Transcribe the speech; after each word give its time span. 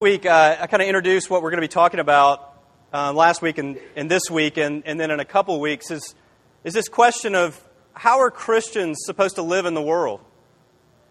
week, 0.00 0.26
uh, 0.26 0.56
I 0.60 0.68
kind 0.68 0.80
of 0.80 0.86
introduced 0.86 1.28
what 1.28 1.42
we're 1.42 1.50
going 1.50 1.60
to 1.60 1.64
be 1.64 1.72
talking 1.72 1.98
about 1.98 2.54
uh, 2.92 3.12
last 3.12 3.42
week 3.42 3.58
and, 3.58 3.80
and 3.96 4.08
this 4.08 4.30
week, 4.30 4.56
and, 4.56 4.84
and 4.86 5.00
then 5.00 5.10
in 5.10 5.18
a 5.18 5.24
couple 5.24 5.58
weeks, 5.58 5.90
is, 5.90 6.14
is 6.62 6.72
this 6.72 6.86
question 6.86 7.34
of 7.34 7.60
how 7.94 8.20
are 8.20 8.30
Christians 8.30 8.98
supposed 9.00 9.34
to 9.34 9.42
live 9.42 9.66
in 9.66 9.74
the 9.74 9.82
world? 9.82 10.20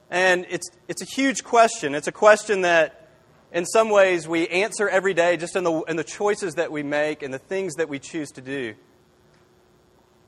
And 0.10 0.46
it's, 0.50 0.70
it's 0.88 1.02
a 1.02 1.06
huge 1.06 1.44
question. 1.44 1.96
It's 1.96 2.08
a 2.08 2.14
question 2.14 2.62
that, 2.62 3.10
in 3.52 3.66
some 3.66 3.90
ways, 3.90 4.26
we 4.26 4.48
answer 4.48 4.88
every 4.88 5.14
day 5.14 5.36
just 5.36 5.58
in 5.58 5.66
the, 5.66 5.82
in 5.82 5.98
the 5.98 6.06
choices 6.06 6.56
that 6.56 6.72
we 6.72 6.82
make 6.82 7.24
and 7.24 7.34
the 7.34 7.40
things 7.40 7.74
that 7.76 7.90
we 7.90 8.00
choose 8.00 8.30
to 8.36 8.42
do. 8.42 8.74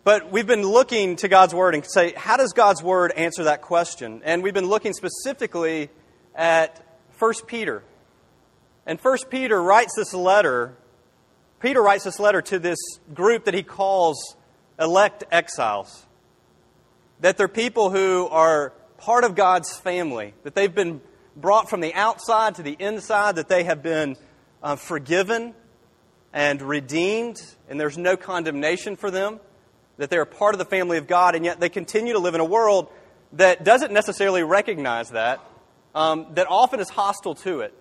But 0.04 0.34
we've 0.34 0.48
been 0.48 0.64
looking 0.64 1.16
to 1.16 1.30
God's 1.30 1.56
Word 1.56 1.76
and 1.76 1.86
say, 1.90 2.12
how 2.12 2.36
does 2.36 2.52
God's 2.52 2.84
Word 2.84 3.14
answer 3.14 3.46
that 3.46 3.62
question? 3.62 4.22
And 4.26 4.44
we've 4.44 4.54
been 4.54 4.68
looking 4.68 4.92
specifically 4.92 5.90
at 6.36 6.86
1 7.20 7.34
Peter. 7.48 7.84
And 8.90 9.00
First 9.00 9.30
Peter 9.30 9.62
writes 9.62 9.94
this 9.96 10.16
letter. 10.16 10.74
Peter 11.60 11.80
writes 11.80 12.06
this 12.06 12.20
letter 12.20 12.42
to 12.42 12.58
this 12.58 12.80
group 13.14 13.46
that 13.46 13.54
he 13.54 13.62
calls 13.62 14.36
elect 14.80 15.24
exiles. 15.32 16.08
That 17.20 17.38
they're 17.38 17.48
people 17.48 17.92
who 17.92 18.28
are 18.30 18.74
part 18.98 19.26
of 19.26 19.36
God's 19.36 19.78
family, 19.78 20.34
that 20.42 20.56
they've 20.56 20.74
been 20.74 21.02
brought 21.36 21.70
from 21.70 21.82
the 21.82 21.94
outside 21.94 22.56
to 22.56 22.64
the 22.64 22.76
inside, 22.80 23.36
that 23.36 23.48
they 23.48 23.64
have 23.64 23.84
been 23.84 24.18
uh, 24.64 24.76
forgiven 24.76 25.54
and 26.34 26.60
redeemed, 26.60 27.40
and 27.70 27.80
there's 27.80 27.96
no 27.96 28.18
condemnation 28.18 28.96
for 28.96 29.12
them, 29.12 29.40
that 29.98 30.10
they're 30.10 30.26
part 30.26 30.56
of 30.56 30.58
the 30.58 30.66
family 30.66 30.98
of 30.98 31.06
God, 31.06 31.36
and 31.36 31.46
yet 31.46 31.60
they 31.60 31.70
continue 31.70 32.14
to 32.14 32.20
live 32.20 32.34
in 32.34 32.42
a 32.42 32.46
world 32.46 32.90
that 33.34 33.64
doesn't 33.64 33.94
necessarily 33.94 34.42
recognize 34.42 35.12
that, 35.12 35.40
um, 35.94 36.26
that 36.34 36.48
often 36.50 36.80
is 36.80 36.90
hostile 36.90 37.36
to 37.36 37.60
it. 37.60 37.76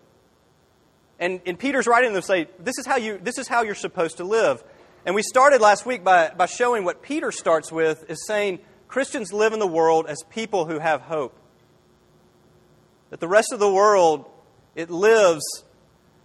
And, 1.19 1.41
and 1.47 1.59
Peter's 1.59 1.87
writing 1.87 2.13
them 2.13 2.23
say, 2.23 2.49
this 2.59 2.79
is, 2.79 2.87
how 2.87 2.97
you, 2.97 3.19
this 3.19 3.39
is 3.39 3.49
how 3.49 3.63
you're 3.63 3.75
supposed 3.75 4.19
to 4.19 4.25
live. 4.25 4.63
And 5.05 5.15
we 5.15 5.23
started 5.23 5.61
last 5.61 5.85
week 5.85 6.05
by, 6.05 6.31
by 6.37 6.47
showing 6.47 6.85
what 6.85 7.03
Peter 7.03 7.33
starts 7.33 7.73
with 7.73 8.09
is 8.09 8.25
saying 8.27 8.61
Christians 8.87 9.33
live 9.33 9.53
in 9.53 9.59
the 9.59 9.67
world 9.67 10.07
as 10.07 10.23
people 10.31 10.67
who 10.67 10.79
have 10.79 11.01
hope. 11.03 11.37
That 13.11 13.21
the 13.21 13.29
rest 13.29 13.53
of 13.53 13.59
the 13.59 13.73
world, 13.73 14.27
it 14.75 14.91
lives 14.91 15.45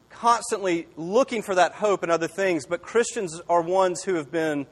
constantly 0.10 0.88
looking 0.96 1.42
for 1.42 1.56
that 1.56 1.74
hope 1.74 2.04
and 2.04 2.12
other 2.12 2.28
things, 2.28 2.66
but 2.66 2.82
Christians 2.82 3.42
are 3.50 3.62
ones 3.62 4.04
who 4.04 4.16
have 4.16 4.32
been 4.32 4.68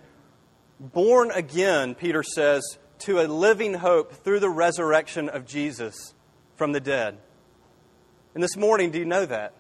born 0.79 1.31
again, 1.31 1.95
Peter 1.95 2.23
says, 2.23 2.77
to 2.99 3.19
a 3.19 3.27
living 3.27 3.73
hope 3.73 4.13
through 4.13 4.39
the 4.39 4.49
resurrection 4.49 5.29
of 5.29 5.45
Jesus 5.45 6.13
from 6.55 6.71
the 6.71 6.79
dead. 6.79 7.17
And 8.33 8.43
this 8.43 8.55
morning, 8.55 8.91
do 8.91 8.99
you 8.99 9.05
know 9.05 9.25
that? 9.25 9.53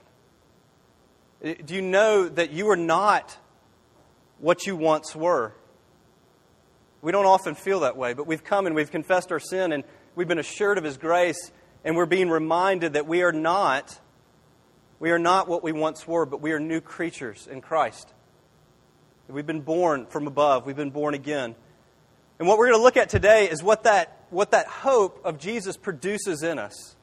Uh, 1.43 1.53
do 1.65 1.73
you 1.73 1.81
know 1.81 2.27
that 2.27 2.51
you 2.51 2.69
are 2.69 2.77
not 2.77 3.37
what 4.39 4.65
you 4.65 4.75
once 4.75 5.15
were? 5.15 5.53
We 7.01 7.11
don't 7.11 7.25
often 7.25 7.55
feel 7.55 7.79
that 7.81 7.97
way, 7.97 8.13
but 8.13 8.27
we've 8.27 8.43
come 8.43 8.67
and 8.67 8.75
we've 8.75 8.91
confessed 8.91 9.31
our 9.31 9.39
sin 9.39 9.71
and 9.71 9.83
we've 10.15 10.27
been 10.27 10.39
assured 10.39 10.77
of 10.77 10.83
His 10.83 10.97
grace, 10.97 11.51
and 11.83 11.95
we're 11.95 12.05
being 12.05 12.29
reminded 12.29 12.93
that 12.93 13.07
we 13.07 13.23
are 13.23 13.31
not. 13.31 13.99
We 14.99 15.09
are 15.09 15.19
not 15.19 15.47
what 15.47 15.63
we 15.63 15.71
once 15.71 16.07
were, 16.07 16.27
but 16.27 16.41
we 16.41 16.51
are 16.51 16.59
new 16.59 16.79
creatures 16.79 17.47
in 17.47 17.61
Christ. 17.61 18.13
We've 19.27 19.45
been 19.45 19.61
born 19.61 20.05
from 20.07 20.27
above. 20.27 20.65
We've 20.65 20.75
been 20.75 20.91
born 20.91 21.13
again. 21.13 21.55
And 22.37 22.47
what 22.47 22.57
we're 22.57 22.67
going 22.67 22.79
to 22.79 22.83
look 22.83 22.97
at 22.97 23.09
today 23.09 23.49
is 23.49 23.63
what 23.63 23.83
that, 23.83 24.25
what 24.29 24.51
that 24.51 24.67
hope 24.67 25.21
of 25.23 25.39
Jesus 25.39 25.77
produces 25.77 26.43
in 26.43 26.59
us. 26.59 26.95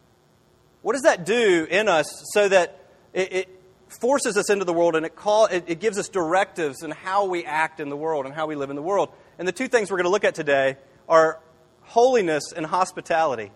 What 0.82 0.92
does 0.92 1.02
that 1.02 1.24
do 1.24 1.66
in 1.68 1.88
us 1.88 2.06
so 2.32 2.48
that 2.48 2.78
it, 3.12 3.32
it 3.32 3.57
forces 4.00 4.36
us 4.36 4.50
into 4.50 4.64
the 4.64 4.72
world 4.72 4.96
and 4.96 5.06
it, 5.06 5.16
call, 5.16 5.46
it, 5.46 5.64
it 5.66 5.80
gives 5.80 5.98
us 5.98 6.08
directives 6.08 6.82
in 6.82 6.90
how 6.90 7.26
we 7.26 7.44
act 7.44 7.80
in 7.80 7.88
the 7.88 7.96
world 7.96 8.26
and 8.26 8.34
how 8.34 8.46
we 8.46 8.54
live 8.54 8.70
in 8.70 8.76
the 8.76 8.82
world. 8.82 9.10
And 9.38 9.46
the 9.46 9.52
two 9.52 9.68
things 9.68 9.90
we're 9.90 9.96
going 9.96 10.04
to 10.04 10.10
look 10.10 10.24
at 10.24 10.34
today 10.34 10.76
are 11.08 11.40
holiness 11.82 12.52
and 12.52 12.66
hospitality. 12.66 13.50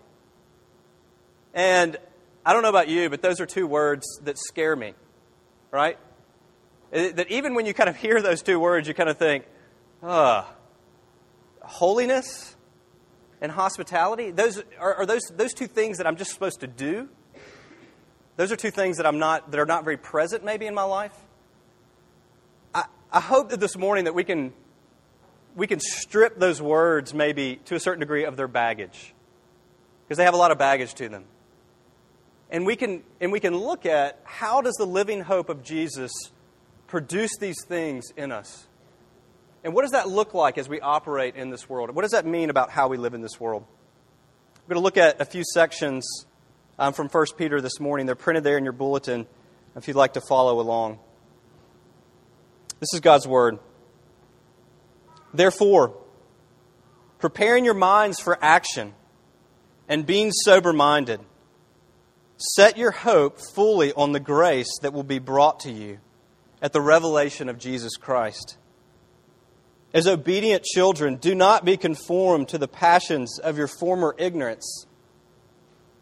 And 1.53 1.97
I 2.45 2.53
don't 2.53 2.63
know 2.63 2.69
about 2.69 2.87
you, 2.87 3.09
but 3.09 3.21
those 3.21 3.39
are 3.39 3.45
two 3.45 3.67
words 3.67 4.05
that 4.23 4.37
scare 4.37 4.75
me, 4.75 4.95
right? 5.71 5.97
That 6.91 7.29
even 7.29 7.53
when 7.53 7.65
you 7.65 7.73
kind 7.73 7.89
of 7.89 7.95
hear 7.95 8.21
those 8.21 8.41
two 8.41 8.59
words, 8.59 8.87
you 8.87 8.93
kind 8.93 9.09
of 9.09 9.17
think, 9.17 9.45
ah, 10.01 10.51
holiness 11.61 12.55
and 13.41 13.51
hospitality? 13.51 14.31
Those 14.31 14.63
are, 14.79 14.95
are 14.95 15.05
those, 15.05 15.21
those 15.35 15.53
two 15.53 15.67
things 15.67 15.97
that 15.97 16.07
I'm 16.07 16.15
just 16.15 16.31
supposed 16.31 16.61
to 16.61 16.67
do? 16.67 17.09
Those 18.35 18.51
are 18.51 18.55
two 18.55 18.71
things 18.71 18.97
that 18.97 19.05
I'm 19.05 19.19
not 19.19 19.51
that 19.51 19.59
are 19.59 19.65
not 19.65 19.83
very 19.83 19.97
present 19.97 20.43
maybe 20.43 20.65
in 20.65 20.73
my 20.73 20.83
life. 20.83 21.15
I, 22.73 22.85
I 23.11 23.19
hope 23.19 23.49
that 23.49 23.59
this 23.59 23.77
morning 23.77 24.05
that 24.05 24.15
we 24.15 24.23
can 24.23 24.53
we 25.55 25.67
can 25.67 25.79
strip 25.79 26.39
those 26.39 26.61
words 26.61 27.13
maybe 27.13 27.57
to 27.65 27.75
a 27.75 27.79
certain 27.79 27.99
degree 27.99 28.25
of 28.25 28.37
their 28.37 28.47
baggage. 28.47 29.13
Because 30.05 30.17
they 30.17 30.25
have 30.25 30.33
a 30.33 30.37
lot 30.37 30.51
of 30.51 30.57
baggage 30.57 30.95
to 30.95 31.09
them. 31.09 31.25
And 32.49 32.65
we 32.65 32.75
can 32.75 33.03
and 33.21 33.31
we 33.31 33.39
can 33.39 33.55
look 33.55 33.85
at 33.85 34.19
how 34.23 34.61
does 34.61 34.75
the 34.75 34.85
living 34.85 35.21
hope 35.21 35.49
of 35.49 35.63
Jesus 35.63 36.11
produce 36.87 37.31
these 37.39 37.63
things 37.67 38.05
in 38.17 38.31
us? 38.31 38.67
And 39.63 39.73
what 39.73 39.83
does 39.83 39.91
that 39.91 40.09
look 40.09 40.33
like 40.33 40.57
as 40.57 40.67
we 40.67 40.81
operate 40.81 41.35
in 41.35 41.49
this 41.49 41.69
world? 41.69 41.91
What 41.91 42.01
does 42.01 42.11
that 42.11 42.25
mean 42.25 42.49
about 42.49 42.69
how 42.69 42.87
we 42.89 42.97
live 42.97 43.13
in 43.13 43.21
this 43.21 43.39
world? 43.39 43.63
We're 44.55 44.75
going 44.75 44.81
to 44.81 44.83
look 44.83 44.97
at 44.97 45.21
a 45.21 45.25
few 45.25 45.43
sections 45.53 46.05
um, 46.83 46.91
from 46.91 47.07
1 47.07 47.25
Peter 47.37 47.61
this 47.61 47.79
morning. 47.79 48.05
They're 48.05 48.15
printed 48.15 48.43
there 48.43 48.57
in 48.57 48.65
your 48.65 48.73
bulletin 48.73 49.25
if 49.73 49.87
you'd 49.87 49.95
like 49.95 50.13
to 50.13 50.21
follow 50.21 50.59
along. 50.59 50.99
This 52.81 52.93
is 52.93 52.99
God's 52.99 53.25
Word. 53.25 53.57
Therefore, 55.33 55.95
preparing 57.19 57.63
your 57.63 57.73
minds 57.73 58.19
for 58.19 58.37
action 58.43 58.93
and 59.87 60.05
being 60.05 60.33
sober 60.33 60.73
minded, 60.73 61.21
set 62.35 62.77
your 62.77 62.91
hope 62.91 63.39
fully 63.39 63.93
on 63.93 64.11
the 64.11 64.19
grace 64.19 64.77
that 64.81 64.91
will 64.91 65.03
be 65.03 65.19
brought 65.19 65.61
to 65.61 65.71
you 65.71 65.99
at 66.61 66.73
the 66.73 66.81
revelation 66.81 67.47
of 67.47 67.57
Jesus 67.57 67.95
Christ. 67.95 68.57
As 69.93 70.05
obedient 70.05 70.65
children, 70.65 71.15
do 71.15 71.33
not 71.33 71.63
be 71.63 71.77
conformed 71.77 72.49
to 72.49 72.57
the 72.57 72.67
passions 72.67 73.39
of 73.39 73.57
your 73.57 73.67
former 73.67 74.13
ignorance 74.17 74.85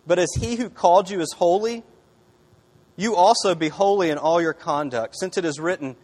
but 0.06 0.20
as 0.20 0.30
he 0.40 0.56
who 0.56 0.70
called 0.70 1.10
you 1.10 1.22
is 1.22 1.34
holy, 1.34 1.84
you 2.96 3.16
also 3.16 3.56
be 3.56 3.70
holy 3.70 4.10
in 4.10 4.18
all 4.18 4.42
your 4.42 4.54
conduct, 4.54 5.16
since 5.18 5.38
it 5.38 5.46
is 5.46 5.60
written, 5.60 5.96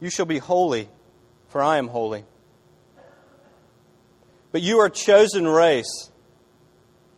You 0.00 0.10
shall 0.10 0.26
be 0.26 0.38
holy, 0.38 0.88
for 1.48 1.62
I 1.62 1.78
am 1.78 1.88
holy. 1.88 2.24
But 4.52 4.62
you 4.62 4.78
are 4.80 4.86
a 4.86 4.90
chosen 4.90 5.48
race, 5.48 6.10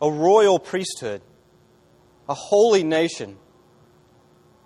a 0.01 0.09
royal 0.09 0.59
priesthood, 0.59 1.21
a 2.27 2.33
holy 2.33 2.83
nation, 2.83 3.37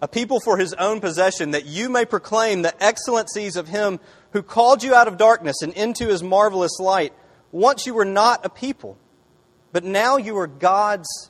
a 0.01 0.07
people 0.07 0.39
for 0.39 0.57
his 0.57 0.73
own 0.73 0.99
possession, 0.99 1.51
that 1.51 1.65
you 1.65 1.89
may 1.89 2.05
proclaim 2.05 2.61
the 2.61 2.83
excellencies 2.83 3.55
of 3.55 3.67
him 3.67 3.99
who 4.31 4.41
called 4.41 4.83
you 4.83 4.95
out 4.95 5.07
of 5.07 5.17
darkness 5.17 5.61
and 5.61 5.73
into 5.73 6.07
his 6.07 6.23
marvelous 6.23 6.79
light. 6.79 7.13
Once 7.51 7.85
you 7.85 7.93
were 7.93 8.05
not 8.05 8.45
a 8.45 8.49
people, 8.49 8.97
but 9.73 9.83
now 9.83 10.17
you 10.17 10.37
are 10.37 10.47
God's 10.47 11.29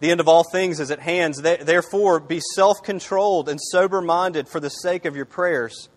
The 0.00 0.10
end 0.10 0.20
of 0.20 0.28
all 0.28 0.44
things 0.44 0.80
is 0.80 0.90
at 0.90 0.98
hand. 0.98 1.34
Therefore, 1.34 2.20
be 2.20 2.40
self 2.54 2.82
controlled 2.82 3.48
and 3.48 3.60
sober 3.60 4.00
minded 4.00 4.48
for 4.48 4.58
the 4.58 4.70
sake 4.70 5.04
of 5.04 5.14
your 5.14 5.26
prayers. 5.26 5.88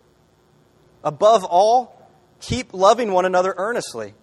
Above 1.04 1.46
all, 1.46 2.10
keep 2.40 2.74
loving 2.74 3.14
one 3.14 3.26
another 3.26 3.54
earnestly, 3.58 4.14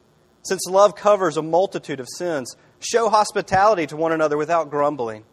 since 0.43 0.67
love 0.67 0.95
covers 0.95 1.37
a 1.37 1.43
multitude 1.43 1.99
of 1.99 2.09
sins. 2.17 2.55
Show 2.79 3.09
hospitality 3.09 3.87
to 3.89 3.97
one 3.97 4.13
another 4.13 4.37
without 4.37 4.71
grumbling. 4.71 5.25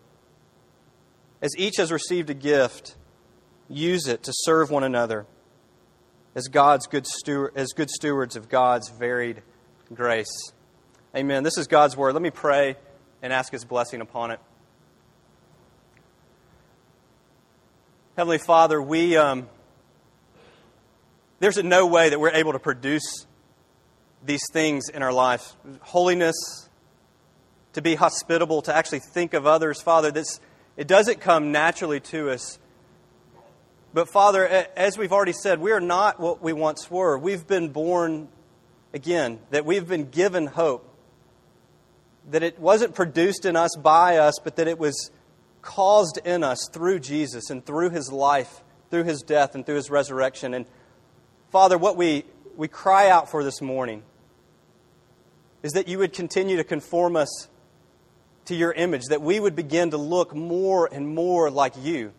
As 1.41 1.51
each 1.57 1.77
has 1.77 1.91
received 1.91 2.29
a 2.29 2.33
gift, 2.33 2.95
use 3.69 4.07
it 4.07 4.23
to 4.23 4.31
serve 4.33 4.71
one 4.71 4.83
another 4.83 5.25
as 6.35 6.47
God's 6.47 6.87
good 6.87 7.05
steward, 7.05 7.51
as 7.55 7.69
good 7.69 7.89
stewards 7.89 8.35
of 8.35 8.49
God's 8.49 8.89
varied 8.89 9.41
grace. 9.93 10.51
Amen. 11.15 11.43
This 11.43 11.57
is 11.57 11.67
God's 11.67 11.97
word. 11.97 12.13
Let 12.13 12.21
me 12.21 12.29
pray 12.29 12.77
and 13.21 13.33
ask 13.33 13.51
His 13.51 13.65
blessing 13.65 14.01
upon 14.01 14.31
it. 14.31 14.39
Heavenly 18.15 18.39
Father, 18.39 18.81
we, 18.81 19.15
um, 19.15 19.47
there's 21.39 21.61
no 21.63 21.85
way 21.85 22.09
that 22.09 22.19
we're 22.19 22.31
able 22.31 22.53
to 22.53 22.59
produce 22.59 23.27
these 24.25 24.41
things 24.51 24.89
in 24.89 25.03
our 25.03 25.13
life. 25.13 25.55
holiness, 25.81 26.67
to 27.73 27.81
be 27.81 27.93
hospitable, 27.93 28.63
to 28.63 28.75
actually 28.75 28.99
think 28.99 29.35
of 29.35 29.45
others. 29.45 29.81
Father, 29.81 30.09
this, 30.09 30.39
it 30.75 30.87
doesn't 30.87 31.19
come 31.21 31.51
naturally 31.51 31.99
to 31.99 32.31
us. 32.31 32.57
But 33.93 34.09
Father, 34.09 34.47
as 34.75 34.97
we've 34.97 35.13
already 35.13 35.33
said, 35.33 35.59
we 35.59 35.71
are 35.71 35.79
not 35.79 36.19
what 36.19 36.41
we 36.41 36.53
once 36.53 36.89
were. 36.89 37.17
We've 37.17 37.45
been 37.45 37.69
born 37.69 38.29
again, 38.93 39.39
that 39.51 39.65
we've 39.65 39.87
been 39.87 40.09
given 40.09 40.47
hope. 40.47 40.86
That 42.27 42.43
it 42.43 42.59
wasn't 42.59 42.93
produced 42.93 43.45
in 43.45 43.55
us 43.55 43.75
by 43.75 44.17
us, 44.17 44.35
but 44.43 44.57
that 44.57 44.67
it 44.67 44.77
was 44.77 45.11
caused 45.61 46.19
in 46.25 46.43
us 46.43 46.69
through 46.71 46.99
Jesus 46.99 47.49
and 47.49 47.65
through 47.65 47.89
his 47.89 48.11
life, 48.11 48.63
through 48.89 49.03
his 49.03 49.21
death, 49.21 49.55
and 49.55 49.65
through 49.65 49.75
his 49.75 49.89
resurrection. 49.89 50.53
And 50.53 50.65
Father, 51.51 51.77
what 51.77 51.97
we, 51.97 52.25
we 52.55 52.67
cry 52.67 53.09
out 53.09 53.29
for 53.29 53.43
this 53.43 53.61
morning 53.61 54.03
is 55.63 55.73
that 55.73 55.87
you 55.87 55.97
would 55.99 56.13
continue 56.13 56.57
to 56.57 56.63
conform 56.63 57.15
us 57.15 57.47
to 58.45 58.55
your 58.55 58.71
image, 58.71 59.05
that 59.09 59.21
we 59.21 59.39
would 59.39 59.55
begin 59.55 59.91
to 59.91 59.97
look 59.97 60.33
more 60.33 60.87
and 60.91 61.13
more 61.13 61.49
like 61.49 61.73
you. 61.81 62.13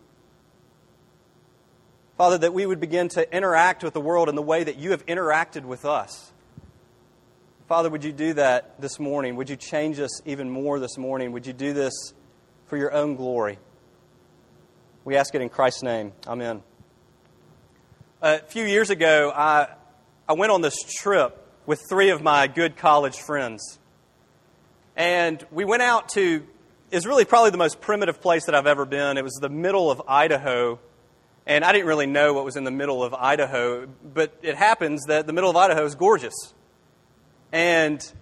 Father, 2.17 2.37
that 2.37 2.53
we 2.53 2.65
would 2.65 2.79
begin 2.79 3.07
to 3.09 3.35
interact 3.35 3.83
with 3.83 3.93
the 3.93 4.01
world 4.01 4.29
in 4.29 4.35
the 4.35 4.41
way 4.41 4.63
that 4.63 4.77
you 4.77 4.91
have 4.91 5.05
interacted 5.05 5.63
with 5.63 5.85
us. 5.85 6.31
Father, 7.69 7.91
would 7.91 8.03
you 8.03 8.11
do 8.11 8.33
that 8.33 8.81
this 8.81 8.99
morning? 8.99 9.35
Would 9.35 9.47
you 9.47 9.55
change 9.55 9.99
us 9.99 10.23
even 10.25 10.49
more 10.49 10.79
this 10.79 10.97
morning? 10.97 11.33
Would 11.33 11.45
you 11.45 11.53
do 11.53 11.71
this 11.71 12.13
for 12.65 12.77
your 12.77 12.91
own 12.91 13.15
glory. 13.15 13.59
We 15.05 15.15
ask 15.15 15.35
it 15.35 15.41
in 15.41 15.49
Christ's 15.49 15.83
name. 15.83 16.13
Amen. 16.27 16.63
A 18.23 18.39
few 18.39 18.65
years 18.65 18.89
ago, 18.89 19.31
I, 19.35 19.67
I 20.27 20.33
went 20.33 20.51
on 20.51 20.61
this 20.61 20.81
trip 20.83 21.45
with 21.67 21.79
three 21.87 22.09
of 22.09 22.23
my 22.23 22.47
good 22.47 22.75
college 22.75 23.17
friends. 23.17 23.77
And 24.95 25.45
we 25.51 25.63
went 25.63 25.83
out 25.83 26.09
to, 26.09 26.45
is 26.89 27.05
really 27.05 27.25
probably 27.25 27.51
the 27.51 27.57
most 27.57 27.81
primitive 27.81 28.19
place 28.19 28.45
that 28.45 28.55
I've 28.55 28.65
ever 28.65 28.85
been. 28.85 29.17
It 29.17 29.23
was 29.23 29.37
the 29.41 29.47
middle 29.49 29.91
of 29.91 30.01
Idaho. 30.07 30.79
And 31.45 31.63
I 31.63 31.71
didn't 31.71 31.87
really 31.87 32.07
know 32.07 32.33
what 32.33 32.45
was 32.45 32.55
in 32.55 32.63
the 32.63 32.71
middle 32.71 33.03
of 33.03 33.13
Idaho, 33.13 33.87
but 34.03 34.37
it 34.41 34.55
happens 34.55 35.05
that 35.07 35.27
the 35.27 35.33
middle 35.33 35.51
of 35.51 35.55
Idaho 35.55 35.85
is 35.85 35.93
gorgeous. 35.93 36.33
And 37.51 38.13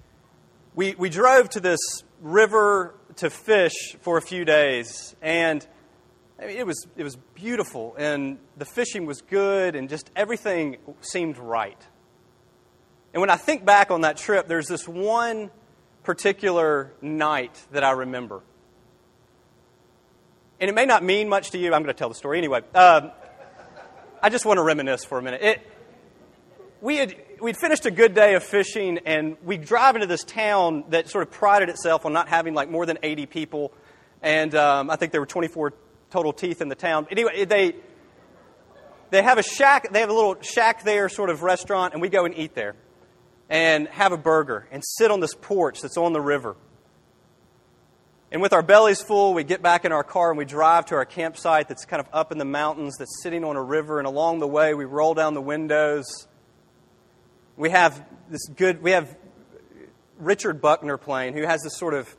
we, 0.75 0.95
we 0.95 1.09
drove 1.09 1.49
to 1.51 1.59
this 1.59 1.79
river 2.21 2.95
to 3.17 3.29
fish 3.29 3.95
for 4.01 4.17
a 4.17 4.21
few 4.21 4.45
days, 4.45 5.15
and 5.21 5.65
I 6.39 6.45
mean, 6.45 6.57
it 6.57 6.65
was 6.67 6.87
it 6.95 7.03
was 7.03 7.15
beautiful, 7.33 7.95
and 7.97 8.37
the 8.57 8.65
fishing 8.65 9.05
was 9.05 9.21
good, 9.21 9.75
and 9.75 9.89
just 9.89 10.11
everything 10.15 10.77
seemed 11.01 11.37
right. 11.37 11.81
And 13.13 13.21
when 13.21 13.29
I 13.29 13.35
think 13.37 13.65
back 13.65 13.89
on 13.89 14.01
that 14.01 14.17
trip, 14.17 14.47
there's 14.47 14.67
this 14.67 14.87
one 14.87 15.49
particular 16.03 16.93
night 17.01 17.59
that 17.71 17.83
I 17.83 17.91
remember. 17.91 18.41
And 20.59 20.69
it 20.69 20.73
may 20.73 20.85
not 20.85 21.03
mean 21.03 21.27
much 21.27 21.51
to 21.51 21.57
you. 21.57 21.73
I'm 21.73 21.83
going 21.83 21.93
to 21.93 21.97
tell 21.97 22.09
the 22.09 22.15
story 22.15 22.37
anyway. 22.37 22.61
Um, 22.73 23.11
I 24.21 24.29
just 24.29 24.45
want 24.45 24.57
to 24.57 24.63
reminisce 24.63 25.03
for 25.03 25.17
a 25.17 25.21
minute. 25.21 25.41
It, 25.41 25.71
we 26.81 26.97
had 26.97 27.15
we'd 27.41 27.57
finished 27.57 27.85
a 27.85 27.91
good 27.91 28.13
day 28.13 28.35
of 28.35 28.43
fishing, 28.43 28.99
and 29.05 29.37
we 29.43 29.57
drive 29.57 29.95
into 29.95 30.07
this 30.07 30.23
town 30.23 30.85
that 30.89 31.09
sort 31.09 31.27
of 31.27 31.31
prided 31.31 31.69
itself 31.69 32.05
on 32.05 32.13
not 32.13 32.27
having 32.27 32.53
like 32.53 32.69
more 32.69 32.85
than 32.85 32.97
80 33.03 33.25
people. 33.27 33.73
And 34.21 34.53
um, 34.55 34.89
I 34.89 34.95
think 34.95 35.11
there 35.11 35.21
were 35.21 35.27
24 35.27 35.73
total 36.09 36.33
teeth 36.33 36.61
in 36.61 36.69
the 36.69 36.75
town. 36.75 37.07
Anyway, 37.11 37.45
they 37.45 37.75
they 39.09 39.21
have 39.21 39.37
a 39.37 39.43
shack. 39.43 39.91
They 39.91 39.99
have 40.01 40.09
a 40.09 40.13
little 40.13 40.37
shack 40.41 40.83
there, 40.83 41.09
sort 41.09 41.29
of 41.29 41.43
restaurant, 41.43 41.93
and 41.93 42.01
we 42.01 42.09
go 42.09 42.25
and 42.25 42.37
eat 42.37 42.55
there, 42.55 42.75
and 43.49 43.87
have 43.89 44.11
a 44.11 44.17
burger, 44.17 44.67
and 44.71 44.83
sit 44.85 45.11
on 45.11 45.19
this 45.19 45.33
porch 45.33 45.81
that's 45.81 45.97
on 45.97 46.13
the 46.13 46.21
river. 46.21 46.55
And 48.29 48.41
with 48.41 48.51
our 48.51 48.61
bellies 48.61 49.01
full, 49.01 49.33
we 49.33 49.45
get 49.45 49.61
back 49.61 49.85
in 49.85 49.93
our 49.93 50.03
car 50.03 50.31
and 50.31 50.37
we 50.37 50.43
drive 50.43 50.87
to 50.87 50.95
our 50.95 51.05
campsite 51.05 51.69
that's 51.69 51.85
kind 51.85 52.01
of 52.01 52.09
up 52.11 52.33
in 52.33 52.37
the 52.37 52.45
mountains, 52.45 52.97
that's 52.99 53.23
sitting 53.23 53.45
on 53.45 53.55
a 53.55 53.63
river. 53.63 53.99
And 53.99 54.07
along 54.07 54.39
the 54.39 54.47
way, 54.47 54.73
we 54.73 54.83
roll 54.83 55.13
down 55.13 55.33
the 55.33 55.41
windows 55.41 56.26
we 57.57 57.71
have 57.71 58.05
this 58.29 58.47
good, 58.47 58.81
we 58.81 58.91
have 58.91 59.17
Richard 60.19 60.61
Buckner 60.61 60.97
playing, 60.97 61.33
who 61.33 61.41
has 61.41 61.61
this 61.63 61.75
sort 61.75 61.95
of 61.95 62.15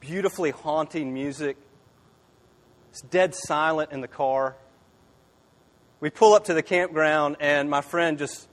beautifully 0.00 0.50
haunting 0.50 1.14
music. 1.14 1.56
It's 2.90 3.00
dead 3.02 3.34
silent 3.34 3.92
in 3.92 4.00
the 4.00 4.08
car. 4.08 4.56
We 6.00 6.10
pull 6.10 6.34
up 6.34 6.44
to 6.44 6.54
the 6.54 6.62
campground, 6.62 7.36
and 7.40 7.70
my 7.70 7.80
friend 7.80 8.18
just 8.18 8.48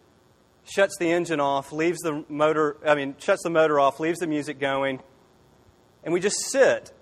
shuts 0.63 0.95
the 0.99 1.11
engine 1.11 1.39
off, 1.39 1.71
leaves 1.71 1.99
the 1.99 2.23
motor, 2.29 2.77
I 2.85 2.95
mean, 2.95 3.15
shuts 3.17 3.43
the 3.43 3.49
motor 3.49 3.79
off, 3.79 3.99
leaves 3.99 4.19
the 4.19 4.27
music 4.27 4.59
going, 4.59 5.01
and 6.03 6.13
we 6.13 6.19
just 6.19 6.37
sit 6.51 6.93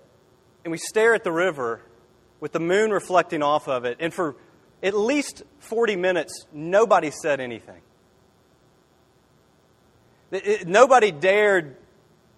and 0.64 0.72
we 0.72 0.78
stare 0.78 1.14
at 1.14 1.22
the 1.22 1.32
river 1.32 1.82
with 2.40 2.52
the 2.52 2.60
moon 2.60 2.90
reflecting 2.90 3.42
off 3.42 3.68
of 3.68 3.84
it. 3.84 3.98
And 4.00 4.12
for 4.12 4.36
at 4.82 4.94
least 4.94 5.42
40 5.58 5.96
minutes, 5.96 6.46
nobody 6.52 7.10
said 7.10 7.40
anything. 7.40 7.82
Nobody 10.64 11.10
dared 11.10 11.76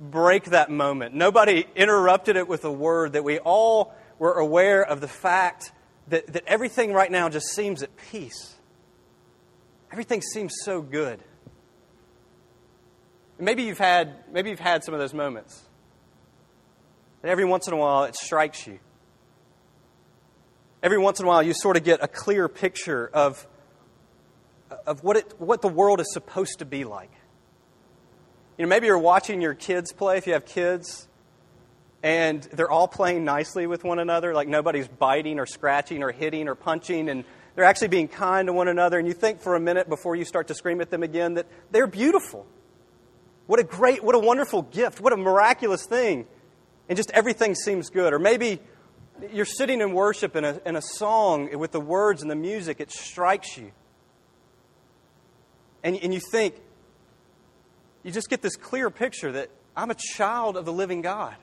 break 0.00 0.46
that 0.46 0.70
moment. 0.70 1.14
Nobody 1.14 1.64
interrupted 1.76 2.36
it 2.36 2.48
with 2.48 2.64
a 2.64 2.72
word 2.72 3.12
that 3.12 3.22
we 3.22 3.38
all 3.38 3.94
were 4.18 4.34
aware 4.34 4.84
of 4.84 5.00
the 5.00 5.08
fact 5.08 5.72
that, 6.08 6.26
that 6.32 6.44
everything 6.46 6.92
right 6.92 7.10
now 7.10 7.28
just 7.28 7.46
seems 7.46 7.82
at 7.82 7.96
peace. 7.96 8.54
Everything 9.92 10.22
seems 10.22 10.54
so 10.62 10.82
good. 10.82 11.20
Maybe 13.38 13.62
you've 13.62 13.78
had, 13.78 14.24
maybe 14.32 14.50
you've 14.50 14.58
had 14.58 14.82
some 14.82 14.94
of 14.94 15.00
those 15.00 15.14
moments. 15.14 15.62
And 17.22 17.30
every 17.30 17.44
once 17.44 17.68
in 17.68 17.74
a 17.74 17.76
while 17.76 18.04
it 18.04 18.16
strikes 18.16 18.66
you. 18.66 18.80
Every 20.82 20.98
once 20.98 21.20
in 21.20 21.26
a 21.26 21.28
while 21.28 21.42
you 21.42 21.54
sort 21.54 21.76
of 21.76 21.84
get 21.84 22.02
a 22.02 22.08
clear 22.08 22.48
picture 22.48 23.08
of, 23.14 23.46
of 24.86 25.02
what, 25.02 25.16
it, 25.16 25.34
what 25.38 25.62
the 25.62 25.68
world 25.68 26.00
is 26.00 26.12
supposed 26.12 26.58
to 26.58 26.64
be 26.64 26.84
like. 26.84 27.10
You 28.56 28.64
know, 28.64 28.68
maybe 28.68 28.86
you're 28.86 28.98
watching 28.98 29.40
your 29.40 29.54
kids 29.54 29.92
play 29.92 30.16
if 30.16 30.28
you 30.28 30.34
have 30.34 30.46
kids, 30.46 31.08
and 32.04 32.40
they're 32.52 32.70
all 32.70 32.86
playing 32.86 33.24
nicely 33.24 33.66
with 33.66 33.82
one 33.82 33.98
another, 33.98 34.32
like 34.32 34.46
nobody's 34.46 34.86
biting 34.86 35.40
or 35.40 35.46
scratching 35.46 36.04
or 36.04 36.12
hitting 36.12 36.46
or 36.46 36.54
punching, 36.54 37.08
and 37.08 37.24
they're 37.56 37.64
actually 37.64 37.88
being 37.88 38.06
kind 38.06 38.46
to 38.46 38.52
one 38.52 38.68
another. 38.68 38.98
And 38.98 39.08
you 39.08 39.14
think 39.14 39.40
for 39.40 39.56
a 39.56 39.60
minute 39.60 39.88
before 39.88 40.14
you 40.14 40.24
start 40.24 40.46
to 40.48 40.54
scream 40.54 40.80
at 40.80 40.90
them 40.90 41.02
again 41.02 41.34
that 41.34 41.46
they're 41.72 41.88
beautiful. 41.88 42.46
What 43.46 43.58
a 43.58 43.64
great, 43.64 44.04
what 44.04 44.14
a 44.14 44.20
wonderful 44.20 44.62
gift. 44.62 45.00
What 45.00 45.12
a 45.12 45.16
miraculous 45.16 45.84
thing. 45.84 46.26
And 46.88 46.96
just 46.96 47.10
everything 47.10 47.56
seems 47.56 47.90
good. 47.90 48.12
Or 48.12 48.20
maybe 48.20 48.60
you're 49.32 49.44
sitting 49.44 49.80
in 49.80 49.94
worship 49.94 50.36
in 50.36 50.44
a, 50.44 50.60
in 50.64 50.76
a 50.76 50.82
song 50.82 51.58
with 51.58 51.72
the 51.72 51.80
words 51.80 52.22
and 52.22 52.30
the 52.30 52.36
music, 52.36 52.80
it 52.80 52.92
strikes 52.92 53.56
you. 53.56 53.72
And, 55.82 55.96
and 55.96 56.14
you 56.14 56.20
think, 56.20 56.54
you 58.04 58.12
just 58.12 58.30
get 58.30 58.42
this 58.42 58.54
clear 58.54 58.90
picture 58.90 59.32
that 59.32 59.50
I'm 59.76 59.90
a 59.90 59.96
child 59.96 60.56
of 60.56 60.64
the 60.64 60.72
living 60.72 61.02
God. 61.02 61.34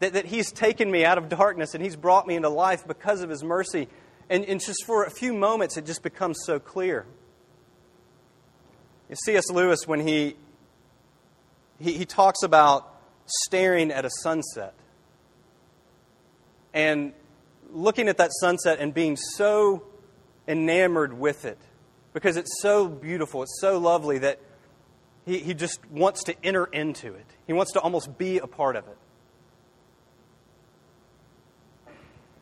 That, 0.00 0.14
that 0.14 0.24
He's 0.24 0.50
taken 0.50 0.90
me 0.90 1.04
out 1.04 1.18
of 1.18 1.28
darkness 1.28 1.74
and 1.74 1.84
He's 1.84 1.94
brought 1.94 2.26
me 2.26 2.34
into 2.34 2.48
life 2.48 2.86
because 2.86 3.20
of 3.20 3.30
His 3.30 3.44
mercy. 3.44 3.88
And, 4.28 4.44
and 4.46 4.60
just 4.60 4.84
for 4.84 5.04
a 5.04 5.10
few 5.10 5.34
moments, 5.34 5.76
it 5.76 5.86
just 5.86 6.02
becomes 6.02 6.38
so 6.44 6.58
clear. 6.58 7.06
C.S. 9.12 9.50
Lewis, 9.50 9.86
when 9.86 10.00
he, 10.00 10.34
he, 11.78 11.92
he 11.92 12.04
talks 12.04 12.42
about 12.42 12.90
staring 13.26 13.90
at 13.92 14.04
a 14.04 14.10
sunset 14.22 14.74
and 16.72 17.12
looking 17.70 18.08
at 18.08 18.16
that 18.16 18.30
sunset 18.40 18.78
and 18.80 18.92
being 18.92 19.16
so 19.16 19.84
enamored 20.48 21.12
with 21.12 21.44
it 21.44 21.58
because 22.12 22.36
it's 22.36 22.60
so 22.60 22.88
beautiful, 22.88 23.42
it's 23.42 23.60
so 23.60 23.78
lovely 23.78 24.18
that 24.18 24.40
he, 25.26 25.38
he 25.38 25.54
just 25.54 25.80
wants 25.90 26.24
to 26.24 26.34
enter 26.44 26.66
into 26.66 27.14
it, 27.14 27.26
he 27.46 27.52
wants 27.52 27.72
to 27.72 27.80
almost 27.80 28.18
be 28.18 28.38
a 28.38 28.46
part 28.46 28.76
of 28.76 28.86
it. 28.86 28.98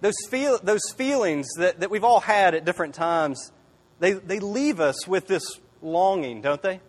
Those, 0.01 0.15
feel, 0.29 0.59
those 0.61 0.83
feelings 0.97 1.47
that, 1.59 1.79
that 1.79 1.91
we've 1.91 2.03
all 2.03 2.19
had 2.19 2.57
at 2.57 2.65
different 2.65 2.97
times, 2.97 3.53
they, 4.01 4.15
they 4.15 4.41
leave 4.41 4.81
us 4.81 5.07
with 5.07 5.29
this 5.29 5.45
longing, 5.81 6.43
don't 6.43 6.61
they? 6.61 6.81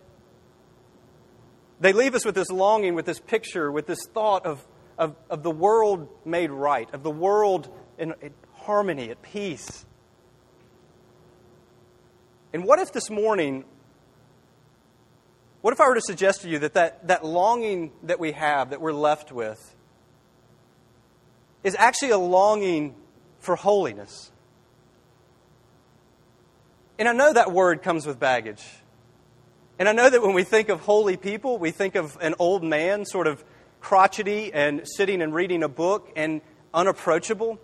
They 1.78 1.92
leave 1.92 2.16
us 2.16 2.24
with 2.24 2.34
this 2.34 2.50
longing, 2.50 2.94
with 2.96 3.06
this 3.06 3.20
picture, 3.20 3.70
with 3.70 3.86
this 3.86 4.00
thought 4.12 4.44
of, 4.46 4.66
of, 4.98 5.14
of 5.30 5.44
the 5.44 5.50
world 5.50 6.08
made 6.24 6.50
right, 6.50 6.92
of 6.92 7.04
the 7.04 7.10
world 7.10 7.72
in, 7.98 8.14
in 8.20 8.34
harmony, 8.54 9.10
at 9.10 9.22
peace. 9.22 9.86
And 12.52 12.64
what 12.64 12.80
if 12.80 12.92
this 12.92 13.10
morning 13.10 13.64
what 15.64 15.72
if 15.72 15.80
I 15.80 15.88
were 15.88 15.94
to 15.94 16.02
suggest 16.02 16.42
to 16.42 16.50
you 16.50 16.58
that, 16.58 16.74
that 16.74 17.06
that 17.06 17.24
longing 17.24 17.90
that 18.02 18.20
we 18.20 18.32
have, 18.32 18.68
that 18.68 18.82
we're 18.82 18.92
left 18.92 19.32
with, 19.32 19.74
is 21.62 21.74
actually 21.78 22.10
a 22.10 22.18
longing 22.18 22.94
for 23.38 23.56
holiness? 23.56 24.30
And 26.98 27.08
I 27.08 27.14
know 27.14 27.32
that 27.32 27.50
word 27.50 27.80
comes 27.80 28.04
with 28.04 28.20
baggage. 28.20 28.62
And 29.78 29.88
I 29.88 29.92
know 29.92 30.10
that 30.10 30.20
when 30.20 30.34
we 30.34 30.44
think 30.44 30.68
of 30.68 30.80
holy 30.80 31.16
people, 31.16 31.56
we 31.56 31.70
think 31.70 31.94
of 31.94 32.18
an 32.20 32.34
old 32.38 32.62
man, 32.62 33.06
sort 33.06 33.26
of 33.26 33.42
crotchety 33.80 34.52
and 34.52 34.86
sitting 34.86 35.22
and 35.22 35.34
reading 35.34 35.62
a 35.62 35.68
book 35.70 36.12
and 36.14 36.42
unapproachable. 36.74 37.58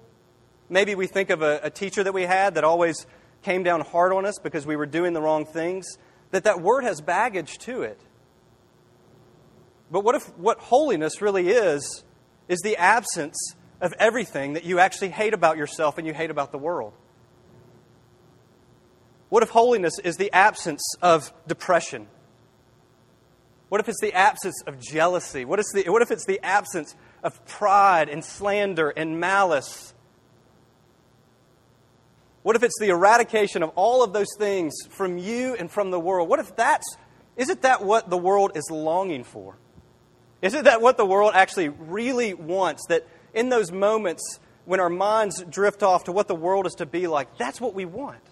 Maybe 0.70 0.94
we 0.94 1.06
think 1.06 1.28
of 1.28 1.42
a, 1.42 1.60
a, 1.64 1.70
teacher 1.70 2.02
that 2.02 2.14
we 2.14 2.22
had 2.22 2.54
that 2.54 2.64
always 2.64 3.06
came 3.42 3.62
down 3.62 3.82
hard 3.82 4.14
on 4.14 4.24
us 4.24 4.38
because 4.42 4.64
we 4.64 4.74
were 4.74 4.86
doing 4.86 5.12
the 5.12 5.20
wrong 5.20 5.44
things. 5.44 5.98
That 6.30 6.44
that 6.44 6.60
word 6.60 6.84
has 6.84 7.00
baggage 7.00 7.58
to 7.60 7.82
it. 7.82 8.00
But 9.90 10.04
what 10.04 10.14
if 10.14 10.24
what 10.38 10.58
holiness 10.58 11.20
really 11.20 11.48
is 11.48 12.04
is 12.48 12.60
the 12.60 12.76
absence 12.76 13.36
of 13.80 13.92
everything 13.98 14.52
that 14.52 14.64
you 14.64 14.78
actually 14.78 15.08
hate 15.08 15.34
about 15.34 15.56
yourself 15.56 15.98
and 15.98 16.06
you 16.06 16.14
hate 16.14 16.30
about 16.30 16.52
the 16.52 16.58
world? 16.58 16.92
What 19.30 19.42
if 19.42 19.50
holiness 19.50 19.98
is 20.02 20.16
the 20.16 20.32
absence 20.32 20.82
of 21.00 21.32
depression? 21.46 22.08
What 23.68 23.80
if 23.80 23.88
it's 23.88 24.00
the 24.00 24.12
absence 24.12 24.60
of 24.66 24.80
jealousy? 24.80 25.44
What, 25.44 25.60
is 25.60 25.70
the, 25.72 25.88
what 25.88 26.02
if 26.02 26.10
it's 26.10 26.26
the 26.26 26.40
absence 26.42 26.96
of 27.22 27.44
pride 27.46 28.08
and 28.08 28.24
slander 28.24 28.90
and 28.90 29.20
malice? 29.20 29.94
What 32.42 32.56
if 32.56 32.62
it's 32.62 32.78
the 32.80 32.88
eradication 32.88 33.62
of 33.62 33.70
all 33.74 34.02
of 34.02 34.12
those 34.12 34.34
things 34.38 34.74
from 34.88 35.18
you 35.18 35.54
and 35.54 35.70
from 35.70 35.90
the 35.90 36.00
world? 36.00 36.28
What 36.28 36.40
if 36.40 36.56
that's, 36.56 36.96
isn't 37.36 37.62
that 37.62 37.84
what 37.84 38.08
the 38.08 38.16
world 38.16 38.52
is 38.54 38.70
longing 38.70 39.24
for? 39.24 39.56
Isn't 40.40 40.64
that 40.64 40.80
what 40.80 40.96
the 40.96 41.04
world 41.04 41.32
actually 41.34 41.68
really 41.68 42.32
wants? 42.32 42.86
That 42.88 43.06
in 43.34 43.50
those 43.50 43.70
moments 43.70 44.40
when 44.64 44.80
our 44.80 44.88
minds 44.88 45.42
drift 45.50 45.82
off 45.82 46.04
to 46.04 46.12
what 46.12 46.28
the 46.28 46.34
world 46.34 46.66
is 46.66 46.74
to 46.74 46.86
be 46.86 47.06
like, 47.06 47.36
that's 47.36 47.60
what 47.60 47.74
we 47.74 47.84
want. 47.84 48.22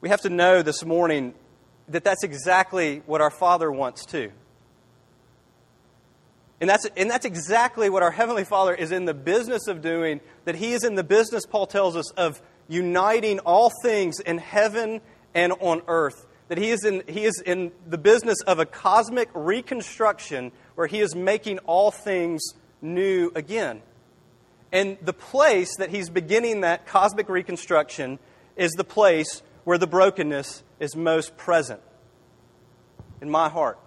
we 0.00 0.08
have 0.08 0.22
to 0.22 0.30
know 0.30 0.62
this 0.62 0.84
morning 0.84 1.34
that 1.88 2.04
that's 2.04 2.24
exactly 2.24 3.02
what 3.06 3.20
our 3.20 3.30
Father 3.30 3.70
wants 3.70 4.06
too. 4.06 4.32
And 6.60 6.68
that's, 6.68 6.86
and 6.96 7.10
that's 7.10 7.24
exactly 7.24 7.88
what 7.88 8.02
our 8.02 8.10
Heavenly 8.10 8.44
Father 8.44 8.74
is 8.74 8.92
in 8.92 9.06
the 9.06 9.14
business 9.14 9.66
of 9.66 9.80
doing, 9.80 10.20
that 10.44 10.56
He 10.56 10.72
is 10.72 10.84
in 10.84 10.94
the 10.94 11.04
business, 11.04 11.46
Paul 11.46 11.66
tells 11.66 11.96
us, 11.96 12.10
of 12.12 12.42
uniting 12.68 13.38
all 13.40 13.72
things 13.82 14.20
in 14.20 14.38
heaven 14.38 15.00
and 15.34 15.52
on 15.60 15.82
earth. 15.88 16.26
That 16.48 16.58
he 16.58 16.70
is, 16.70 16.84
in, 16.84 17.04
he 17.06 17.24
is 17.24 17.40
in 17.46 17.70
the 17.86 17.96
business 17.96 18.42
of 18.42 18.58
a 18.58 18.66
cosmic 18.66 19.28
reconstruction 19.34 20.50
where 20.74 20.86
He 20.86 21.00
is 21.00 21.14
making 21.14 21.58
all 21.60 21.90
things 21.90 22.42
new 22.82 23.30
again. 23.34 23.82
And 24.72 24.96
the 25.02 25.12
place 25.12 25.76
that 25.76 25.90
He's 25.90 26.10
beginning 26.10 26.62
that 26.62 26.86
cosmic 26.86 27.28
reconstruction 27.28 28.18
is 28.56 28.72
the 28.72 28.84
place 28.84 29.42
where 29.64 29.78
the 29.78 29.86
brokenness 29.86 30.62
is 30.78 30.96
most 30.96 31.36
present 31.36 31.80
in 33.20 33.30
my 33.30 33.48
heart 33.48 33.78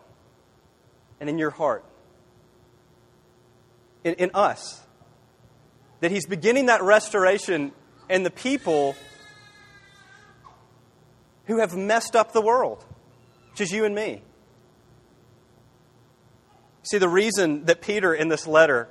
and 1.19 1.29
in 1.29 1.37
your 1.37 1.49
heart, 1.49 1.83
in, 4.03 4.15
in 4.15 4.31
us. 4.33 4.81
That 6.01 6.11
He's 6.11 6.25
beginning 6.25 6.67
that 6.67 6.81
restoration 6.83 7.71
in 8.09 8.23
the 8.23 8.31
people 8.31 8.95
who 11.45 11.59
have 11.59 11.75
messed 11.75 12.15
up 12.15 12.33
the 12.33 12.41
world, 12.41 12.83
which 13.51 13.61
is 13.61 13.71
you 13.71 13.85
and 13.85 13.93
me. 13.93 14.21
See, 16.83 16.97
the 16.97 17.09
reason 17.09 17.65
that 17.65 17.81
Peter 17.81 18.13
in 18.13 18.27
this 18.27 18.45
letter, 18.45 18.89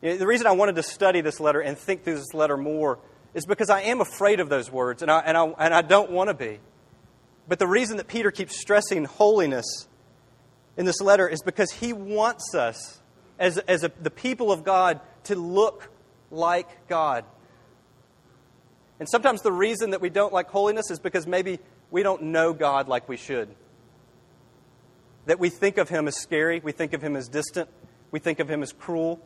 the 0.00 0.26
reason 0.26 0.46
I 0.46 0.52
wanted 0.52 0.76
to 0.76 0.82
study 0.82 1.20
this 1.20 1.38
letter 1.38 1.60
and 1.60 1.78
think 1.78 2.02
through 2.02 2.16
this 2.16 2.34
letter 2.34 2.56
more 2.56 2.98
is 3.34 3.46
because 3.46 3.70
I 3.70 3.82
am 3.82 4.00
afraid 4.00 4.40
of 4.40 4.48
those 4.48 4.70
words, 4.70 5.02
and 5.02 5.10
I, 5.10 5.20
and 5.20 5.36
I, 5.36 5.44
and 5.58 5.74
I 5.74 5.82
don't 5.82 6.10
want 6.10 6.28
to 6.30 6.34
be. 6.34 6.58
But 7.46 7.58
the 7.58 7.66
reason 7.66 7.98
that 7.98 8.08
Peter 8.08 8.30
keeps 8.30 8.58
stressing 8.58 9.04
holiness 9.04 9.86
in 10.76 10.84
this 10.84 11.00
letter 11.00 11.28
is 11.28 11.42
because 11.42 11.70
he 11.70 11.92
wants 11.92 12.54
us, 12.54 13.00
as, 13.38 13.58
as 13.58 13.84
a, 13.84 13.92
the 14.00 14.10
people 14.10 14.50
of 14.50 14.64
God, 14.64 15.00
to 15.24 15.34
look 15.34 15.90
like 16.30 16.88
God. 16.88 17.24
And 18.98 19.08
sometimes 19.08 19.42
the 19.42 19.52
reason 19.52 19.90
that 19.90 20.00
we 20.00 20.10
don't 20.10 20.32
like 20.32 20.48
holiness 20.48 20.90
is 20.90 20.98
because 20.98 21.26
maybe 21.26 21.58
we 21.90 22.02
don't 22.02 22.22
know 22.22 22.52
God 22.52 22.88
like 22.88 23.08
we 23.08 23.16
should. 23.16 23.54
That 25.26 25.38
we 25.38 25.50
think 25.50 25.76
of 25.76 25.88
Him 25.88 26.08
as 26.08 26.16
scary, 26.16 26.60
we 26.60 26.72
think 26.72 26.92
of 26.92 27.02
Him 27.02 27.16
as 27.16 27.28
distant, 27.28 27.68
we 28.10 28.20
think 28.20 28.40
of 28.40 28.48
Him 28.48 28.62
as 28.62 28.72
cruel. 28.72 29.20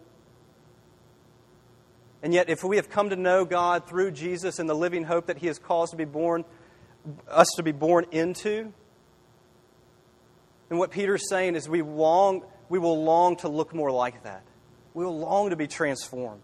And 2.22 2.34
yet, 2.34 2.50
if 2.50 2.62
we 2.62 2.76
have 2.76 2.90
come 2.90 3.10
to 3.10 3.16
know 3.16 3.44
God 3.44 3.88
through 3.88 4.10
Jesus 4.10 4.58
and 4.58 4.68
the 4.68 4.74
living 4.74 5.04
hope 5.04 5.26
that 5.26 5.38
He 5.38 5.46
has 5.46 5.58
caused 5.58 5.92
to 5.92 5.96
be 5.96 6.04
born, 6.04 6.44
us 7.28 7.48
to 7.56 7.62
be 7.62 7.72
born 7.72 8.06
into, 8.10 8.72
and 10.68 10.78
what 10.78 10.90
Peter's 10.90 11.28
saying 11.28 11.56
is 11.56 11.68
we 11.68 11.82
long, 11.82 12.44
we 12.70 12.78
will 12.78 13.04
long 13.04 13.36
to 13.36 13.48
look 13.48 13.74
more 13.74 13.90
like 13.90 14.22
that. 14.22 14.42
We 14.94 15.04
will 15.04 15.18
long 15.18 15.50
to 15.50 15.56
be 15.56 15.66
transformed. 15.66 16.42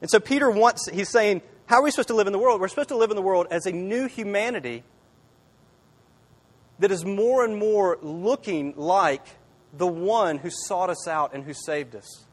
And 0.00 0.08
so 0.08 0.20
Peter 0.20 0.48
wants, 0.48 0.88
he's 0.88 1.08
saying, 1.08 1.42
how 1.66 1.76
are 1.76 1.82
we 1.82 1.90
supposed 1.90 2.08
to 2.08 2.14
live 2.14 2.26
in 2.26 2.32
the 2.32 2.38
world? 2.38 2.60
We're 2.60 2.68
supposed 2.68 2.90
to 2.90 2.96
live 2.96 3.10
in 3.10 3.16
the 3.16 3.22
world 3.22 3.48
as 3.50 3.66
a 3.66 3.72
new 3.72 4.06
humanity 4.06 4.84
that 6.78 6.90
is 6.90 7.04
more 7.04 7.44
and 7.44 7.56
more 7.56 7.98
looking 8.02 8.74
like 8.76 9.24
the 9.72 9.86
one 9.86 10.38
who 10.38 10.50
sought 10.50 10.90
us 10.90 11.08
out 11.08 11.34
and 11.34 11.44
who 11.44 11.54
saved 11.54 11.94
us. 11.94 12.24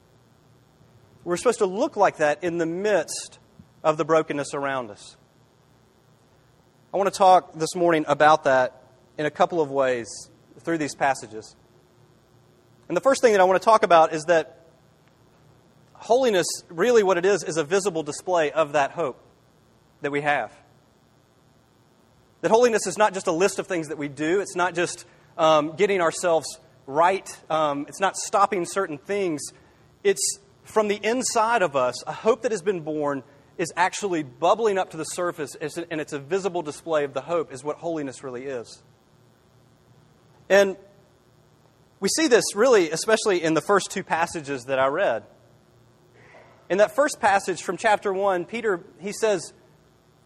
We're 1.23 1.37
supposed 1.37 1.59
to 1.59 1.65
look 1.65 1.95
like 1.95 2.17
that 2.17 2.43
in 2.43 2.57
the 2.57 2.65
midst 2.65 3.39
of 3.83 3.97
the 3.97 4.05
brokenness 4.05 4.53
around 4.53 4.91
us. 4.91 5.17
I 6.93 6.97
want 6.97 7.11
to 7.11 7.17
talk 7.17 7.53
this 7.53 7.75
morning 7.75 8.05
about 8.07 8.45
that 8.45 8.81
in 9.17 9.25
a 9.25 9.31
couple 9.31 9.61
of 9.61 9.69
ways 9.71 10.07
through 10.61 10.77
these 10.77 10.95
passages. 10.95 11.55
And 12.87 12.95
the 12.95 13.01
first 13.01 13.21
thing 13.21 13.33
that 13.33 13.41
I 13.41 13.43
want 13.43 13.61
to 13.61 13.65
talk 13.65 13.83
about 13.83 14.13
is 14.13 14.25
that 14.25 14.65
holiness, 15.93 16.47
really 16.69 17.03
what 17.03 17.17
it 17.17 17.25
is, 17.25 17.43
is 17.43 17.57
a 17.57 17.63
visible 17.63 18.03
display 18.03 18.51
of 18.51 18.73
that 18.73 18.91
hope 18.91 19.19
that 20.01 20.11
we 20.11 20.21
have. 20.21 20.53
That 22.41 22.51
holiness 22.51 22.87
is 22.87 22.97
not 22.97 23.13
just 23.13 23.27
a 23.27 23.31
list 23.31 23.59
of 23.59 23.67
things 23.67 23.87
that 23.87 23.97
we 23.97 24.07
do, 24.07 24.39
it's 24.39 24.55
not 24.55 24.75
just 24.75 25.05
um, 25.37 25.75
getting 25.75 26.01
ourselves 26.01 26.59
right, 26.85 27.27
um, 27.49 27.85
it's 27.89 27.99
not 27.99 28.15
stopping 28.15 28.65
certain 28.65 28.97
things. 28.97 29.41
It's 30.03 30.39
from 30.63 30.87
the 30.87 30.99
inside 31.03 31.61
of 31.61 31.75
us, 31.75 32.03
a 32.05 32.13
hope 32.13 32.43
that 32.43 32.51
has 32.51 32.61
been 32.61 32.81
born 32.81 33.23
is 33.57 33.73
actually 33.75 34.21
bubbling 34.21 34.77
up 34.77 34.91
to 34.91 34.97
the 34.97 35.03
surface, 35.03 35.55
and 35.55 35.99
it's 35.99 36.13
a 36.13 36.19
visible 36.19 36.61
display 36.61 37.03
of 37.03 37.13
the 37.13 37.21
hope, 37.21 37.51
is 37.51 37.63
what 37.63 37.77
holiness 37.77 38.23
really 38.23 38.45
is. 38.45 38.83
And 40.49 40.77
we 41.99 42.09
see 42.09 42.27
this 42.27 42.43
really, 42.55 42.91
especially 42.91 43.43
in 43.43 43.53
the 43.53 43.61
first 43.61 43.91
two 43.91 44.03
passages 44.03 44.65
that 44.65 44.79
I 44.79 44.87
read. 44.87 45.23
In 46.69 46.79
that 46.79 46.95
first 46.95 47.19
passage 47.19 47.61
from 47.61 47.77
chapter 47.77 48.13
1, 48.13 48.45
Peter, 48.45 48.81
he 48.99 49.13
says, 49.13 49.53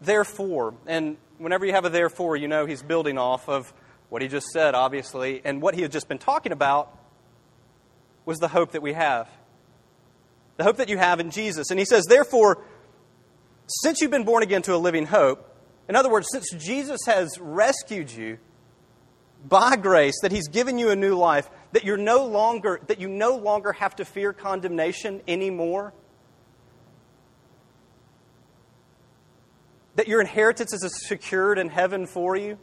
therefore. 0.00 0.74
And 0.86 1.16
whenever 1.38 1.64
you 1.64 1.72
have 1.72 1.84
a 1.84 1.90
therefore, 1.90 2.36
you 2.36 2.48
know 2.48 2.66
he's 2.66 2.82
building 2.82 3.16
off 3.16 3.48
of 3.48 3.72
what 4.08 4.22
he 4.22 4.28
just 4.28 4.48
said, 4.48 4.74
obviously. 4.74 5.40
And 5.44 5.62
what 5.62 5.74
he 5.74 5.82
had 5.82 5.92
just 5.92 6.08
been 6.08 6.18
talking 6.18 6.52
about 6.52 6.98
was 8.24 8.38
the 8.38 8.48
hope 8.48 8.72
that 8.72 8.82
we 8.82 8.92
have 8.92 9.28
the 10.56 10.64
hope 10.64 10.76
that 10.76 10.88
you 10.88 10.98
have 10.98 11.20
in 11.20 11.30
Jesus. 11.30 11.70
And 11.70 11.78
he 11.78 11.84
says, 11.84 12.04
therefore, 12.08 12.64
since 13.66 14.00
you've 14.00 14.10
been 14.10 14.24
born 14.24 14.42
again 14.42 14.62
to 14.62 14.74
a 14.74 14.78
living 14.78 15.06
hope, 15.06 15.48
in 15.88 15.96
other 15.96 16.10
words, 16.10 16.28
since 16.30 16.50
Jesus 16.52 17.00
has 17.06 17.38
rescued 17.40 18.10
you 18.10 18.38
by 19.48 19.76
grace, 19.76 20.14
that 20.22 20.30
he's 20.30 20.48
given 20.48 20.78
you 20.78 20.90
a 20.90 20.96
new 20.96 21.16
life, 21.16 21.50
that 21.72 21.84
you're 21.84 21.96
no 21.96 22.26
longer 22.26 22.80
that 22.86 23.00
you 23.00 23.08
no 23.08 23.36
longer 23.36 23.72
have 23.72 23.96
to 23.96 24.04
fear 24.04 24.32
condemnation 24.32 25.22
anymore. 25.26 25.92
That 29.96 30.08
your 30.08 30.20
inheritance 30.20 30.72
is 30.72 31.06
secured 31.06 31.58
in 31.58 31.68
heaven 31.68 32.06
for 32.06 32.36
you. 32.36 32.58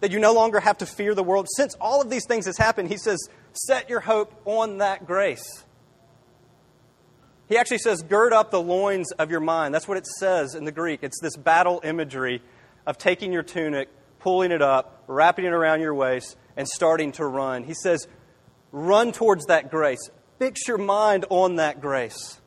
That 0.00 0.10
you 0.10 0.18
no 0.18 0.34
longer 0.34 0.60
have 0.60 0.78
to 0.78 0.86
fear 0.86 1.14
the 1.14 1.22
world. 1.22 1.46
Since 1.56 1.74
all 1.80 2.02
of 2.02 2.10
these 2.10 2.26
things 2.26 2.44
has 2.44 2.58
happened, 2.58 2.88
he 2.88 2.98
says, 2.98 3.18
set 3.52 3.88
your 3.88 4.00
hope 4.00 4.34
on 4.44 4.78
that 4.78 5.06
grace. 5.06 5.64
He 7.48 7.56
actually 7.56 7.78
says, 7.78 8.02
gird 8.02 8.32
up 8.32 8.50
the 8.50 8.60
loins 8.60 9.12
of 9.12 9.30
your 9.30 9.40
mind. 9.40 9.74
That's 9.74 9.88
what 9.88 9.96
it 9.96 10.06
says 10.18 10.54
in 10.54 10.64
the 10.64 10.72
Greek. 10.72 11.00
It's 11.02 11.20
this 11.22 11.36
battle 11.36 11.80
imagery 11.84 12.42
of 12.86 12.98
taking 12.98 13.32
your 13.32 13.42
tunic, 13.42 13.88
pulling 14.18 14.50
it 14.50 14.60
up, 14.60 15.04
wrapping 15.06 15.44
it 15.44 15.52
around 15.52 15.80
your 15.80 15.94
waist, 15.94 16.36
and 16.56 16.66
starting 16.68 17.12
to 17.12 17.26
run. 17.26 17.64
He 17.64 17.74
says, 17.74 18.08
run 18.72 19.12
towards 19.12 19.46
that 19.46 19.70
grace. 19.70 20.10
Fix 20.38 20.66
your 20.68 20.78
mind 20.78 21.24
on 21.30 21.56
that 21.56 21.80
grace. 21.80 22.40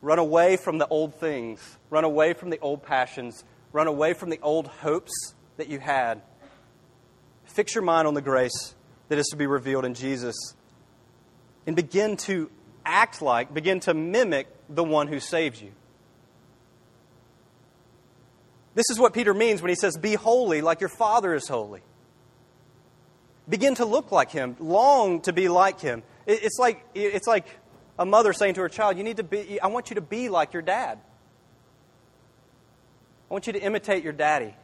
Run 0.00 0.18
away 0.18 0.56
from 0.56 0.78
the 0.78 0.86
old 0.86 1.14
things. 1.14 1.78
Run 1.90 2.04
away 2.04 2.32
from 2.32 2.50
the 2.50 2.58
old 2.60 2.82
passions. 2.82 3.44
Run 3.72 3.86
away 3.88 4.14
from 4.14 4.30
the 4.30 4.38
old 4.40 4.68
hopes 4.68 5.34
that 5.56 5.68
you 5.68 5.80
had. 5.80 6.22
Fix 7.44 7.74
your 7.74 7.82
mind 7.82 8.06
on 8.06 8.14
the 8.14 8.20
grace 8.20 8.74
that 9.08 9.18
is 9.18 9.26
to 9.28 9.36
be 9.36 9.46
revealed 9.46 9.84
in 9.84 9.94
Jesus 9.94 10.36
and 11.66 11.74
begin 11.74 12.16
to 12.16 12.50
act 12.84 13.20
like, 13.22 13.52
begin 13.52 13.80
to 13.80 13.94
mimic 13.94 14.48
the 14.68 14.84
one 14.84 15.08
who 15.08 15.18
saves 15.18 15.60
you. 15.60 15.72
This 18.76 18.90
is 18.90 19.00
what 19.00 19.14
Peter 19.14 19.32
means 19.32 19.62
when 19.62 19.70
he 19.70 19.74
says, 19.74 19.96
Be 19.96 20.14
holy 20.14 20.60
like 20.60 20.80
your 20.80 20.90
Father 20.90 21.34
is 21.34 21.48
holy. 21.48 21.80
Begin 23.48 23.74
to 23.76 23.86
look 23.86 24.12
like 24.12 24.30
him, 24.30 24.54
long 24.60 25.22
to 25.22 25.32
be 25.32 25.48
like 25.48 25.80
him. 25.80 26.02
It's 26.26 26.58
like, 26.58 26.84
it's 26.94 27.26
like 27.26 27.46
a 27.98 28.04
mother 28.04 28.34
saying 28.34 28.54
to 28.54 28.60
her 28.60 28.68
child, 28.68 28.98
You 28.98 29.02
need 29.02 29.16
to 29.16 29.24
be, 29.24 29.58
I 29.60 29.68
want 29.68 29.88
you 29.88 29.94
to 29.94 30.02
be 30.02 30.28
like 30.28 30.52
your 30.52 30.60
dad. 30.60 30.98
I 33.30 33.34
want 33.34 33.46
you 33.46 33.54
to 33.54 33.60
imitate 33.60 34.04
your 34.04 34.12
daddy. 34.12 34.54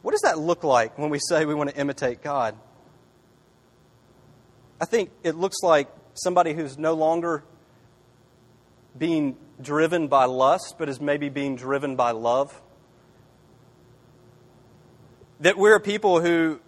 What 0.00 0.12
does 0.12 0.22
that 0.22 0.38
look 0.38 0.64
like 0.64 0.98
when 0.98 1.10
we 1.10 1.18
say 1.18 1.44
we 1.44 1.54
want 1.54 1.68
to 1.70 1.76
imitate 1.76 2.22
God? 2.22 2.56
I 4.80 4.86
think 4.86 5.10
it 5.22 5.34
looks 5.34 5.58
like 5.62 5.88
somebody 6.14 6.54
who's 6.54 6.78
no 6.78 6.94
longer 6.94 7.44
being 8.96 9.36
driven 9.62 10.08
by 10.08 10.24
lust, 10.24 10.76
but 10.78 10.88
is 10.88 11.00
maybe 11.00 11.28
being 11.28 11.56
driven 11.56 11.96
by 11.96 12.10
love. 12.10 12.60
That 15.40 15.56
we're 15.56 15.80
people 15.80 16.20
who 16.20 16.60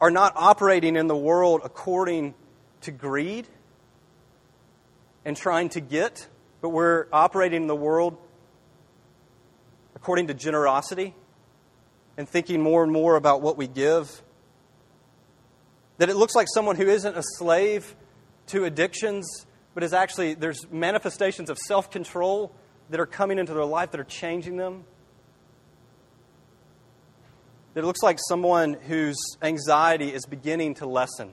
are 0.00 0.10
not 0.10 0.32
operating 0.36 0.96
in 0.96 1.06
the 1.06 1.16
world 1.16 1.60
according 1.64 2.34
to 2.82 2.90
greed 2.90 3.46
and 5.24 5.36
trying 5.36 5.68
to 5.70 5.80
get, 5.80 6.26
but 6.60 6.70
we're 6.70 7.06
operating 7.12 7.62
in 7.62 7.68
the 7.68 7.76
world 7.76 8.16
according 9.94 10.28
to 10.28 10.34
generosity 10.34 11.14
and 12.16 12.28
thinking 12.28 12.62
more 12.62 12.82
and 12.82 12.92
more 12.92 13.16
about 13.16 13.42
what 13.42 13.56
we 13.56 13.66
give. 13.66 14.22
That 15.98 16.08
it 16.08 16.16
looks 16.16 16.34
like 16.34 16.46
someone 16.52 16.76
who 16.76 16.88
isn't 16.88 17.16
a 17.16 17.22
slave 17.22 17.94
to 18.48 18.64
addictions, 18.64 19.46
but 19.80 19.86
is 19.86 19.94
actually, 19.94 20.34
there's 20.34 20.70
manifestations 20.70 21.48
of 21.48 21.56
self 21.56 21.90
control 21.90 22.52
that 22.90 23.00
are 23.00 23.06
coming 23.06 23.38
into 23.38 23.54
their 23.54 23.64
life 23.64 23.92
that 23.92 23.98
are 23.98 24.04
changing 24.04 24.58
them. 24.58 24.84
That 27.72 27.84
it 27.84 27.86
looks 27.86 28.02
like 28.02 28.18
someone 28.28 28.74
whose 28.74 29.16
anxiety 29.40 30.12
is 30.12 30.26
beginning 30.26 30.74
to 30.74 30.86
lessen. 30.86 31.32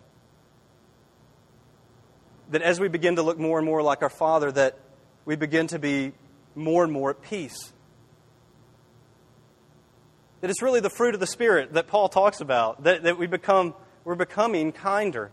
That 2.52 2.62
as 2.62 2.80
we 2.80 2.88
begin 2.88 3.18
to 3.18 3.22
look 3.22 3.38
more 3.38 3.58
and 3.60 3.66
more 3.66 3.84
like 3.84 4.02
our 4.02 4.10
Father, 4.10 4.50
that 4.54 4.80
we 5.26 5.36
begin 5.36 5.68
to 5.68 5.78
be 5.78 6.14
more 6.56 6.86
and 6.86 6.94
more 6.94 7.10
at 7.10 7.22
peace. 7.22 7.74
That 10.40 10.50
it's 10.50 10.62
really 10.62 10.80
the 10.80 10.90
fruit 10.90 11.16
of 11.16 11.20
the 11.20 11.28
Spirit 11.28 11.74
that 11.74 11.88
Paul 11.88 12.08
talks 12.08 12.40
about, 12.40 12.86
that, 12.86 13.04
that 13.04 13.18
we 13.18 13.28
become, 13.28 13.76
we're 14.06 14.16
becoming 14.16 14.72
kinder, 14.72 15.32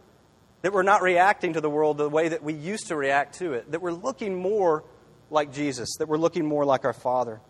that 0.64 0.72
we're 0.72 0.82
not 0.82 1.02
reacting 1.02 1.52
to 1.52 1.60
the 1.60 1.68
world 1.68 1.98
the 1.98 2.08
way 2.08 2.26
that 2.26 2.42
we 2.42 2.54
used 2.54 2.86
to 2.86 2.96
react 2.96 3.34
to 3.38 3.52
it, 3.52 3.70
that 3.70 3.82
we're 3.82 3.92
looking 3.92 4.34
more 4.34 4.82
like 5.28 5.52
Jesus, 5.52 5.96
that 5.98 6.08
we're 6.08 6.16
looking 6.16 6.46
more 6.46 6.64
like 6.64 6.86
our 6.86 6.94
Father. 6.94 7.42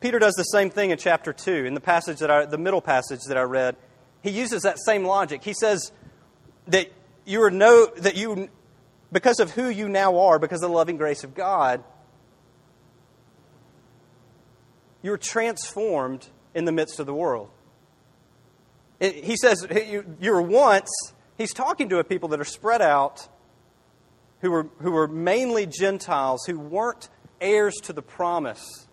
Peter 0.00 0.18
does 0.18 0.32
the 0.32 0.44
same 0.44 0.70
thing 0.70 0.92
in 0.92 0.96
chapter 0.96 1.34
2, 1.34 1.66
in 1.66 1.74
the 1.74 1.80
passage 1.80 2.20
that 2.20 2.30
I, 2.30 2.46
the 2.46 2.56
middle 2.56 2.80
passage 2.80 3.20
that 3.28 3.36
I 3.36 3.42
read. 3.42 3.76
He 4.22 4.30
uses 4.30 4.62
that 4.62 4.78
same 4.78 5.04
logic. 5.04 5.44
He 5.44 5.52
says 5.52 5.92
that 6.68 6.90
you 7.26 7.42
are 7.42 7.50
no, 7.50 7.88
that 7.98 8.16
you, 8.16 8.48
because 9.12 9.40
of 9.40 9.50
who 9.50 9.68
you 9.68 9.90
now 9.90 10.20
are, 10.20 10.38
because 10.38 10.62
of 10.62 10.70
the 10.70 10.74
loving 10.74 10.96
grace 10.96 11.22
of 11.22 11.34
God, 11.34 11.84
you're 15.02 15.18
transformed 15.18 16.26
in 16.54 16.64
the 16.64 16.72
midst 16.72 16.98
of 16.98 17.04
the 17.04 17.14
world. 17.14 17.50
He 19.00 19.36
says, 19.36 19.66
You 20.20 20.32
were 20.32 20.42
once, 20.42 20.90
he's 21.36 21.52
talking 21.52 21.88
to 21.90 21.98
a 21.98 22.04
people 22.04 22.30
that 22.30 22.40
are 22.40 22.44
spread 22.44 22.80
out, 22.80 23.28
who 24.40 24.50
were, 24.50 24.68
who 24.78 24.92
were 24.92 25.08
mainly 25.08 25.66
Gentiles, 25.66 26.44
who 26.46 26.58
weren't 26.58 27.08
heirs 27.40 27.74
to 27.82 27.92
the 27.92 28.02
promise 28.02 28.86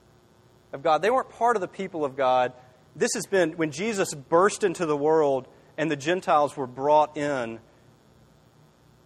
of 0.72 0.84
God. 0.84 1.02
They 1.02 1.10
weren't 1.10 1.30
part 1.30 1.56
of 1.56 1.62
the 1.62 1.68
people 1.68 2.04
of 2.04 2.16
God. 2.18 2.54
This 2.96 3.12
has 3.16 3.26
been 3.26 3.54
when 3.54 3.72
Jesus 3.72 4.14
burst 4.14 4.64
into 4.64 4.86
the 4.86 4.98
world 4.98 5.48
and 5.78 5.90
the 5.90 5.96
Gentiles 5.96 6.56
were 6.56 6.68
brought 6.68 7.18
in. 7.18 7.60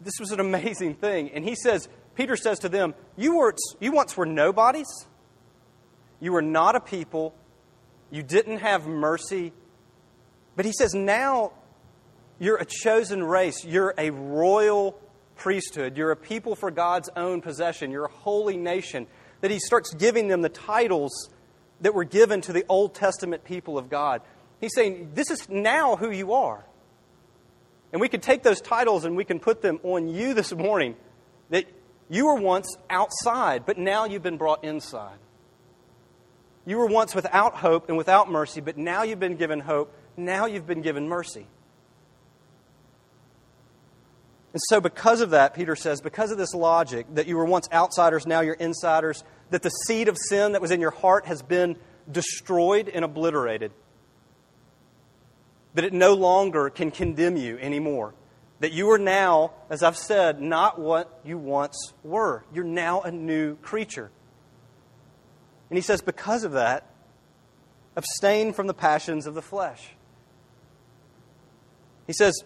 This 0.02 0.20
was 0.20 0.32
an 0.32 0.40
amazing 0.40 0.96
thing. 0.96 1.32
And 1.32 1.44
he 1.44 1.56
says, 1.56 1.88
Peter 2.16 2.36
says 2.36 2.60
to 2.60 2.70
them, 2.70 2.94
You, 3.16 3.38
were, 3.38 3.56
you 3.80 3.92
once 3.92 4.16
were 4.18 4.26
nobodies. 4.26 5.08
You 6.20 6.34
were 6.34 6.42
not 6.42 6.76
a 6.76 6.80
people. 6.80 7.36
You 8.12 8.24
didn't 8.24 8.60
have 8.60 8.88
mercy. 8.88 9.54
But 10.58 10.66
he 10.66 10.74
says, 10.74 10.94
now 10.94 11.54
you're 12.40 12.58
a 12.58 12.66
chosen 12.66 13.24
race. 13.24 13.64
You're 13.64 13.94
a 13.98 14.10
royal 14.10 15.00
priesthood. 15.36 15.96
You're 15.96 16.12
a 16.12 16.18
people 16.18 16.56
for 16.56 16.72
God's 16.72 17.10
own 17.16 17.42
possession. 17.42 17.92
You're 17.92 18.06
a 18.06 18.12
holy 18.12 18.58
nation. 18.58 19.08
That 19.42 19.52
he 19.52 19.60
starts 19.60 19.94
giving 19.94 20.28
them 20.28 20.42
the 20.42 20.50
titles 20.50 21.30
that 21.82 21.94
were 21.94 22.04
given 22.04 22.42
to 22.42 22.54
the 22.54 22.66
Old 22.68 22.96
Testament 22.96 23.44
people 23.44 23.78
of 23.78 23.90
God. 23.90 24.22
He's 24.60 24.74
saying, 24.74 25.12
This 25.14 25.30
is 25.30 25.48
now 25.48 25.96
who 25.96 26.10
you 26.10 26.34
are. 26.34 26.66
And 27.94 28.02
we 28.02 28.10
can 28.10 28.20
take 28.20 28.42
those 28.42 28.60
titles 28.60 29.06
and 29.06 29.16
we 29.16 29.24
can 29.24 29.40
put 29.40 29.62
them 29.62 29.80
on 29.84 30.08
you 30.08 30.34
this 30.34 30.52
morning. 30.52 30.96
That 31.52 31.66
you 32.10 32.26
were 32.26 32.36
once 32.36 32.76
outside, 32.90 33.66
but 33.66 33.78
now 33.78 34.06
you've 34.06 34.24
been 34.24 34.38
brought 34.38 34.64
inside. 34.64 35.20
You 36.66 36.78
were 36.78 36.88
once 36.88 37.14
without 37.14 37.56
hope 37.56 37.90
and 37.90 37.98
without 37.98 38.30
mercy, 38.30 38.60
but 38.60 38.76
now 38.76 39.04
you've 39.04 39.20
been 39.20 39.38
given 39.38 39.60
hope. 39.60 39.94
Now 40.18 40.48
you've 40.48 40.66
been 40.66 40.82
given 40.82 41.08
mercy. 41.08 41.48
And 44.54 44.62
so, 44.70 44.82
because 44.82 45.22
of 45.22 45.30
that, 45.30 45.54
Peter 45.54 45.76
says, 45.76 46.02
because 46.02 46.32
of 46.32 46.40
this 46.40 46.56
logic, 46.56 47.06
that 47.14 47.28
you 47.28 47.38
were 47.38 47.46
once 47.46 47.70
outsiders, 47.72 48.26
now 48.26 48.42
you're 48.42 48.56
insiders, 48.56 49.24
that 49.52 49.62
the 49.62 49.70
seed 49.70 50.08
of 50.08 50.18
sin 50.18 50.54
that 50.54 50.62
was 50.62 50.72
in 50.72 50.82
your 50.82 50.92
heart 50.92 51.28
has 51.28 51.44
been 51.44 51.78
destroyed 52.12 52.90
and 52.90 53.06
obliterated, 53.06 53.72
that 55.76 55.84
it 55.84 55.94
no 55.94 56.16
longer 56.16 56.72
can 56.72 56.90
condemn 56.90 57.38
you 57.38 57.60
anymore. 57.60 58.16
That 58.60 58.72
you 58.72 58.90
are 58.90 58.98
now, 58.98 59.52
as 59.70 59.84
I've 59.84 59.98
said, 59.98 60.42
not 60.42 60.80
what 60.80 61.20
you 61.24 61.38
once 61.38 61.94
were. 62.02 62.44
You're 62.52 62.64
now 62.64 63.02
a 63.02 63.12
new 63.12 63.58
creature. 63.58 64.10
And 65.70 65.78
he 65.78 65.84
says, 65.84 66.02
because 66.02 66.44
of 66.44 66.54
that, 66.54 66.90
abstain 67.96 68.54
from 68.54 68.66
the 68.66 68.74
passions 68.74 69.28
of 69.28 69.36
the 69.36 69.42
flesh. 69.44 69.92
He 72.08 72.14
says, 72.14 72.42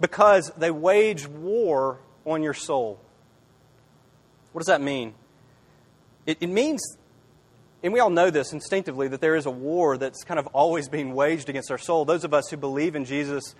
because 0.00 0.52
they 0.56 0.70
wage 0.70 1.26
war 1.26 1.98
on 2.24 2.42
your 2.42 2.54
soul. 2.54 3.00
What 4.52 4.60
does 4.60 4.66
that 4.66 4.80
mean? 4.80 5.14
It, 6.26 6.38
it, 6.40 6.48
means, 6.48 6.80
and 7.82 7.92
we 7.92 8.00
all 8.00 8.10
know 8.10 8.30
this 8.30 8.52
instinctively, 8.52 9.08
that 9.08 9.20
there 9.20 9.36
is 9.36 9.46
a 9.46 9.50
war 9.50 9.96
that's 9.96 10.22
kind 10.22 10.38
of 10.38 10.46
always 10.48 10.88
being 10.88 11.14
waged 11.14 11.48
against 11.48 11.70
our 11.70 11.78
soul. 11.78 12.04
Those 12.04 12.24
of 12.24 12.34
us 12.34 12.48
who 12.50 12.56
believe 12.56 12.94
in 12.94 13.04
Jesus 13.04 13.54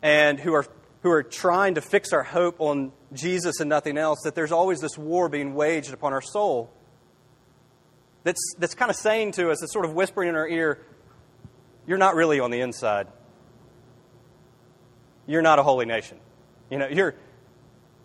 and 0.00 0.38
who 0.38 0.54
are, 0.54 0.64
who 1.02 1.10
are 1.10 1.22
trying 1.22 1.74
to 1.74 1.80
fix 1.80 2.12
our 2.12 2.22
hope 2.22 2.60
on 2.60 2.92
Jesus 3.12 3.60
and 3.60 3.68
nothing 3.68 3.98
else, 3.98 4.20
that 4.24 4.34
there's 4.34 4.52
always 4.52 4.80
this 4.80 4.96
war 4.96 5.28
being 5.28 5.54
waged 5.54 5.92
upon 5.92 6.12
our 6.12 6.22
soul 6.22 6.70
that's, 8.24 8.54
that's 8.58 8.74
kind 8.74 8.90
of 8.90 8.96
saying 8.96 9.32
to 9.32 9.50
us, 9.50 9.62
it's 9.62 9.72
sort 9.72 9.84
of 9.84 9.94
whispering 9.94 10.28
in 10.28 10.36
our 10.36 10.46
ear, 10.46 10.84
you're 11.86 11.98
not 11.98 12.14
really 12.14 12.40
on 12.40 12.50
the 12.50 12.60
inside. 12.60 13.06
You're 15.28 15.42
not 15.42 15.58
a 15.58 15.62
holy 15.62 15.84
nation. 15.86 16.18
You 16.70 16.78
know, 16.78 16.88
you're 16.88 17.14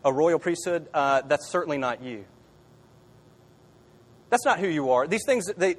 a 0.03 0.11
royal 0.11 0.37
priesthood. 0.37 0.87
Uh, 0.93 1.21
that's 1.21 1.49
certainly 1.49 1.77
not 1.77 2.03
you. 2.03 2.25
That's 4.29 4.45
not 4.45 4.59
who 4.59 4.67
you 4.67 4.91
are. 4.91 5.07
These 5.07 5.23
things, 5.25 5.45
they, 5.57 5.77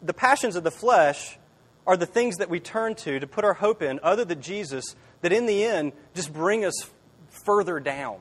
the 0.00 0.14
passions 0.14 0.54
of 0.56 0.62
the 0.62 0.70
flesh 0.70 1.36
are 1.84 1.96
the 1.96 2.06
things 2.06 2.36
that 2.36 2.48
we 2.48 2.60
turn 2.60 2.94
to 2.94 3.18
to 3.18 3.26
put 3.26 3.44
our 3.44 3.54
hope 3.54 3.82
in, 3.82 3.98
other 4.02 4.24
than 4.24 4.40
Jesus, 4.40 4.94
that 5.20 5.32
in 5.32 5.46
the 5.46 5.64
end 5.64 5.92
just 6.14 6.32
bring 6.32 6.64
us 6.64 6.88
further 7.28 7.80
down. 7.80 8.18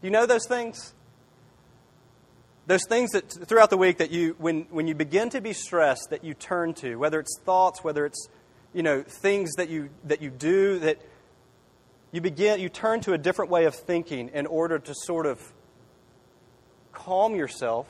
Do 0.00 0.06
you 0.06 0.10
know 0.10 0.24
those 0.24 0.46
things? 0.48 0.94
those 2.70 2.84
things 2.88 3.10
that 3.10 3.28
throughout 3.28 3.68
the 3.68 3.76
week 3.76 3.98
that 3.98 4.12
you 4.12 4.36
when, 4.38 4.60
when 4.70 4.86
you 4.86 4.94
begin 4.94 5.28
to 5.28 5.40
be 5.40 5.52
stressed 5.52 6.10
that 6.10 6.22
you 6.22 6.34
turn 6.34 6.72
to 6.72 6.94
whether 6.94 7.18
it's 7.18 7.36
thoughts 7.44 7.82
whether 7.82 8.06
it's 8.06 8.28
you 8.72 8.82
know 8.82 9.02
things 9.02 9.52
that 9.56 9.68
you 9.68 9.90
that 10.04 10.22
you 10.22 10.30
do 10.30 10.78
that 10.80 11.00
you 12.12 12.20
begin 12.20 12.60
you 12.60 12.68
turn 12.68 13.00
to 13.00 13.12
a 13.12 13.18
different 13.18 13.50
way 13.50 13.64
of 13.64 13.74
thinking 13.74 14.30
in 14.32 14.46
order 14.46 14.78
to 14.78 14.94
sort 14.94 15.26
of 15.26 15.52
calm 16.92 17.34
yourself 17.34 17.86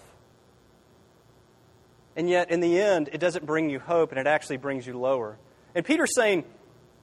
and 2.16 2.28
yet 2.28 2.50
in 2.50 2.60
the 2.60 2.80
end 2.80 3.08
it 3.12 3.18
doesn't 3.18 3.46
bring 3.46 3.70
you 3.70 3.78
hope 3.78 4.10
and 4.10 4.18
it 4.18 4.26
actually 4.26 4.56
brings 4.56 4.86
you 4.86 4.98
lower 4.98 5.38
and 5.74 5.84
peter's 5.84 6.14
saying 6.14 6.44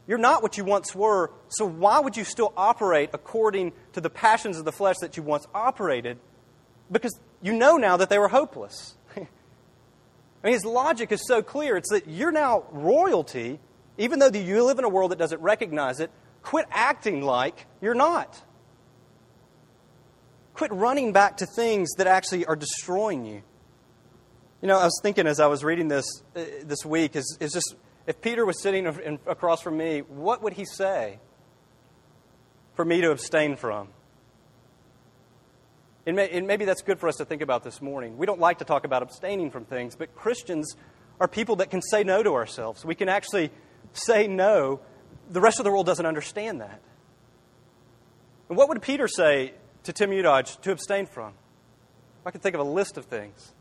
you're 0.07 0.17
not 0.17 0.41
what 0.41 0.57
you 0.57 0.63
once 0.63 0.95
were 0.95 1.31
so 1.49 1.65
why 1.65 1.99
would 1.99 2.15
you 2.15 2.23
still 2.23 2.53
operate 2.55 3.09
according 3.13 3.71
to 3.93 4.01
the 4.01 4.09
passions 4.09 4.57
of 4.57 4.65
the 4.65 4.71
flesh 4.71 4.95
that 5.01 5.17
you 5.17 5.23
once 5.23 5.47
operated 5.53 6.17
because 6.91 7.19
you 7.41 7.53
know 7.53 7.77
now 7.77 7.97
that 7.97 8.09
they 8.09 8.17
were 8.17 8.27
hopeless. 8.27 8.95
I 9.15 9.27
mean, 10.43 10.53
his 10.53 10.65
logic 10.65 11.11
is 11.11 11.25
so 11.27 11.41
clear. 11.41 11.77
It's 11.77 11.89
that 11.91 12.07
you're 12.07 12.31
now 12.31 12.65
royalty, 12.71 13.59
even 13.97 14.19
though 14.19 14.27
you 14.27 14.63
live 14.63 14.79
in 14.79 14.85
a 14.85 14.89
world 14.89 15.11
that 15.11 15.19
doesn't 15.19 15.41
recognize 15.41 15.99
it, 15.99 16.11
quit 16.41 16.65
acting 16.71 17.21
like 17.21 17.65
you're 17.81 17.95
not. 17.95 18.41
Quit 20.53 20.71
running 20.71 21.13
back 21.13 21.37
to 21.37 21.45
things 21.45 21.89
that 21.97 22.07
actually 22.07 22.45
are 22.45 22.55
destroying 22.55 23.25
you. 23.25 23.43
You 24.61 24.67
know, 24.67 24.79
I 24.79 24.85
was 24.85 24.99
thinking 25.03 25.27
as 25.27 25.39
I 25.39 25.47
was 25.47 25.63
reading 25.63 25.87
this 25.87 26.05
uh, 26.35 26.41
this 26.63 26.83
week 26.83 27.15
is, 27.15 27.37
is 27.39 27.53
just 27.53 27.75
if 28.07 28.21
Peter 28.21 28.45
was 28.45 28.61
sitting 28.61 28.85
in, 28.85 29.19
across 29.27 29.61
from 29.61 29.77
me, 29.77 29.99
what 29.99 30.41
would 30.41 30.53
he 30.53 30.65
say 30.65 31.19
for 32.73 32.85
me 32.85 33.01
to 33.01 33.11
abstain 33.11 33.55
from? 33.55 33.89
And, 36.07 36.15
may, 36.15 36.29
and 36.29 36.47
maybe 36.47 36.63
that's 36.63 36.81
good 36.81 36.99
for 36.99 37.09
us 37.09 37.17
to 37.17 37.25
think 37.25 37.41
about 37.41 37.63
this 37.65 37.81
morning. 37.81 38.17
We 38.17 38.25
don't 38.25 38.39
like 38.39 38.59
to 38.59 38.65
talk 38.65 38.85
about 38.85 39.03
abstaining 39.03 39.51
from 39.51 39.65
things, 39.65 39.95
but 39.95 40.15
Christians 40.15 40.75
are 41.19 41.27
people 41.27 41.57
that 41.57 41.69
can 41.69 41.81
say 41.81 42.03
no 42.05 42.23
to 42.23 42.33
ourselves. 42.33 42.85
We 42.85 42.95
can 42.95 43.09
actually 43.09 43.51
say 43.93 44.27
no. 44.27 44.79
The 45.29 45.41
rest 45.41 45.59
of 45.59 45.65
the 45.65 45.71
world 45.71 45.85
doesn't 45.85 46.05
understand 46.05 46.61
that. 46.61 46.81
And 48.49 48.57
what 48.57 48.69
would 48.69 48.81
Peter 48.81 49.07
say 49.07 49.53
to 49.83 49.93
Tim 49.93 50.11
Udodge 50.11 50.61
to 50.61 50.71
abstain 50.71 51.05
from? 51.05 51.33
I 52.25 52.31
can 52.31 52.41
think 52.41 52.55
of 52.55 52.61
a 52.61 52.69
list 52.69 52.97
of 52.97 53.05
things. 53.05 53.53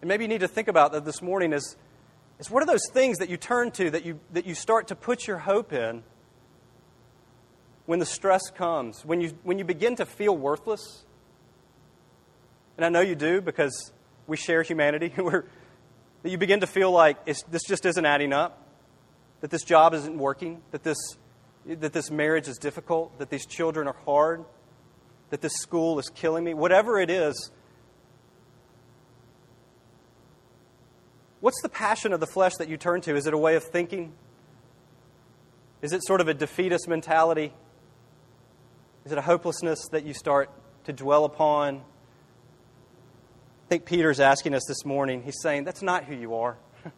And 0.00 0.08
maybe 0.08 0.24
you 0.24 0.28
need 0.28 0.40
to 0.40 0.48
think 0.48 0.68
about 0.68 0.92
that 0.92 1.04
this 1.04 1.22
morning 1.22 1.52
is, 1.52 1.76
is 2.38 2.50
what 2.50 2.62
are 2.62 2.66
those 2.66 2.88
things 2.92 3.18
that 3.18 3.28
you 3.28 3.36
turn 3.36 3.70
to, 3.72 3.90
that 3.90 4.04
you, 4.04 4.20
that 4.32 4.46
you 4.46 4.54
start 4.54 4.88
to 4.88 4.96
put 4.96 5.26
your 5.26 5.38
hope 5.38 5.72
in 5.72 6.02
when 7.86 7.98
the 7.98 8.06
stress 8.06 8.50
comes, 8.50 9.04
when 9.04 9.20
you, 9.20 9.32
when 9.42 9.58
you 9.58 9.64
begin 9.64 9.96
to 9.96 10.06
feel 10.06 10.36
worthless? 10.36 11.04
And 12.76 12.84
I 12.84 12.88
know 12.88 13.00
you 13.00 13.14
do 13.14 13.40
because 13.40 13.92
we 14.26 14.36
share 14.36 14.62
humanity. 14.62 15.12
We're, 15.18 15.44
that 16.22 16.30
you 16.30 16.38
begin 16.38 16.60
to 16.60 16.66
feel 16.66 16.90
like 16.90 17.24
this 17.24 17.62
just 17.66 17.84
isn't 17.84 18.06
adding 18.06 18.32
up, 18.32 18.66
that 19.40 19.50
this 19.50 19.64
job 19.64 19.94
isn't 19.94 20.16
working, 20.16 20.62
that 20.70 20.82
this, 20.82 20.98
that 21.66 21.92
this 21.92 22.10
marriage 22.10 22.48
is 22.48 22.58
difficult, 22.58 23.18
that 23.18 23.30
these 23.30 23.46
children 23.46 23.88
are 23.88 23.96
hard, 24.04 24.44
that 25.30 25.40
this 25.40 25.54
school 25.54 25.98
is 25.98 26.08
killing 26.14 26.44
me, 26.44 26.54
whatever 26.54 27.00
it 27.00 27.10
is 27.10 27.50
What's 31.42 31.60
the 31.60 31.68
passion 31.68 32.12
of 32.12 32.20
the 32.20 32.26
flesh 32.28 32.52
that 32.60 32.68
you 32.68 32.76
turn 32.76 33.00
to? 33.00 33.16
Is 33.16 33.26
it 33.26 33.34
a 33.34 33.38
way 33.38 33.56
of 33.56 33.64
thinking? 33.64 34.12
Is 35.82 35.92
it 35.92 36.04
sort 36.06 36.20
of 36.20 36.28
a 36.28 36.34
defeatist 36.34 36.86
mentality? 36.86 37.52
Is 39.04 39.10
it 39.10 39.18
a 39.18 39.22
hopelessness 39.22 39.88
that 39.90 40.04
you 40.04 40.14
start 40.14 40.50
to 40.84 40.92
dwell 40.92 41.24
upon? 41.24 41.82
I 43.72 43.74
think 43.74 43.86
Peter's 43.86 44.20
asking 44.20 44.52
us 44.52 44.64
this 44.68 44.84
morning. 44.84 45.22
He's 45.22 45.40
saying, 45.40 45.64
That's 45.64 45.80
not 45.80 46.04
who 46.04 46.14
you 46.14 46.34
are. 46.34 46.58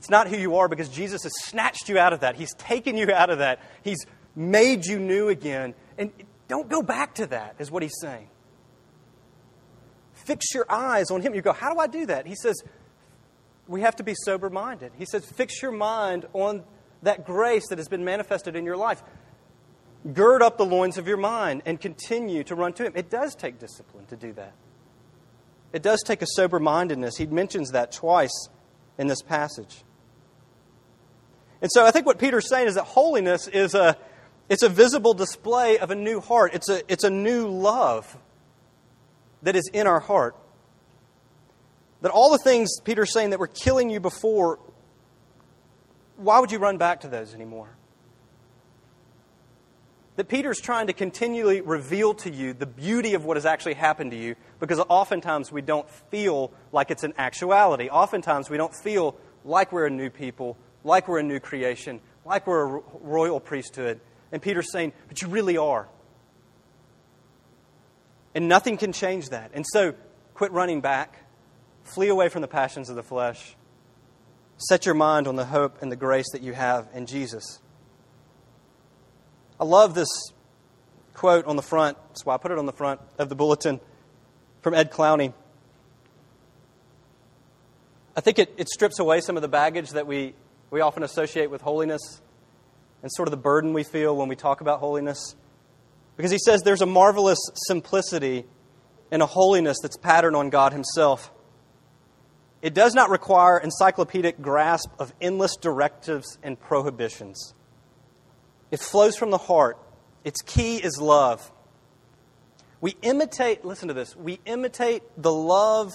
it's 0.00 0.10
not 0.10 0.26
who 0.26 0.36
you 0.36 0.56
are 0.56 0.68
because 0.68 0.88
Jesus 0.88 1.22
has 1.22 1.32
snatched 1.44 1.88
you 1.88 1.96
out 1.96 2.12
of 2.12 2.22
that. 2.22 2.34
He's 2.34 2.52
taken 2.54 2.96
you 2.96 3.12
out 3.12 3.30
of 3.30 3.38
that. 3.38 3.60
He's 3.84 4.04
made 4.34 4.84
you 4.84 4.98
new 4.98 5.28
again. 5.28 5.74
And 5.96 6.10
don't 6.48 6.68
go 6.68 6.82
back 6.82 7.14
to 7.14 7.26
that, 7.26 7.54
is 7.60 7.70
what 7.70 7.84
he's 7.84 7.94
saying. 8.00 8.26
Fix 10.14 10.52
your 10.52 10.66
eyes 10.68 11.12
on 11.12 11.22
Him. 11.22 11.36
You 11.36 11.40
go, 11.40 11.52
How 11.52 11.72
do 11.72 11.78
I 11.78 11.86
do 11.86 12.04
that? 12.06 12.26
He 12.26 12.34
says, 12.34 12.60
we 13.68 13.82
have 13.82 13.94
to 13.94 14.02
be 14.02 14.14
sober 14.24 14.50
minded. 14.50 14.90
He 14.98 15.04
says, 15.04 15.24
fix 15.24 15.62
your 15.62 15.70
mind 15.70 16.26
on 16.32 16.64
that 17.04 17.24
grace 17.24 17.68
that 17.68 17.78
has 17.78 17.86
been 17.86 18.04
manifested 18.04 18.56
in 18.56 18.64
your 18.64 18.76
life. 18.76 19.04
Gird 20.12 20.42
up 20.42 20.58
the 20.58 20.66
loins 20.66 20.98
of 20.98 21.06
your 21.06 21.16
mind 21.16 21.62
and 21.64 21.80
continue 21.80 22.42
to 22.42 22.56
run 22.56 22.72
to 22.72 22.84
Him. 22.84 22.92
It 22.96 23.08
does 23.08 23.36
take 23.36 23.60
discipline 23.60 24.06
to 24.06 24.16
do 24.16 24.32
that. 24.32 24.52
It 25.74 25.82
does 25.82 26.04
take 26.04 26.22
a 26.22 26.26
sober 26.26 26.60
mindedness. 26.60 27.16
He 27.16 27.26
mentions 27.26 27.72
that 27.72 27.90
twice 27.90 28.48
in 28.96 29.08
this 29.08 29.22
passage. 29.22 29.82
And 31.60 31.68
so 31.72 31.84
I 31.84 31.90
think 31.90 32.06
what 32.06 32.20
Peter's 32.20 32.48
saying 32.48 32.68
is 32.68 32.76
that 32.76 32.84
holiness 32.84 33.48
is 33.48 33.74
a, 33.74 33.98
it's 34.48 34.62
a 34.62 34.68
visible 34.68 35.14
display 35.14 35.78
of 35.78 35.90
a 35.90 35.96
new 35.96 36.20
heart, 36.20 36.54
it's 36.54 36.68
a, 36.68 36.80
it's 36.90 37.02
a 37.02 37.10
new 37.10 37.48
love 37.48 38.16
that 39.42 39.56
is 39.56 39.68
in 39.72 39.88
our 39.88 39.98
heart. 39.98 40.36
That 42.02 42.12
all 42.12 42.30
the 42.30 42.38
things 42.38 42.70
Peter's 42.84 43.12
saying 43.12 43.30
that 43.30 43.40
were 43.40 43.48
killing 43.48 43.90
you 43.90 43.98
before, 43.98 44.60
why 46.16 46.38
would 46.38 46.52
you 46.52 46.58
run 46.58 46.78
back 46.78 47.00
to 47.00 47.08
those 47.08 47.34
anymore? 47.34 47.76
That 50.16 50.28
Peter's 50.28 50.60
trying 50.60 50.86
to 50.86 50.92
continually 50.92 51.60
reveal 51.60 52.14
to 52.14 52.30
you 52.30 52.52
the 52.52 52.66
beauty 52.66 53.14
of 53.14 53.24
what 53.24 53.36
has 53.36 53.44
actually 53.44 53.74
happened 53.74 54.12
to 54.12 54.16
you 54.16 54.36
because 54.60 54.78
oftentimes 54.78 55.50
we 55.50 55.60
don't 55.60 55.90
feel 56.10 56.52
like 56.70 56.92
it's 56.92 57.02
an 57.02 57.14
actuality. 57.18 57.88
Oftentimes 57.88 58.48
we 58.48 58.56
don't 58.56 58.74
feel 58.74 59.16
like 59.44 59.72
we're 59.72 59.86
a 59.86 59.90
new 59.90 60.10
people, 60.10 60.56
like 60.84 61.08
we're 61.08 61.18
a 61.18 61.24
new 61.24 61.40
creation, 61.40 62.00
like 62.24 62.46
we're 62.46 62.78
a 62.78 62.82
royal 63.00 63.40
priesthood. 63.40 64.00
And 64.30 64.40
Peter's 64.40 64.70
saying, 64.70 64.92
but 65.08 65.20
you 65.20 65.28
really 65.28 65.56
are. 65.56 65.88
And 68.36 68.48
nothing 68.48 68.76
can 68.76 68.92
change 68.92 69.30
that. 69.30 69.50
And 69.52 69.64
so 69.66 69.94
quit 70.34 70.52
running 70.52 70.80
back. 70.80 71.24
Flee 71.82 72.08
away 72.08 72.28
from 72.28 72.42
the 72.42 72.48
passions 72.48 72.88
of 72.88 72.96
the 72.96 73.02
flesh. 73.02 73.56
Set 74.56 74.86
your 74.86 74.94
mind 74.94 75.26
on 75.26 75.36
the 75.36 75.44
hope 75.44 75.82
and 75.82 75.90
the 75.90 75.96
grace 75.96 76.30
that 76.32 76.42
you 76.42 76.52
have 76.52 76.88
in 76.94 77.06
Jesus. 77.06 77.60
I 79.60 79.64
love 79.64 79.94
this 79.94 80.08
quote 81.12 81.46
on 81.46 81.56
the 81.56 81.62
front. 81.62 81.96
That's 82.08 82.26
why 82.26 82.34
I 82.34 82.38
put 82.38 82.50
it 82.50 82.58
on 82.58 82.66
the 82.66 82.72
front 82.72 83.00
of 83.18 83.28
the 83.28 83.34
bulletin 83.34 83.80
from 84.62 84.74
Ed 84.74 84.90
Clowney. 84.90 85.32
I 88.16 88.20
think 88.20 88.38
it, 88.38 88.52
it 88.56 88.68
strips 88.68 88.98
away 88.98 89.20
some 89.20 89.36
of 89.36 89.42
the 89.42 89.48
baggage 89.48 89.90
that 89.90 90.06
we, 90.06 90.34
we 90.70 90.80
often 90.80 91.02
associate 91.02 91.50
with 91.50 91.62
holiness 91.62 92.20
and 93.02 93.12
sort 93.12 93.28
of 93.28 93.30
the 93.30 93.36
burden 93.36 93.72
we 93.72 93.84
feel 93.84 94.16
when 94.16 94.28
we 94.28 94.36
talk 94.36 94.60
about 94.60 94.80
holiness. 94.80 95.34
Because 96.16 96.30
he 96.30 96.38
says 96.38 96.62
there's 96.62 96.82
a 96.82 96.86
marvelous 96.86 97.38
simplicity 97.66 98.44
in 99.10 99.20
a 99.20 99.26
holiness 99.26 99.78
that's 99.82 99.96
patterned 99.96 100.36
on 100.36 100.50
God 100.50 100.72
Himself. 100.72 101.30
It 102.62 102.72
does 102.72 102.94
not 102.94 103.10
require 103.10 103.58
encyclopedic 103.58 104.40
grasp 104.40 104.90
of 104.98 105.12
endless 105.20 105.56
directives 105.56 106.38
and 106.42 106.58
prohibitions. 106.58 107.52
It 108.70 108.80
flows 108.80 109.16
from 109.16 109.30
the 109.30 109.38
heart. 109.38 109.78
Its 110.24 110.40
key 110.42 110.76
is 110.76 110.98
love. 111.00 111.50
We 112.80 112.96
imitate, 113.02 113.64
listen 113.64 113.88
to 113.88 113.94
this, 113.94 114.14
we 114.14 114.40
imitate 114.44 115.02
the 115.16 115.32
love 115.32 115.92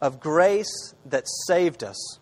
of 0.00 0.20
grace 0.20 0.94
that 1.06 1.24
saved 1.46 1.82
us. 1.84 2.18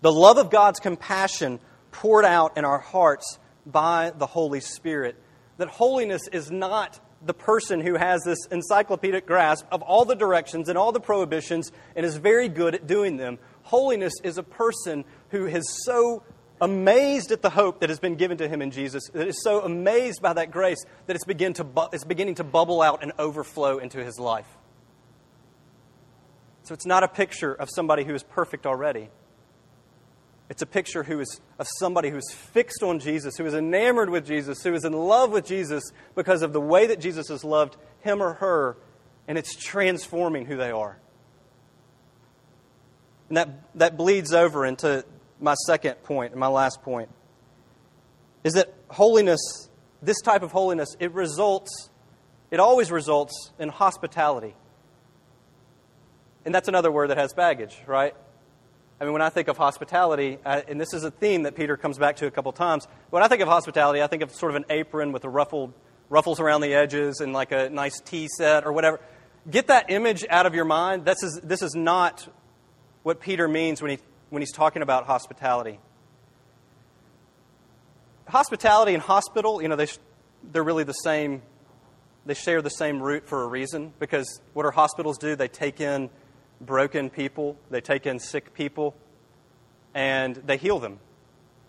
The 0.00 0.12
love 0.12 0.38
of 0.38 0.50
God's 0.50 0.80
compassion 0.80 1.60
poured 1.92 2.24
out 2.24 2.56
in 2.56 2.64
our 2.64 2.78
hearts 2.78 3.38
by 3.66 4.12
the 4.16 4.26
Holy 4.26 4.60
Spirit. 4.60 5.16
That 5.58 5.68
holiness 5.68 6.22
is 6.32 6.50
not 6.50 6.98
the 7.22 7.34
person 7.34 7.80
who 7.80 7.96
has 7.96 8.22
this 8.24 8.46
encyclopedic 8.50 9.26
grasp 9.26 9.66
of 9.70 9.82
all 9.82 10.04
the 10.04 10.14
directions 10.14 10.68
and 10.68 10.78
all 10.78 10.92
the 10.92 11.00
prohibitions 11.00 11.70
and 11.94 12.06
is 12.06 12.16
very 12.16 12.48
good 12.48 12.74
at 12.74 12.86
doing 12.86 13.18
them. 13.18 13.38
Holiness 13.64 14.14
is 14.24 14.38
a 14.38 14.42
person 14.42 15.04
who 15.28 15.44
has 15.44 15.64
so 15.84 16.22
amazed 16.60 17.32
at 17.32 17.42
the 17.42 17.50
hope 17.50 17.80
that 17.80 17.88
has 17.88 17.98
been 17.98 18.16
given 18.16 18.38
to 18.38 18.48
him 18.48 18.62
in 18.62 18.70
Jesus, 18.70 19.08
that 19.12 19.28
is 19.28 19.42
so 19.42 19.62
amazed 19.62 20.20
by 20.20 20.32
that 20.32 20.50
grace 20.50 20.84
that 21.06 21.16
it's, 21.16 21.24
begin 21.24 21.52
to 21.54 21.64
bu- 21.64 21.88
it's 21.92 22.04
beginning 22.04 22.36
to 22.36 22.44
bubble 22.44 22.82
out 22.82 23.02
and 23.02 23.12
overflow 23.18 23.78
into 23.78 24.04
his 24.04 24.18
life. 24.18 24.46
So 26.62 26.74
it's 26.74 26.86
not 26.86 27.02
a 27.02 27.08
picture 27.08 27.52
of 27.52 27.68
somebody 27.74 28.04
who 28.04 28.14
is 28.14 28.22
perfect 28.22 28.66
already. 28.66 29.08
It's 30.50 30.62
a 30.62 30.66
picture 30.66 31.04
who 31.04 31.20
is 31.20 31.40
of 31.58 31.68
somebody 31.78 32.10
who's 32.10 32.30
fixed 32.32 32.82
on 32.82 32.98
Jesus, 32.98 33.36
who 33.36 33.46
is 33.46 33.54
enamored 33.54 34.10
with 34.10 34.26
Jesus, 34.26 34.62
who 34.62 34.74
is 34.74 34.84
in 34.84 34.92
love 34.92 35.30
with 35.30 35.46
Jesus 35.46 35.84
because 36.14 36.42
of 36.42 36.52
the 36.52 36.60
way 36.60 36.86
that 36.88 37.00
Jesus 37.00 37.28
has 37.28 37.44
loved 37.44 37.76
him 38.00 38.20
or 38.20 38.34
her, 38.34 38.76
and 39.28 39.38
it's 39.38 39.54
transforming 39.54 40.46
who 40.46 40.56
they 40.56 40.72
are. 40.72 40.98
And 43.28 43.36
that, 43.36 43.48
that 43.76 43.96
bleeds 43.96 44.32
over 44.32 44.66
into 44.66 45.04
my 45.40 45.54
second 45.66 46.02
point 46.04 46.32
and 46.32 46.40
my 46.40 46.48
last 46.48 46.82
point 46.82 47.08
is 48.44 48.54
that 48.54 48.72
holiness, 48.88 49.68
this 50.02 50.20
type 50.20 50.42
of 50.42 50.52
holiness, 50.52 50.96
it 50.98 51.12
results, 51.12 51.90
it 52.50 52.60
always 52.60 52.90
results 52.90 53.52
in 53.58 53.68
hospitality. 53.68 54.54
And 56.44 56.54
that's 56.54 56.68
another 56.68 56.90
word 56.90 57.10
that 57.10 57.18
has 57.18 57.32
baggage, 57.34 57.76
right? 57.86 58.14
I 59.00 59.04
mean, 59.04 59.12
when 59.12 59.22
I 59.22 59.30
think 59.30 59.48
of 59.48 59.56
hospitality, 59.56 60.38
and 60.44 60.80
this 60.80 60.92
is 60.92 61.04
a 61.04 61.10
theme 61.10 61.44
that 61.44 61.54
Peter 61.54 61.76
comes 61.76 61.98
back 61.98 62.16
to 62.16 62.26
a 62.26 62.30
couple 62.30 62.52
times, 62.52 62.86
when 63.08 63.22
I 63.22 63.28
think 63.28 63.40
of 63.40 63.48
hospitality, 63.48 64.02
I 64.02 64.06
think 64.06 64.22
of 64.22 64.30
sort 64.32 64.52
of 64.52 64.56
an 64.56 64.66
apron 64.68 65.12
with 65.12 65.22
the 65.22 65.28
ruffled 65.28 65.72
ruffles 66.10 66.40
around 66.40 66.60
the 66.60 66.74
edges 66.74 67.20
and 67.20 67.32
like 67.32 67.52
a 67.52 67.70
nice 67.70 67.98
tea 68.00 68.28
set 68.36 68.66
or 68.66 68.72
whatever. 68.72 69.00
Get 69.50 69.68
that 69.68 69.90
image 69.90 70.26
out 70.28 70.44
of 70.44 70.54
your 70.54 70.66
mind. 70.66 71.06
This 71.06 71.22
is, 71.22 71.40
this 71.42 71.62
is 71.62 71.74
not 71.74 72.28
what 73.02 73.20
Peter 73.20 73.48
means 73.48 73.80
when, 73.80 73.92
he, 73.92 73.98
when 74.30 74.42
he's 74.42 74.52
talking 74.52 74.82
about 74.82 75.06
hospitality. 75.06 75.78
Hospitality 78.28 78.94
and 78.94 79.02
hospital, 79.02 79.60
you 79.60 79.68
know, 79.68 79.76
they, 79.76 79.88
they're 80.52 80.62
really 80.62 80.84
the 80.84 80.92
same. 80.92 81.42
They 82.26 82.34
share 82.34 82.62
the 82.62 82.70
same 82.70 83.02
root 83.02 83.26
for 83.26 83.42
a 83.42 83.46
reason 83.46 83.92
because 83.98 84.40
what 84.54 84.62
do 84.62 84.70
hospitals 84.70 85.18
do? 85.18 85.34
They 85.34 85.48
take 85.48 85.80
in 85.80 86.10
broken 86.60 87.10
people, 87.10 87.56
they 87.70 87.80
take 87.80 88.06
in 88.06 88.18
sick 88.18 88.54
people, 88.54 88.94
and 89.94 90.36
they 90.36 90.56
heal 90.56 90.78
them. 90.78 91.00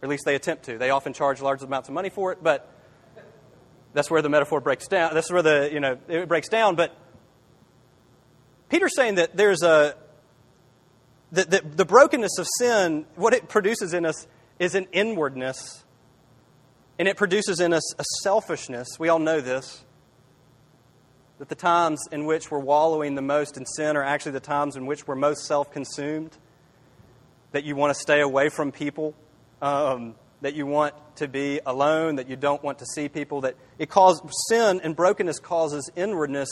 Or 0.02 0.06
at 0.06 0.10
least 0.10 0.26
they 0.26 0.36
attempt 0.36 0.66
to. 0.66 0.78
They 0.78 0.90
often 0.90 1.14
charge 1.14 1.42
large 1.42 1.64
amounts 1.64 1.90
of 1.90 1.96
money 1.96 2.10
for 2.10 2.32
it, 2.32 2.40
but 2.44 2.70
that's 3.94 4.12
where 4.12 4.22
the 4.22 4.30
metaphor 4.30 4.62
breaks 4.62 4.88
down. 4.88 5.14
That's 5.14 5.32
where 5.32 5.42
the, 5.42 5.70
you 5.72 5.80
know, 5.80 5.98
it 6.08 6.28
breaks 6.28 6.50
down. 6.50 6.76
But 6.76 6.96
Peter's 8.70 8.96
saying 8.96 9.16
that 9.16 9.36
there's 9.36 9.64
a, 9.64 9.96
that 11.32 11.50
the, 11.50 11.62
the 11.62 11.86
brokenness 11.86 12.38
of 12.38 12.48
sin, 12.60 13.06
what 13.16 13.34
it 13.34 13.48
produces 13.48 13.94
in 13.94 14.06
us 14.06 14.28
is 14.60 14.76
an 14.76 14.88
inwardness, 14.92 15.84
and 17.00 17.08
it 17.08 17.18
produces 17.18 17.60
in 17.60 17.74
us 17.74 17.94
a 18.00 18.04
selfishness. 18.22 18.88
We 19.00 19.10
all 19.10 19.20
know 19.20 19.42
this. 19.42 19.84
That 21.40 21.50
the 21.50 21.56
times 21.56 22.00
in 22.12 22.26
which 22.26 22.52
we're 22.52 22.60
wallowing 22.60 23.16
the 23.16 23.22
most 23.24 23.58
in 23.58 23.66
sin 23.66 23.98
are 23.98 24.04
actually 24.04 24.34
the 24.34 24.40
times 24.40 24.76
in 24.76 24.86
which 24.86 25.08
we're 25.08 25.16
most 25.16 25.46
self 25.46 25.72
consumed. 25.72 26.38
That 27.54 27.64
you 27.64 27.76
want 27.76 27.96
to 27.96 28.00
stay 28.00 28.22
away 28.22 28.50
from 28.50 28.72
people. 28.72 29.16
Um, 29.62 30.16
that 30.42 30.56
you 30.56 30.66
want 30.66 30.96
to 31.18 31.28
be 31.28 31.60
alone, 31.66 32.16
that 32.16 32.28
you 32.28 32.36
don't 32.36 32.64
want 32.64 32.80
to 32.80 32.86
see 32.86 33.08
people, 33.08 33.42
that 33.42 33.56
it 33.78 33.90
causes 33.90 34.22
sin 34.50 34.82
and 34.84 34.96
brokenness 34.96 35.40
causes 35.40 35.90
inwardness, 35.96 36.50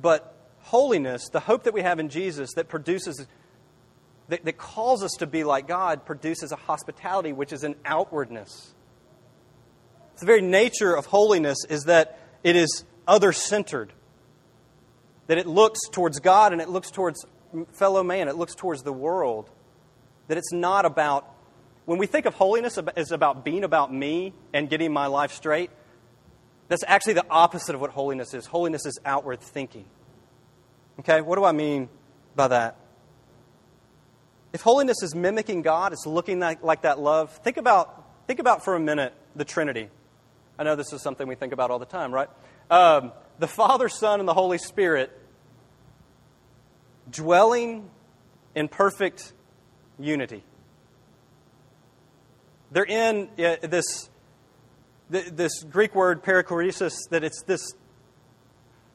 but 0.00 0.34
holiness, 0.60 1.28
the 1.30 1.40
hope 1.40 1.64
that 1.64 1.74
we 1.74 1.80
have 1.80 1.98
in 1.98 2.08
Jesus 2.10 2.50
that 2.56 2.68
produces 2.68 3.26
that, 4.28 4.44
that 4.44 4.56
calls 4.56 5.02
us 5.02 5.12
to 5.18 5.26
be 5.26 5.44
like 5.44 5.68
God 5.68 6.06
produces 6.06 6.52
a 6.52 6.56
hospitality 6.56 7.32
which 7.32 7.52
is 7.52 7.64
an 7.64 7.76
outwardness. 7.84 8.74
The 10.18 10.26
very 10.26 10.42
nature 10.42 10.94
of 10.94 11.06
holiness 11.06 11.58
is 11.68 11.84
that 11.84 12.18
it 12.42 12.56
is 12.56 12.84
other 13.06 13.32
centered, 13.32 13.92
that 15.26 15.38
it 15.38 15.46
looks 15.46 15.80
towards 15.90 16.20
God 16.20 16.52
and 16.52 16.62
it 16.62 16.68
looks 16.68 16.90
towards 16.90 17.24
fellow 17.72 18.02
man, 18.02 18.28
it 18.28 18.36
looks 18.36 18.54
towards 18.54 18.82
the 18.82 18.92
world, 18.92 19.50
that 20.28 20.38
it's 20.38 20.52
not 20.52 20.86
about 20.86 21.30
when 21.84 21.98
we 21.98 22.06
think 22.06 22.24
of 22.24 22.34
holiness 22.34 22.78
as 22.96 23.12
about 23.12 23.44
being 23.44 23.62
about 23.62 23.92
me 23.92 24.32
and 24.54 24.70
getting 24.70 24.92
my 24.92 25.06
life 25.06 25.32
straight, 25.32 25.70
that's 26.68 26.84
actually 26.86 27.12
the 27.12 27.26
opposite 27.28 27.74
of 27.74 27.80
what 27.80 27.90
holiness 27.90 28.32
is. 28.32 28.46
Holiness 28.46 28.86
is 28.86 28.98
outward 29.04 29.40
thinking. 29.40 29.84
Okay, 31.00 31.20
what 31.20 31.36
do 31.36 31.44
I 31.44 31.52
mean 31.52 31.90
by 32.34 32.48
that? 32.48 32.76
If 34.54 34.62
holiness 34.62 35.02
is 35.02 35.16
mimicking 35.16 35.62
God, 35.62 35.92
it's 35.92 36.06
looking 36.06 36.38
like, 36.38 36.62
like 36.62 36.82
that 36.82 37.00
love, 37.00 37.32
think 37.38 37.56
about, 37.56 38.04
think 38.28 38.38
about 38.38 38.64
for 38.64 38.76
a 38.76 38.80
minute 38.80 39.12
the 39.34 39.44
Trinity. 39.44 39.88
I 40.56 40.62
know 40.62 40.76
this 40.76 40.92
is 40.92 41.02
something 41.02 41.26
we 41.26 41.34
think 41.34 41.52
about 41.52 41.72
all 41.72 41.80
the 41.80 41.84
time, 41.84 42.14
right? 42.14 42.28
Um, 42.70 43.10
the 43.40 43.48
Father, 43.48 43.88
Son, 43.88 44.20
and 44.20 44.28
the 44.28 44.32
Holy 44.32 44.58
Spirit 44.58 45.10
dwelling 47.10 47.90
in 48.54 48.68
perfect 48.68 49.32
unity. 49.98 50.44
They're 52.70 52.84
in 52.84 53.28
uh, 53.36 53.56
this, 53.60 54.08
this 55.10 55.64
Greek 55.64 55.96
word 55.96 56.22
perichoresis, 56.22 56.94
that 57.10 57.24
it's 57.24 57.42
this, 57.42 57.74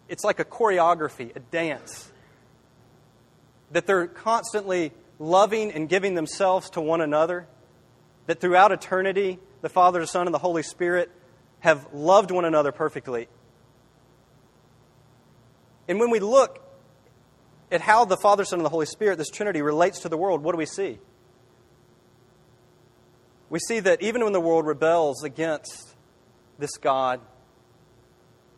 it's 0.08 0.24
like 0.24 0.39
a 0.39 0.45
choreography, 0.45 1.36
a 1.36 1.39
dance. 1.41 2.10
That 3.72 3.86
they're 3.88 4.08
constantly 4.08 4.93
loving 5.19 5.71
and 5.71 5.88
giving 5.88 6.15
themselves 6.15 6.71
to 6.71 6.82
one 6.82 7.01
another. 7.01 7.47
That 8.25 8.41
throughout 8.41 8.71
eternity, 8.71 9.39
the 9.62 9.69
Father, 9.69 9.99
the 9.99 10.08
Son, 10.08 10.27
and 10.27 10.34
the 10.34 10.39
Holy 10.39 10.63
Spirit 10.63 11.12
have 11.60 11.88
loved 11.93 12.32
one 12.32 12.45
another 12.45 12.71
perfectly. 12.71 13.27
And 15.88 15.99
when 15.99 16.10
we 16.10 16.19
look 16.19 16.63
at 17.71 17.82
how 17.82 18.05
the 18.05 18.17
Father, 18.17 18.45
Son, 18.45 18.60
and 18.60 18.65
the 18.65 18.69
Holy 18.69 18.86
Spirit, 18.86 19.17
this 19.17 19.29
Trinity, 19.29 19.62
relates 19.62 19.99
to 20.01 20.10
the 20.10 20.17
world, 20.17 20.41
what 20.41 20.53
do 20.53 20.58
we 20.58 20.65
see? 20.65 20.99
we 23.49 23.60
see 23.60 23.79
that 23.79 24.01
even 24.01 24.23
when 24.23 24.34
the 24.34 24.39
world 24.39 24.65
rebels 24.65 25.23
against 25.23 25.95
this 26.60 26.77
God 26.77 27.19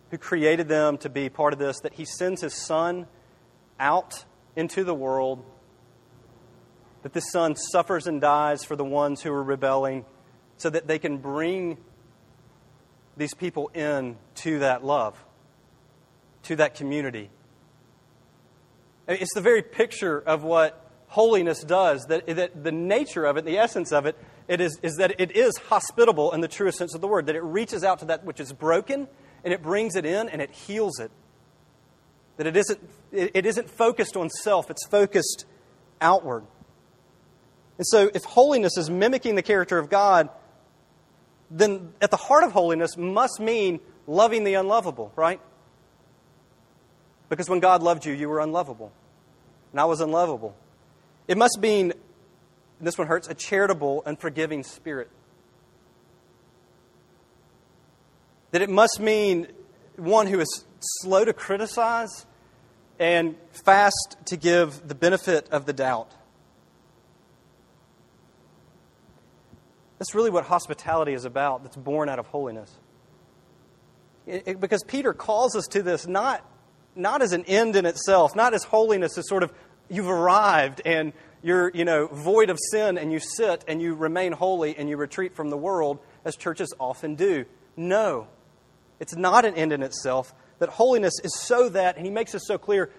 who 0.09 0.17
created 0.17 0.67
them 0.67 0.97
to 0.99 1.09
be 1.09 1.29
part 1.29 1.53
of 1.53 1.59
this, 1.59 1.79
that 1.81 1.93
he 1.93 2.03
sends 2.03 2.41
his 2.41 2.53
son 2.53 3.07
out 3.79 4.25
into 4.55 4.83
the 4.83 4.93
world, 4.93 5.45
that 7.03 7.13
this 7.13 7.31
son 7.31 7.55
suffers 7.55 8.07
and 8.07 8.21
dies 8.21 8.63
for 8.63 8.75
the 8.75 8.83
ones 8.85 9.21
who 9.21 9.31
are 9.31 9.43
rebelling 9.43 10.05
so 10.57 10.69
that 10.69 10.87
they 10.87 10.99
can 10.99 11.17
bring 11.17 11.77
these 13.17 13.33
people 13.33 13.69
in 13.73 14.17
to 14.35 14.59
that 14.59 14.83
love, 14.83 15.23
to 16.43 16.55
that 16.55 16.75
community. 16.75 17.29
It's 19.07 19.33
the 19.33 19.41
very 19.41 19.61
picture 19.61 20.19
of 20.19 20.43
what 20.43 20.89
holiness 21.07 21.61
does, 21.63 22.05
that, 22.05 22.25
that 22.27 22.63
the 22.63 22.71
nature 22.71 23.25
of 23.25 23.37
it, 23.37 23.45
the 23.45 23.57
essence 23.57 23.91
of 23.91 24.05
it, 24.05 24.17
it 24.47 24.61
is, 24.61 24.79
is 24.81 24.95
that 24.97 25.19
it 25.19 25.31
is 25.31 25.57
hospitable 25.57 26.31
in 26.31 26.41
the 26.41 26.47
truest 26.47 26.77
sense 26.77 26.95
of 26.95 27.01
the 27.01 27.07
word, 27.07 27.25
that 27.25 27.35
it 27.35 27.43
reaches 27.43 27.83
out 27.83 27.99
to 27.99 28.05
that 28.05 28.23
which 28.23 28.39
is 28.39 28.53
broken 28.53 29.07
and 29.43 29.53
it 29.53 29.61
brings 29.61 29.95
it 29.95 30.05
in 30.05 30.29
and 30.29 30.41
it 30.41 30.51
heals 30.51 30.99
it. 30.99 31.11
That 32.37 32.47
it 32.47 32.55
isn't, 32.55 32.79
it 33.11 33.45
isn't 33.45 33.69
focused 33.69 34.15
on 34.15 34.29
self, 34.29 34.69
it's 34.69 34.85
focused 34.87 35.45
outward. 35.99 36.43
And 37.81 37.87
so, 37.87 38.11
if 38.13 38.23
holiness 38.25 38.77
is 38.77 38.91
mimicking 38.91 39.33
the 39.33 39.41
character 39.41 39.79
of 39.79 39.89
God, 39.89 40.29
then 41.49 41.93
at 41.99 42.11
the 42.11 42.15
heart 42.15 42.43
of 42.43 42.51
holiness 42.51 42.95
must 42.95 43.39
mean 43.39 43.79
loving 44.05 44.43
the 44.43 44.53
unlovable, 44.53 45.11
right? 45.15 45.41
Because 47.27 47.49
when 47.49 47.59
God 47.59 47.81
loved 47.81 48.05
you, 48.05 48.13
you 48.13 48.29
were 48.29 48.39
unlovable. 48.39 48.91
And 49.71 49.81
I 49.81 49.85
was 49.85 49.99
unlovable. 49.99 50.55
It 51.27 51.39
must 51.39 51.57
mean 51.59 51.93
this 52.79 52.99
one 52.99 53.07
hurts, 53.07 53.27
a 53.27 53.33
charitable 53.33 54.03
and 54.05 54.19
forgiving 54.19 54.63
spirit. 54.63 55.09
That 58.51 58.61
it 58.61 58.69
must 58.69 58.99
mean 58.99 59.47
one 59.95 60.27
who 60.27 60.39
is 60.39 60.65
slow 60.79 61.25
to 61.25 61.33
criticize 61.33 62.27
and 62.99 63.35
fast 63.65 64.17
to 64.25 64.37
give 64.37 64.87
the 64.87 64.93
benefit 64.93 65.49
of 65.49 65.65
the 65.65 65.73
doubt. 65.73 66.11
That's 70.01 70.15
really 70.15 70.31
what 70.31 70.45
hospitality 70.45 71.13
is 71.13 71.25
about, 71.25 71.61
that's 71.61 71.75
born 71.75 72.09
out 72.09 72.17
of 72.17 72.25
holiness. 72.25 72.75
It, 74.25 74.43
it, 74.47 74.59
because 74.59 74.83
Peter 74.83 75.13
calls 75.13 75.55
us 75.55 75.67
to 75.67 75.83
this 75.83 76.07
not, 76.07 76.43
not 76.95 77.21
as 77.21 77.33
an 77.33 77.45
end 77.45 77.75
in 77.75 77.85
itself, 77.85 78.35
not 78.35 78.55
as 78.55 78.63
holiness 78.63 79.15
as 79.19 79.29
sort 79.29 79.43
of 79.43 79.53
you've 79.89 80.09
arrived 80.09 80.81
and 80.85 81.13
you're, 81.43 81.69
you 81.75 81.85
know, 81.85 82.07
void 82.07 82.49
of 82.49 82.57
sin 82.71 82.97
and 82.97 83.11
you 83.11 83.19
sit 83.19 83.63
and 83.67 83.79
you 83.79 83.93
remain 83.93 84.31
holy 84.31 84.75
and 84.75 84.89
you 84.89 84.97
retreat 84.97 85.35
from 85.35 85.51
the 85.51 85.57
world 85.57 85.99
as 86.25 86.35
churches 86.35 86.73
often 86.79 87.13
do. 87.13 87.45
No. 87.77 88.25
It's 88.99 89.15
not 89.15 89.45
an 89.45 89.53
end 89.53 89.71
in 89.71 89.83
itself. 89.83 90.33
That 90.57 90.69
holiness 90.69 91.13
is 91.23 91.39
so 91.41 91.69
that, 91.69 91.97
and 91.97 92.07
he 92.07 92.11
makes 92.11 92.31
this 92.31 92.47
so 92.47 92.57
clear, 92.57 92.89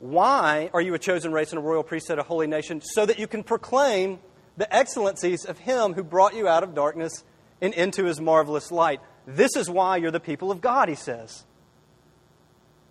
why 0.00 0.68
are 0.74 0.80
you 0.80 0.94
a 0.94 0.98
chosen 0.98 1.30
race 1.30 1.52
and 1.52 1.60
a 1.60 1.62
royal 1.62 1.84
priesthood, 1.84 2.18
a 2.18 2.24
holy 2.24 2.48
nation? 2.48 2.80
So 2.82 3.06
that 3.06 3.20
you 3.20 3.28
can 3.28 3.44
proclaim 3.44 4.18
the 4.56 4.74
excellencies 4.74 5.44
of 5.44 5.58
him 5.58 5.94
who 5.94 6.02
brought 6.02 6.34
you 6.34 6.48
out 6.48 6.62
of 6.62 6.74
darkness 6.74 7.24
and 7.60 7.74
into 7.74 8.04
his 8.04 8.20
marvelous 8.20 8.70
light. 8.70 9.00
This 9.26 9.56
is 9.56 9.68
why 9.68 9.96
you're 9.96 10.10
the 10.10 10.20
people 10.20 10.50
of 10.50 10.60
God, 10.60 10.88
he 10.88 10.94
says. 10.94 11.44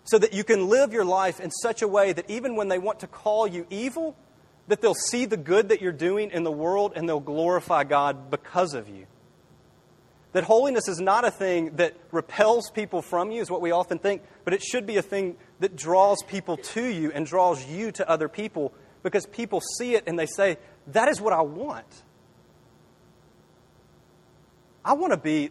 So 0.04 0.18
that 0.18 0.32
you 0.32 0.44
can 0.44 0.68
live 0.68 0.92
your 0.92 1.04
life 1.04 1.40
in 1.40 1.50
such 1.50 1.82
a 1.82 1.88
way 1.88 2.12
that 2.12 2.28
even 2.30 2.56
when 2.56 2.68
they 2.68 2.78
want 2.78 3.00
to 3.00 3.06
call 3.06 3.46
you 3.46 3.66
evil, 3.70 4.16
that 4.68 4.80
they'll 4.80 4.94
see 4.94 5.26
the 5.26 5.36
good 5.36 5.68
that 5.68 5.82
you're 5.82 5.92
doing 5.92 6.30
in 6.30 6.44
the 6.44 6.50
world 6.50 6.92
and 6.96 7.08
they'll 7.08 7.20
glorify 7.20 7.84
God 7.84 8.30
because 8.30 8.74
of 8.74 8.88
you. 8.88 9.06
That 10.32 10.44
holiness 10.44 10.86
is 10.88 11.00
not 11.00 11.24
a 11.24 11.30
thing 11.30 11.76
that 11.76 11.96
repels 12.12 12.70
people 12.70 13.02
from 13.02 13.32
you, 13.32 13.42
is 13.42 13.50
what 13.50 13.60
we 13.60 13.72
often 13.72 13.98
think, 13.98 14.22
but 14.44 14.54
it 14.54 14.62
should 14.62 14.86
be 14.86 14.96
a 14.96 15.02
thing 15.02 15.36
that 15.58 15.74
draws 15.74 16.22
people 16.22 16.56
to 16.56 16.84
you 16.84 17.10
and 17.12 17.26
draws 17.26 17.66
you 17.66 17.90
to 17.92 18.08
other 18.08 18.28
people 18.28 18.72
because 19.02 19.26
people 19.26 19.60
see 19.78 19.96
it 19.96 20.04
and 20.06 20.18
they 20.18 20.26
say, 20.26 20.58
That 20.92 21.08
is 21.08 21.20
what 21.20 21.32
I 21.32 21.42
want. 21.42 21.86
I 24.84 24.94
want 24.94 25.12
to 25.12 25.18
be 25.18 25.50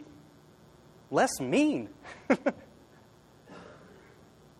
less 1.12 1.40
mean. 1.40 1.90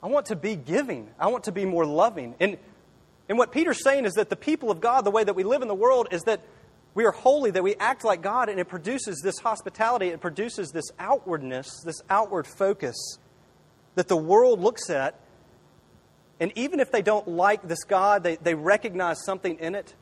I 0.02 0.08
want 0.08 0.28
to 0.28 0.36
be 0.36 0.56
giving. 0.56 1.10
I 1.20 1.28
want 1.28 1.46
to 1.46 1.52
be 1.52 1.66
more 1.66 1.86
loving. 1.86 2.36
And 2.40 2.58
and 3.30 3.38
what 3.38 3.52
Peter's 3.52 3.84
saying 3.84 4.06
is 4.06 4.14
that 4.14 4.30
the 4.30 4.36
people 4.36 4.72
of 4.72 4.82
God, 4.82 5.06
the 5.06 5.12
way 5.12 5.24
that 5.24 5.36
we 5.36 5.44
live 5.44 5.62
in 5.62 5.68
the 5.68 5.76
world, 5.76 6.08
is 6.12 6.24
that 6.24 6.42
we 6.96 7.06
are 7.06 7.12
holy, 7.12 7.52
that 7.52 7.62
we 7.62 7.76
act 7.76 8.04
like 8.04 8.24
God, 8.24 8.50
and 8.50 8.60
it 8.60 8.68
produces 8.68 9.22
this 9.24 9.38
hospitality, 9.38 10.08
it 10.08 10.20
produces 10.20 10.72
this 10.72 10.86
outwardness, 10.98 11.70
this 11.86 12.02
outward 12.10 12.48
focus 12.48 12.96
that 13.94 14.08
the 14.08 14.18
world 14.18 14.60
looks 14.60 14.90
at. 14.90 15.20
And 16.40 16.52
even 16.56 16.80
if 16.80 16.92
they 16.92 17.04
don't 17.04 17.28
like 17.28 17.68
this 17.68 17.84
God, 17.84 18.24
they, 18.24 18.38
they 18.38 18.56
recognize 18.56 19.24
something 19.24 19.60
in 19.60 19.76
it 19.76 19.94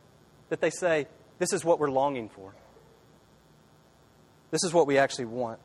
that 0.49 0.61
they 0.61 0.69
say, 0.69 1.07
this 1.39 1.53
is 1.53 1.63
what 1.63 1.79
we're 1.79 1.91
longing 1.91 2.29
for. 2.29 2.53
This 4.51 4.63
is 4.63 4.73
what 4.73 4.87
we 4.87 4.97
actually 4.97 5.25
want. 5.25 5.59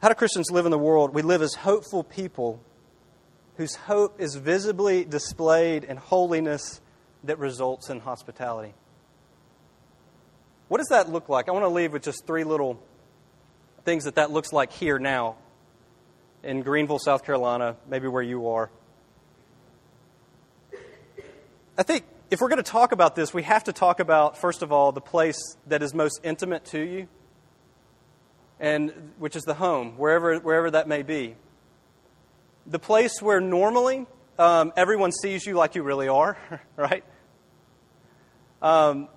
How 0.00 0.08
do 0.08 0.14
Christians 0.14 0.50
live 0.50 0.64
in 0.64 0.70
the 0.70 0.78
world? 0.78 1.12
We 1.12 1.22
live 1.22 1.42
as 1.42 1.54
hopeful 1.54 2.02
people 2.02 2.60
whose 3.58 3.74
hope 3.74 4.18
is 4.18 4.36
visibly 4.36 5.04
displayed 5.04 5.84
in 5.84 5.98
holiness 5.98 6.80
that 7.24 7.38
results 7.38 7.90
in 7.90 8.00
hospitality. 8.00 8.72
What 10.68 10.78
does 10.78 10.88
that 10.88 11.10
look 11.10 11.28
like? 11.28 11.48
I 11.48 11.52
want 11.52 11.64
to 11.64 11.68
leave 11.68 11.92
with 11.92 12.02
just 12.02 12.26
three 12.26 12.44
little 12.44 12.82
things 13.84 14.04
that 14.04 14.14
that 14.14 14.30
looks 14.30 14.52
like 14.52 14.72
here 14.72 14.98
now 14.98 15.36
in 16.42 16.62
Greenville, 16.62 16.98
South 16.98 17.24
Carolina, 17.24 17.76
maybe 17.86 18.08
where 18.08 18.22
you 18.22 18.48
are. 18.48 18.70
I 21.80 21.82
think 21.82 22.04
if 22.30 22.42
we're 22.42 22.50
going 22.50 22.62
to 22.62 22.70
talk 22.70 22.92
about 22.92 23.16
this, 23.16 23.32
we 23.32 23.42
have 23.44 23.64
to 23.64 23.72
talk 23.72 24.00
about, 24.00 24.36
first 24.36 24.60
of 24.60 24.70
all, 24.70 24.92
the 24.92 25.00
place 25.00 25.38
that 25.66 25.82
is 25.82 25.94
most 25.94 26.20
intimate 26.22 26.66
to 26.66 26.78
you, 26.78 27.08
and 28.60 29.12
which 29.18 29.34
is 29.34 29.44
the 29.44 29.54
home, 29.54 29.96
wherever, 29.96 30.38
wherever 30.40 30.70
that 30.72 30.88
may 30.88 31.02
be. 31.02 31.36
The 32.66 32.78
place 32.78 33.22
where 33.22 33.40
normally 33.40 34.06
um, 34.38 34.74
everyone 34.76 35.10
sees 35.10 35.46
you 35.46 35.54
like 35.54 35.74
you 35.74 35.82
really 35.82 36.06
are, 36.06 36.36
right? 36.76 37.02
Um, 38.60 39.08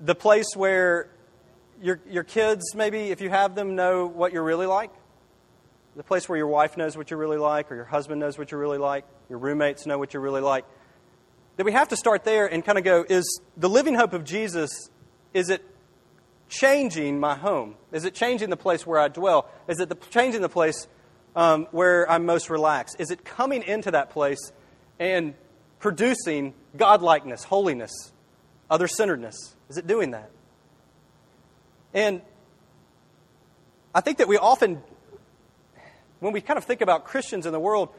the 0.00 0.14
place 0.14 0.56
where 0.56 1.10
your, 1.82 2.00
your 2.08 2.24
kids, 2.24 2.74
maybe, 2.74 3.10
if 3.10 3.20
you 3.20 3.28
have 3.28 3.54
them, 3.54 3.76
know 3.76 4.06
what 4.06 4.32
you're 4.32 4.42
really 4.42 4.64
like. 4.64 4.92
The 5.96 6.04
place 6.04 6.26
where 6.26 6.38
your 6.38 6.46
wife 6.46 6.78
knows 6.78 6.96
what 6.96 7.10
you're 7.10 7.20
really 7.20 7.36
like, 7.36 7.70
or 7.70 7.74
your 7.74 7.84
husband 7.84 8.18
knows 8.18 8.38
what 8.38 8.50
you're 8.50 8.60
really 8.60 8.78
like, 8.78 9.04
your 9.28 9.38
roommates 9.38 9.84
know 9.84 9.98
what 9.98 10.14
you're 10.14 10.22
really 10.22 10.40
like. 10.40 10.64
That 11.56 11.64
we 11.64 11.72
have 11.72 11.88
to 11.88 11.96
start 11.96 12.24
there 12.24 12.46
and 12.46 12.64
kind 12.64 12.78
of 12.78 12.84
go 12.84 13.04
is 13.08 13.40
the 13.56 13.68
living 13.68 13.94
hope 13.94 14.12
of 14.12 14.24
Jesus, 14.24 14.70
is 15.34 15.50
it 15.50 15.64
changing 16.48 17.20
my 17.20 17.34
home? 17.34 17.76
Is 17.92 18.04
it 18.04 18.14
changing 18.14 18.50
the 18.50 18.56
place 18.56 18.86
where 18.86 19.00
I 19.00 19.08
dwell? 19.08 19.48
Is 19.68 19.80
it 19.80 19.88
the, 19.88 19.96
changing 20.10 20.42
the 20.42 20.48
place 20.48 20.86
um, 21.36 21.66
where 21.70 22.10
I'm 22.10 22.26
most 22.26 22.50
relaxed? 22.50 22.96
Is 22.98 23.10
it 23.10 23.24
coming 23.24 23.62
into 23.62 23.90
that 23.90 24.10
place 24.10 24.52
and 24.98 25.34
producing 25.78 26.54
godlikeness, 26.76 27.44
holiness, 27.44 28.12
other 28.70 28.86
centeredness? 28.86 29.56
Is 29.68 29.76
it 29.76 29.86
doing 29.86 30.12
that? 30.12 30.30
And 31.94 32.22
I 33.94 34.00
think 34.00 34.18
that 34.18 34.28
we 34.28 34.38
often, 34.38 34.82
when 36.20 36.32
we 36.32 36.40
kind 36.40 36.56
of 36.56 36.64
think 36.64 36.80
about 36.80 37.04
Christians 37.04 37.44
in 37.44 37.52
the 37.52 37.60
world, 37.60 37.90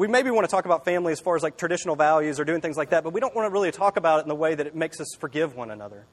we 0.00 0.08
maybe 0.08 0.30
want 0.30 0.48
to 0.48 0.50
talk 0.50 0.64
about 0.64 0.86
family 0.86 1.12
as 1.12 1.20
far 1.20 1.36
as 1.36 1.42
like 1.42 1.58
traditional 1.58 1.94
values 1.94 2.40
or 2.40 2.44
doing 2.46 2.62
things 2.62 2.78
like 2.78 2.88
that, 2.88 3.04
but 3.04 3.12
we 3.12 3.20
don't 3.20 3.36
want 3.36 3.44
to 3.44 3.50
really 3.50 3.70
talk 3.70 3.98
about 3.98 4.20
it 4.20 4.22
in 4.22 4.28
the 4.30 4.34
way 4.34 4.54
that 4.54 4.66
it 4.66 4.74
makes 4.74 4.98
us 4.98 5.08
forgive 5.18 5.54
one 5.54 5.70
another. 5.70 6.06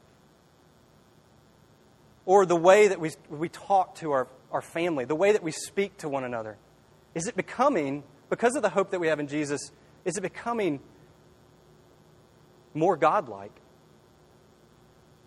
Or 2.26 2.46
the 2.46 2.58
way 2.58 2.90
that 2.90 3.00
we, 3.00 3.12
we 3.30 3.48
talk 3.48 3.96
to 4.00 4.12
our, 4.12 4.28
our 4.52 4.62
family, 4.62 5.06
the 5.06 5.16
way 5.16 5.32
that 5.32 5.42
we 5.42 5.54
speak 5.54 5.96
to 6.00 6.10
one 6.10 6.26
another. 6.26 6.58
Is 7.16 7.28
it 7.28 7.38
becoming, 7.38 8.04
because 8.30 8.58
of 8.58 8.62
the 8.62 8.68
hope 8.68 8.92
that 8.92 9.00
we 9.00 9.08
have 9.08 9.22
in 9.22 9.30
Jesus, 9.30 9.72
is 10.04 10.18
it 10.18 10.22
becoming 10.22 10.82
more 12.74 12.98
godlike? 12.98 13.56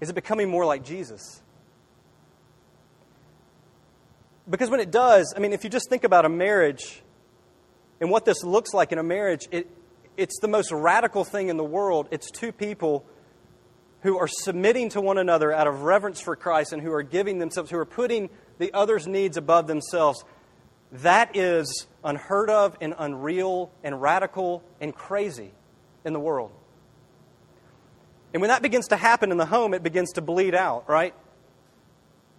Is 0.03 0.11
it 0.11 0.15
becoming 0.15 0.51
more 0.51 0.67
like 0.67 0.85
Jesus? 0.85 1.41
Because 4.51 4.69
when 4.69 4.81
it 4.81 4.91
does, 4.91 5.33
I 5.35 5.41
mean, 5.41 5.55
if 5.55 5.65
you 5.65 5.71
just 5.71 5.89
think 5.89 6.05
about 6.05 6.27
a 6.27 6.29
marriage 6.29 7.01
and 8.01 8.11
what 8.11 8.25
this 8.25 8.43
looks 8.43 8.73
like 8.73 8.93
in 8.93 8.99
a 8.99 9.03
marriage, 9.03 9.47
it, 9.51 9.69
it's 10.17 10.41
the 10.41 10.49
most 10.49 10.73
radical 10.73 11.25
thing 11.25 11.49
in 11.49 11.57
the 11.57 11.65
world. 11.65 12.09
It's 12.11 12.31
two 12.31 12.53
people 12.53 13.05
who 14.03 14.19
are 14.19 14.29
submitting 14.29 14.89
to 14.91 15.01
one 15.01 15.19
another 15.19 15.53
out 15.53 15.67
of 15.67 15.83
reverence 15.83 16.21
for 16.21 16.35
Christ 16.35 16.73
and 16.73 16.83
who 16.83 16.93
are 16.93 17.03
giving 17.03 17.39
themselves, 17.39 17.71
who 17.71 17.77
are 17.77 17.85
putting 17.85 18.31
the 18.59 18.73
other's 18.73 19.07
needs 19.07 19.37
above 19.37 19.67
themselves. 19.67 20.25
That 20.93 21.37
is 21.37 21.87
unheard 22.03 22.51
of 22.51 22.77
and 22.81 22.95
unreal 22.99 23.71
and 23.85 24.01
radical 24.01 24.63
and 24.81 24.95
crazy 24.95 25.53
in 26.05 26.15
the 26.15 26.21
world. 26.21 26.51
And 28.33 28.41
when 28.41 28.49
that 28.49 28.63
begins 28.63 28.89
to 28.89 28.97
happen 28.97 29.31
in 29.31 29.37
the 29.37 29.47
home, 29.47 29.75
it 29.75 29.83
begins 29.83 30.13
to 30.13 30.23
bleed 30.23 30.55
out, 30.55 30.89
right? 30.89 31.15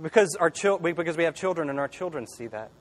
Because, 0.02 0.36
our 0.40 0.50
chil- 0.50 0.80
because 0.80 1.18
we 1.18 1.26
have 1.26 1.36
children 1.36 1.70
and 1.70 1.80
our 1.80 1.88
children 1.88 2.26
see 2.26 2.48
that. 2.48 2.72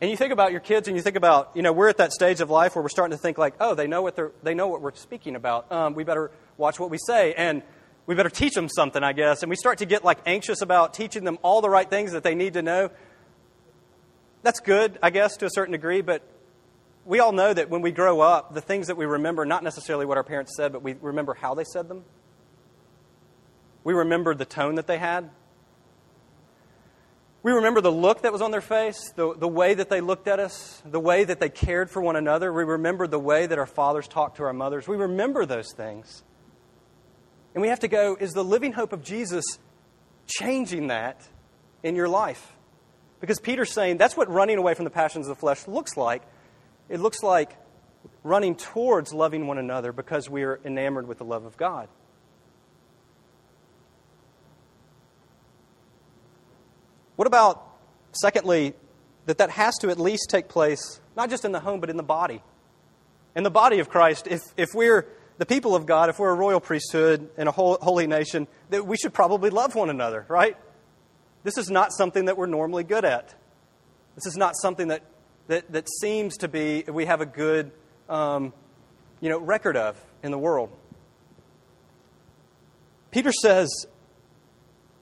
And 0.00 0.10
you 0.10 0.16
think 0.16 0.32
about 0.32 0.50
your 0.50 0.60
kids 0.60 0.88
and 0.88 0.96
you 0.96 1.02
think 1.02 1.16
about, 1.16 1.52
you 1.54 1.62
know, 1.62 1.72
we're 1.72 1.88
at 1.88 1.98
that 1.98 2.12
stage 2.12 2.40
of 2.40 2.50
life 2.50 2.74
where 2.74 2.82
we're 2.82 2.88
starting 2.88 3.16
to 3.16 3.22
think 3.22 3.38
like, 3.38 3.54
oh, 3.60 3.74
they 3.74 3.86
know 3.86 4.02
what, 4.02 4.16
they're, 4.16 4.32
they 4.42 4.54
know 4.54 4.68
what 4.68 4.82
we're 4.82 4.94
speaking 4.94 5.36
about. 5.36 5.70
Um, 5.70 5.94
we 5.94 6.04
better 6.04 6.30
watch 6.56 6.78
what 6.78 6.90
we 6.90 6.98
say. 6.98 7.32
And 7.34 7.62
we 8.06 8.14
better 8.14 8.30
teach 8.30 8.54
them 8.54 8.68
something, 8.68 9.02
I 9.02 9.12
guess. 9.12 9.42
And 9.42 9.50
we 9.50 9.56
start 9.56 9.78
to 9.78 9.86
get 9.86 10.04
like 10.04 10.18
anxious 10.26 10.60
about 10.60 10.94
teaching 10.94 11.24
them 11.24 11.38
all 11.42 11.60
the 11.60 11.70
right 11.70 11.88
things 11.88 12.12
that 12.12 12.22
they 12.22 12.34
need 12.34 12.54
to 12.54 12.62
know. 12.62 12.90
That's 14.42 14.60
good, 14.60 14.98
I 15.02 15.10
guess, 15.10 15.38
to 15.38 15.46
a 15.46 15.50
certain 15.50 15.72
degree, 15.72 16.02
but 16.02 16.22
we 17.06 17.18
all 17.18 17.32
know 17.32 17.52
that 17.52 17.70
when 17.70 17.80
we 17.80 17.92
grow 17.92 18.20
up, 18.20 18.54
the 18.54 18.60
things 18.60 18.88
that 18.88 18.96
we 18.96 19.06
remember, 19.06 19.46
not 19.46 19.62
necessarily 19.62 20.06
what 20.06 20.16
our 20.16 20.24
parents 20.24 20.52
said, 20.56 20.72
but 20.72 20.82
we 20.82 20.96
remember 21.00 21.34
how 21.34 21.54
they 21.54 21.64
said 21.64 21.88
them. 21.88 22.04
We 23.84 23.94
remember 23.94 24.34
the 24.34 24.44
tone 24.44 24.74
that 24.74 24.86
they 24.86 24.98
had. 24.98 25.30
We 27.44 27.52
remember 27.52 27.82
the 27.82 27.92
look 27.92 28.22
that 28.22 28.32
was 28.32 28.40
on 28.40 28.52
their 28.52 28.62
face, 28.62 29.12
the, 29.16 29.34
the 29.36 29.46
way 29.46 29.74
that 29.74 29.90
they 29.90 30.00
looked 30.00 30.28
at 30.28 30.40
us, 30.40 30.82
the 30.86 30.98
way 30.98 31.24
that 31.24 31.40
they 31.40 31.50
cared 31.50 31.90
for 31.90 32.00
one 32.00 32.16
another. 32.16 32.50
We 32.50 32.64
remember 32.64 33.06
the 33.06 33.18
way 33.18 33.46
that 33.46 33.58
our 33.58 33.66
fathers 33.66 34.08
talked 34.08 34.38
to 34.38 34.44
our 34.44 34.54
mothers. 34.54 34.88
We 34.88 34.96
remember 34.96 35.44
those 35.44 35.70
things. 35.76 36.24
And 37.54 37.60
we 37.60 37.68
have 37.68 37.80
to 37.80 37.88
go, 37.88 38.16
is 38.18 38.32
the 38.32 38.42
living 38.42 38.72
hope 38.72 38.94
of 38.94 39.04
Jesus 39.04 39.44
changing 40.26 40.86
that 40.86 41.20
in 41.82 41.94
your 41.94 42.08
life? 42.08 42.56
Because 43.20 43.38
Peter's 43.38 43.70
saying 43.70 43.98
that's 43.98 44.16
what 44.16 44.30
running 44.30 44.56
away 44.56 44.72
from 44.72 44.84
the 44.84 44.90
passions 44.90 45.28
of 45.28 45.36
the 45.36 45.40
flesh 45.40 45.68
looks 45.68 45.98
like 45.98 46.22
it 46.88 47.00
looks 47.00 47.22
like 47.22 47.56
running 48.22 48.54
towards 48.56 49.12
loving 49.12 49.46
one 49.46 49.58
another 49.58 49.92
because 49.92 50.28
we 50.28 50.44
are 50.44 50.60
enamored 50.64 51.06
with 51.06 51.18
the 51.18 51.24
love 51.24 51.44
of 51.44 51.56
God. 51.56 51.88
What 57.24 57.28
about, 57.28 57.66
secondly, 58.12 58.74
that 59.24 59.38
that 59.38 59.48
has 59.48 59.78
to 59.78 59.88
at 59.88 59.98
least 59.98 60.28
take 60.28 60.46
place 60.46 61.00
not 61.16 61.30
just 61.30 61.46
in 61.46 61.52
the 61.52 61.60
home, 61.60 61.80
but 61.80 61.88
in 61.88 61.96
the 61.96 62.02
body? 62.02 62.42
In 63.34 63.44
the 63.44 63.50
body 63.50 63.78
of 63.78 63.88
Christ, 63.88 64.26
if, 64.26 64.42
if 64.58 64.74
we're 64.74 65.06
the 65.38 65.46
people 65.46 65.74
of 65.74 65.86
God, 65.86 66.10
if 66.10 66.18
we're 66.18 66.32
a 66.32 66.34
royal 66.34 66.60
priesthood 66.60 67.30
and 67.38 67.48
a 67.48 67.50
holy 67.50 68.06
nation, 68.06 68.46
that 68.68 68.86
we 68.86 68.98
should 68.98 69.14
probably 69.14 69.48
love 69.48 69.74
one 69.74 69.88
another, 69.88 70.26
right? 70.28 70.54
This 71.44 71.56
is 71.56 71.70
not 71.70 71.94
something 71.94 72.26
that 72.26 72.36
we're 72.36 72.44
normally 72.44 72.84
good 72.84 73.06
at. 73.06 73.34
This 74.16 74.26
is 74.26 74.36
not 74.36 74.54
something 74.54 74.88
that 74.88 75.02
that, 75.46 75.72
that 75.72 75.88
seems 76.02 76.36
to 76.36 76.48
be 76.48 76.84
we 76.86 77.06
have 77.06 77.22
a 77.22 77.26
good 77.26 77.72
um, 78.10 78.52
you 79.22 79.30
know, 79.30 79.40
record 79.40 79.78
of 79.78 79.98
in 80.22 80.30
the 80.30 80.38
world. 80.38 80.70
Peter 83.12 83.32
says, 83.32 83.70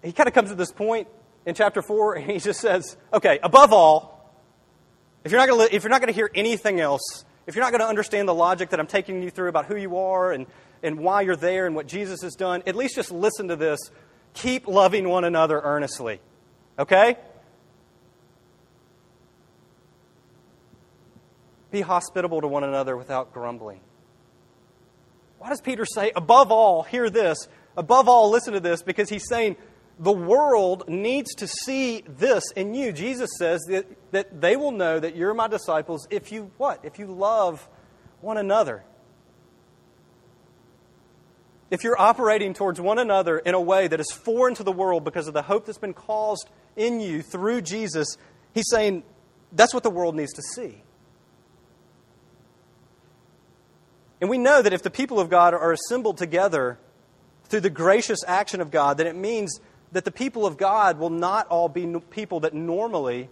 he 0.05 0.13
kind 0.13 0.29
of 0.29 0.35
comes 0.35 0.51
to 0.51 0.55
this 0.55 0.71
point 0.71 1.09
in 1.47 1.55
chapter 1.55 1.83
4, 1.83 2.17
he 2.17 2.39
just 2.39 2.61
says, 2.61 2.97
okay, 3.13 3.39
above 3.43 3.73
all, 3.73 4.13
if 5.25 5.31
you're 5.31 5.41
not 5.41 5.49
going 5.49 6.07
to, 6.09 6.13
hear 6.13 6.31
anything 6.35 6.81
else, 6.81 7.25
if 7.47 7.55
you're 7.55 7.65
not 7.65 7.71
going 7.71 7.81
to 7.81 7.87
understand 7.87 8.29
the 8.29 8.35
logic 8.35 8.71
that 8.71 8.81
I'm 8.81 8.87
taking 8.87 9.23
you 9.23 9.31
through 9.31 9.49
about 9.49 9.67
who 9.67 9.77
you 9.77 9.97
are 9.97 10.33
and, 10.33 10.47
and 10.83 10.99
why 10.99 11.23
you're 11.23 11.37
there 11.37 11.67
and 11.67 11.77
what 11.77 11.87
Jesus 11.87 12.23
has 12.23 12.35
done, 12.35 12.63
at 12.67 12.75
least 12.75 12.97
just 12.97 13.13
listen 13.13 13.49
to 13.49 13.57
this. 13.57 13.79
Keep 14.35 14.67
loving 14.67 15.09
one 15.09 15.25
another 15.25 15.61
earnestly. 15.63 16.21
Okay? 16.79 17.17
Be 21.71 21.81
hospitable 21.81 22.41
to 22.41 22.49
one 22.49 22.65
another 22.65 22.97
without 22.97 23.33
grumbling. 23.33 23.81
Why 25.39 25.49
does 25.49 25.61
Peter 25.61 25.85
say, 25.85 26.13
above 26.15 26.53
all, 26.53 26.83
hear 26.83 27.11
this? 27.11 27.49
Above 27.77 28.09
all, 28.09 28.31
listen 28.31 28.53
to 28.53 28.61
this, 28.61 28.83
because 28.83 29.09
he's 29.09 29.27
saying 29.29 29.57
the 30.03 30.13
world 30.13 30.89
needs 30.89 31.33
to 31.37 31.47
see 31.47 32.03
this 32.09 32.43
in 32.57 32.75
you. 32.75 32.93
Jesus 32.93 33.31
says 33.39 33.61
that, 33.69 33.87
that 34.11 34.41
they 34.41 34.57
will 34.57 34.73
know 34.73 34.99
that 34.99 35.15
you're 35.15 35.33
my 35.33 35.47
disciples 35.47 36.09
if 36.11 36.33
you 36.33 36.51
what? 36.59 36.81
If 36.83 36.99
you 36.99 37.07
love 37.07 37.69
one 38.21 38.37
another. 38.37 38.83
If 41.71 41.85
you're 41.85 41.99
operating 41.99 42.53
towards 42.53 42.81
one 42.81 42.99
another 42.99 43.39
in 43.39 43.55
a 43.55 43.61
way 43.61 43.87
that 43.87 44.01
is 44.01 44.11
foreign 44.11 44.57
to 44.57 44.65
the 44.65 44.73
world 44.73 45.05
because 45.05 45.29
of 45.29 45.35
the 45.35 45.43
hope 45.43 45.67
that's 45.67 45.79
been 45.79 45.95
caused 45.95 46.51
in 46.75 46.99
you 46.99 47.23
through 47.23 47.63
Jesus, 47.63 48.19
he's 48.53 48.69
saying 48.69 49.05
that's 49.53 49.73
what 49.73 49.85
the 49.85 49.91
world 49.91 50.17
needs 50.17 50.33
to 50.33 50.43
see. 50.43 50.83
And 54.21 54.29
we 54.29 54.37
know 54.37 54.63
that 54.63 54.73
if 54.73 54.83
the 54.83 54.91
people 54.91 55.21
of 55.21 55.31
God 55.31 55.55
are 55.55 55.73
assembled 55.73 56.19
together 56.19 56.79
through 57.45 57.61
the 57.61 57.71
gracious 57.71 58.19
action 58.27 58.61
of 58.61 58.73
God, 58.73 58.99
then 58.99 59.07
it 59.07 59.17
means 59.17 59.61
that 59.93 60.05
the 60.05 60.11
people 60.11 60.47
of 60.47 60.57
God 60.57 60.99
will 60.99 61.11
not 61.11 61.47
all 61.49 61.69
be 61.69 61.87
people 62.11 62.41
that 62.41 62.55
normally 62.55 63.29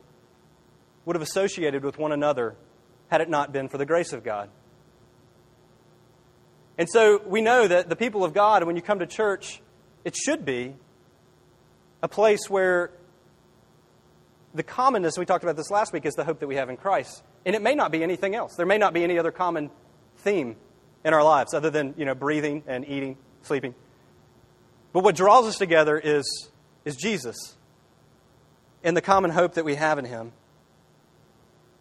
would 1.04 1.16
have 1.16 1.22
associated 1.22 1.82
with 1.82 1.98
one 1.98 2.12
another 2.12 2.54
had 3.08 3.20
it 3.20 3.28
not 3.28 3.52
been 3.52 3.68
for 3.68 3.78
the 3.78 3.86
grace 3.86 4.12
of 4.12 4.22
God. 4.22 4.50
And 6.78 6.88
so 6.88 7.20
we 7.26 7.40
know 7.40 7.66
that 7.66 7.88
the 7.88 7.96
people 7.96 8.24
of 8.24 8.32
God, 8.32 8.64
when 8.64 8.76
you 8.76 8.82
come 8.82 9.00
to 9.00 9.06
church, 9.06 9.60
it 10.04 10.16
should 10.16 10.44
be 10.44 10.76
a 12.02 12.08
place 12.08 12.48
where 12.48 12.90
the 14.54 14.62
commonness, 14.62 15.18
we 15.18 15.26
talked 15.26 15.44
about 15.44 15.56
this 15.56 15.70
last 15.70 15.92
week, 15.92 16.06
is 16.06 16.14
the 16.14 16.24
hope 16.24 16.40
that 16.40 16.46
we 16.46 16.56
have 16.56 16.70
in 16.70 16.76
Christ. 16.76 17.22
And 17.44 17.54
it 17.54 17.62
may 17.62 17.74
not 17.74 17.92
be 17.92 18.02
anything 18.02 18.34
else. 18.34 18.54
There 18.56 18.66
may 18.66 18.78
not 18.78 18.92
be 18.92 19.04
any 19.04 19.18
other 19.18 19.30
common 19.30 19.70
theme 20.18 20.56
in 21.04 21.14
our 21.14 21.22
lives, 21.22 21.54
other 21.54 21.70
than 21.70 21.94
you 21.96 22.04
know, 22.04 22.14
breathing 22.14 22.62
and 22.66 22.86
eating, 22.86 23.16
sleeping. 23.42 23.74
But 24.92 25.04
what 25.04 25.14
draws 25.14 25.46
us 25.46 25.58
together 25.58 25.98
is, 25.98 26.48
is 26.84 26.96
Jesus 26.96 27.56
and 28.82 28.96
the 28.96 29.02
common 29.02 29.30
hope 29.30 29.54
that 29.54 29.64
we 29.64 29.74
have 29.76 29.98
in 29.98 30.04
Him. 30.04 30.32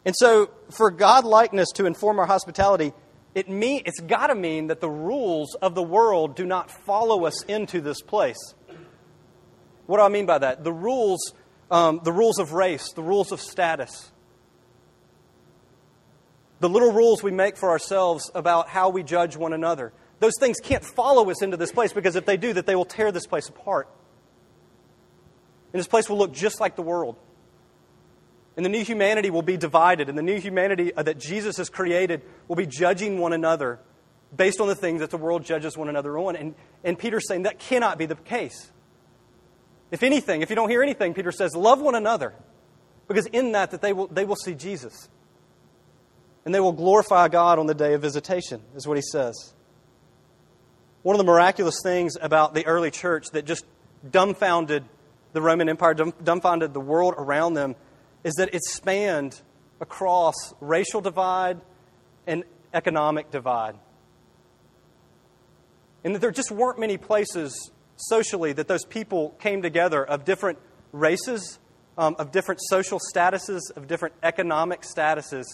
And 0.05 0.15
so, 0.17 0.49
for 0.71 0.91
God 0.91 1.25
likeness 1.25 1.69
to 1.75 1.85
inform 1.85 2.19
our 2.19 2.25
hospitality, 2.25 2.93
it 3.35 3.49
mean, 3.49 3.83
it's 3.85 3.99
got 3.99 4.27
to 4.27 4.35
mean 4.35 4.67
that 4.67 4.79
the 4.79 4.89
rules 4.89 5.55
of 5.55 5.75
the 5.75 5.83
world 5.83 6.35
do 6.35 6.45
not 6.45 6.71
follow 6.71 7.25
us 7.25 7.43
into 7.43 7.81
this 7.81 8.01
place. 8.01 8.53
What 9.85 9.97
do 9.97 10.03
I 10.03 10.09
mean 10.09 10.25
by 10.25 10.37
that? 10.37 10.63
The 10.63 10.73
rules, 10.73 11.33
um, 11.69 12.01
the 12.03 12.11
rules 12.11 12.39
of 12.39 12.53
race, 12.53 12.91
the 12.93 13.03
rules 13.03 13.31
of 13.31 13.41
status, 13.41 14.11
the 16.59 16.69
little 16.69 16.91
rules 16.91 17.23
we 17.23 17.31
make 17.31 17.57
for 17.57 17.69
ourselves 17.69 18.29
about 18.35 18.69
how 18.69 18.89
we 18.89 19.03
judge 19.03 19.37
one 19.37 19.53
another. 19.53 19.93
Those 20.19 20.33
things 20.39 20.59
can't 20.59 20.83
follow 20.83 21.29
us 21.29 21.41
into 21.41 21.57
this 21.57 21.71
place 21.71 21.93
because 21.93 22.15
if 22.15 22.25
they 22.25 22.37
do, 22.37 22.53
that 22.53 22.65
they 22.65 22.75
will 22.75 22.85
tear 22.85 23.11
this 23.11 23.25
place 23.25 23.47
apart. 23.49 23.89
And 25.71 25.79
this 25.79 25.87
place 25.87 26.09
will 26.09 26.17
look 26.17 26.33
just 26.33 26.59
like 26.59 26.75
the 26.75 26.81
world. 26.81 27.15
And 28.57 28.65
the 28.65 28.69
new 28.69 28.83
humanity 28.83 29.29
will 29.29 29.43
be 29.43 29.55
divided, 29.55 30.09
and 30.09 30.17
the 30.17 30.23
new 30.23 30.37
humanity 30.37 30.93
uh, 30.93 31.03
that 31.03 31.17
Jesus 31.17 31.57
has 31.57 31.69
created 31.69 32.21
will 32.49 32.57
be 32.57 32.65
judging 32.65 33.19
one 33.19 33.31
another 33.31 33.79
based 34.35 34.59
on 34.59 34.67
the 34.67 34.75
things 34.75 34.99
that 34.99 35.11
the 35.11 35.17
world 35.17 35.45
judges 35.45 35.77
one 35.77 35.87
another 35.87 36.17
on. 36.17 36.35
And, 36.35 36.55
and 36.83 36.99
Peter's 36.99 37.27
saying 37.27 37.43
that 37.43 37.59
cannot 37.59 37.97
be 37.97 38.05
the 38.05 38.15
case. 38.15 38.71
If 39.91 40.03
anything, 40.03 40.41
if 40.41 40.49
you 40.49 40.55
don't 40.55 40.69
hear 40.69 40.83
anything, 40.83 41.13
Peter 41.13 41.31
says, 41.31 41.55
love 41.55 41.81
one 41.81 41.95
another. 41.95 42.33
Because 43.07 43.25
in 43.27 43.53
that, 43.53 43.71
that 43.71 43.81
they 43.81 43.93
will, 43.93 44.07
they 44.07 44.25
will 44.25 44.35
see 44.35 44.53
Jesus. 44.53 45.09
And 46.45 46.53
they 46.53 46.59
will 46.59 46.73
glorify 46.73 47.27
God 47.27 47.59
on 47.59 47.65
the 47.65 47.73
day 47.73 47.93
of 47.93 48.01
visitation, 48.01 48.61
is 48.75 48.87
what 48.87 48.97
he 48.97 49.03
says. 49.03 49.53
One 51.01 51.15
of 51.15 51.17
the 51.17 51.25
miraculous 51.25 51.79
things 51.81 52.17
about 52.19 52.53
the 52.53 52.65
early 52.65 52.91
church 52.91 53.27
that 53.31 53.45
just 53.45 53.65
dumbfounded 54.09 54.83
the 55.31 55.41
Roman 55.41 55.69
Empire, 55.69 55.93
dumbfounded 55.93 56.73
the 56.73 56.79
world 56.79 57.13
around 57.17 57.53
them, 57.53 57.75
is 58.23 58.33
that 58.35 58.53
it 58.53 58.63
spanned 58.63 59.41
across 59.79 60.35
racial 60.59 60.99
divide 60.99 61.61
and 62.27 62.43
economic 62.73 63.31
divide. 63.31 63.75
And 66.03 66.15
that 66.15 66.19
there 66.19 66.31
just 66.31 66.51
weren't 66.51 66.79
many 66.79 66.97
places 66.97 67.71
socially 67.95 68.53
that 68.53 68.67
those 68.67 68.85
people 68.85 69.35
came 69.39 69.61
together 69.61 70.03
of 70.03 70.25
different 70.25 70.57
races, 70.91 71.59
um, 71.97 72.15
of 72.19 72.31
different 72.31 72.61
social 72.69 72.99
statuses, 73.13 73.59
of 73.75 73.87
different 73.87 74.15
economic 74.23 74.81
statuses, 74.81 75.45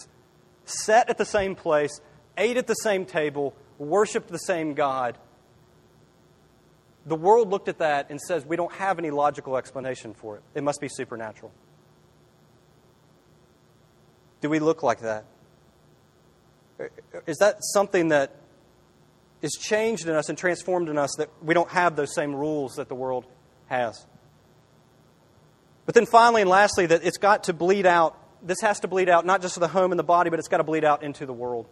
sat 0.64 1.08
at 1.08 1.18
the 1.18 1.24
same 1.24 1.54
place, 1.54 2.00
ate 2.36 2.56
at 2.56 2.66
the 2.66 2.74
same 2.74 3.04
table, 3.04 3.54
worshiped 3.78 4.28
the 4.28 4.38
same 4.38 4.74
God. 4.74 5.18
The 7.06 7.14
world 7.14 7.50
looked 7.50 7.68
at 7.68 7.78
that 7.78 8.10
and 8.10 8.20
says, 8.20 8.44
we 8.44 8.56
don't 8.56 8.72
have 8.72 8.98
any 8.98 9.10
logical 9.10 9.56
explanation 9.56 10.12
for 10.12 10.36
it. 10.36 10.42
It 10.54 10.64
must 10.64 10.80
be 10.80 10.88
supernatural. 10.88 11.52
Do 14.40 14.50
we 14.50 14.58
look 14.58 14.82
like 14.82 15.00
that? 15.00 15.24
Is 17.26 17.38
that 17.38 17.58
something 17.60 18.08
that 18.08 18.34
is 19.40 19.52
changed 19.52 20.08
in 20.08 20.14
us 20.14 20.28
and 20.28 20.36
transformed 20.36 20.88
in 20.88 20.98
us 20.98 21.14
that 21.18 21.30
we 21.42 21.54
don't 21.54 21.70
have 21.70 21.96
those 21.96 22.12
same 22.14 22.34
rules 22.34 22.74
that 22.74 22.88
the 22.88 22.94
world 22.94 23.24
has? 23.66 24.04
But 25.86 25.94
then 25.94 26.06
finally 26.06 26.42
and 26.42 26.50
lastly, 26.50 26.86
that 26.86 27.04
it's 27.04 27.18
got 27.18 27.44
to 27.44 27.52
bleed 27.52 27.86
out. 27.86 28.18
This 28.42 28.60
has 28.62 28.80
to 28.80 28.88
bleed 28.88 29.08
out 29.08 29.24
not 29.24 29.42
just 29.42 29.54
to 29.54 29.60
the 29.60 29.68
home 29.68 29.92
and 29.92 29.98
the 29.98 30.04
body, 30.04 30.28
but 30.28 30.40
it's 30.40 30.48
got 30.48 30.58
to 30.58 30.64
bleed 30.64 30.84
out 30.84 31.04
into 31.04 31.24
the 31.24 31.32
world. 31.32 31.68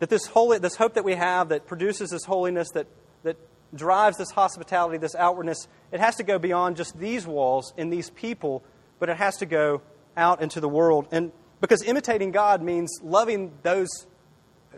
That 0.00 0.10
this, 0.10 0.26
holy, 0.26 0.58
this 0.58 0.76
hope 0.76 0.94
that 0.94 1.04
we 1.04 1.14
have 1.14 1.48
that 1.48 1.66
produces 1.66 2.10
this 2.10 2.24
holiness, 2.24 2.68
that, 2.74 2.86
that 3.22 3.36
drives 3.74 4.18
this 4.18 4.30
hospitality, 4.30 4.98
this 4.98 5.14
outwardness, 5.14 5.68
it 5.90 6.00
has 6.00 6.16
to 6.16 6.22
go 6.22 6.38
beyond 6.38 6.76
just 6.76 6.98
these 6.98 7.26
walls 7.26 7.72
and 7.76 7.92
these 7.92 8.10
people, 8.10 8.62
but 8.98 9.08
it 9.08 9.16
has 9.16 9.36
to 9.38 9.46
go 9.46 9.82
out 10.16 10.42
into 10.42 10.60
the 10.60 10.68
world. 10.68 11.08
And 11.10 11.32
because 11.60 11.82
imitating 11.82 12.32
God 12.32 12.62
means 12.62 12.90
loving 13.02 13.52
those 13.62 13.88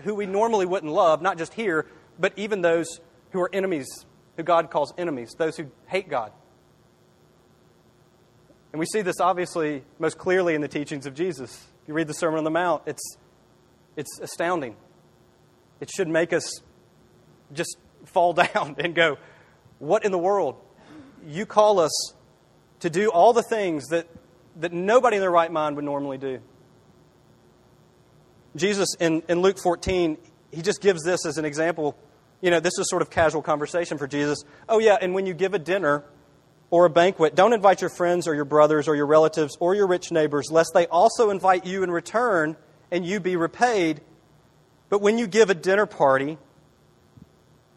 who 0.02 0.14
we 0.14 0.26
normally 0.26 0.66
wouldn't 0.66 0.92
love, 0.92 1.22
not 1.22 1.38
just 1.38 1.54
here, 1.54 1.86
but 2.18 2.32
even 2.36 2.62
those 2.62 3.00
who 3.30 3.40
are 3.40 3.50
enemies, 3.52 4.06
who 4.36 4.42
God 4.42 4.70
calls 4.70 4.92
enemies, 4.98 5.34
those 5.36 5.56
who 5.56 5.70
hate 5.86 6.08
God. 6.08 6.32
And 8.72 8.80
we 8.80 8.86
see 8.86 9.02
this 9.02 9.20
obviously 9.20 9.84
most 9.98 10.18
clearly 10.18 10.54
in 10.54 10.60
the 10.60 10.68
teachings 10.68 11.06
of 11.06 11.14
Jesus. 11.14 11.66
You 11.86 11.94
read 11.94 12.08
the 12.08 12.14
Sermon 12.14 12.38
on 12.38 12.44
the 12.44 12.50
Mount, 12.50 12.82
it's, 12.86 13.16
it's 13.96 14.18
astounding. 14.20 14.76
It 15.80 15.90
should 15.90 16.08
make 16.08 16.32
us 16.32 16.60
just 17.52 17.76
fall 18.04 18.32
down 18.54 18.76
and 18.78 18.94
go, 18.94 19.18
What 19.78 20.04
in 20.04 20.12
the 20.12 20.18
world? 20.18 20.56
You 21.26 21.46
call 21.46 21.80
us 21.80 22.14
to 22.80 22.90
do 22.90 23.10
all 23.10 23.32
the 23.32 23.42
things 23.42 23.86
that 23.86 24.08
that 24.56 24.72
nobody 24.72 25.16
in 25.16 25.20
their 25.20 25.30
right 25.30 25.50
mind 25.50 25.76
would 25.76 25.84
normally 25.84 26.18
do. 26.18 26.40
Jesus, 28.56 28.94
in, 29.00 29.22
in 29.28 29.40
Luke 29.40 29.58
14, 29.58 30.16
he 30.52 30.62
just 30.62 30.80
gives 30.80 31.02
this 31.02 31.26
as 31.26 31.38
an 31.38 31.44
example. 31.44 31.96
You 32.40 32.50
know, 32.50 32.60
this 32.60 32.78
is 32.78 32.88
sort 32.88 33.02
of 33.02 33.10
casual 33.10 33.42
conversation 33.42 33.98
for 33.98 34.06
Jesus. 34.06 34.44
Oh, 34.68 34.78
yeah, 34.78 34.96
and 35.00 35.14
when 35.14 35.26
you 35.26 35.34
give 35.34 35.54
a 35.54 35.58
dinner 35.58 36.04
or 36.70 36.84
a 36.84 36.90
banquet, 36.90 37.34
don't 37.34 37.52
invite 37.52 37.80
your 37.80 37.90
friends 37.90 38.28
or 38.28 38.34
your 38.34 38.44
brothers 38.44 38.86
or 38.86 38.94
your 38.94 39.06
relatives 39.06 39.56
or 39.58 39.74
your 39.74 39.86
rich 39.86 40.12
neighbors, 40.12 40.50
lest 40.50 40.70
they 40.74 40.86
also 40.86 41.30
invite 41.30 41.66
you 41.66 41.82
in 41.82 41.90
return 41.90 42.56
and 42.90 43.04
you 43.04 43.18
be 43.18 43.34
repaid. 43.34 44.00
But 44.88 45.00
when 45.00 45.18
you 45.18 45.26
give 45.26 45.50
a 45.50 45.54
dinner 45.54 45.86
party, 45.86 46.38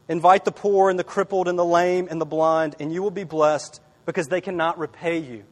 invite 0.08 0.46
the 0.46 0.52
poor 0.52 0.90
and 0.90 0.98
the 0.98 1.04
crippled 1.04 1.48
and 1.48 1.58
the 1.58 1.66
lame 1.66 2.08
and 2.10 2.20
the 2.20 2.26
blind, 2.26 2.76
and 2.80 2.94
you 2.94 3.02
will 3.02 3.12
be 3.12 3.24
blessed 3.24 3.82
because 4.06 4.28
they 4.28 4.42
cannot 4.42 4.78
repay 4.78 5.18
you 5.18 5.44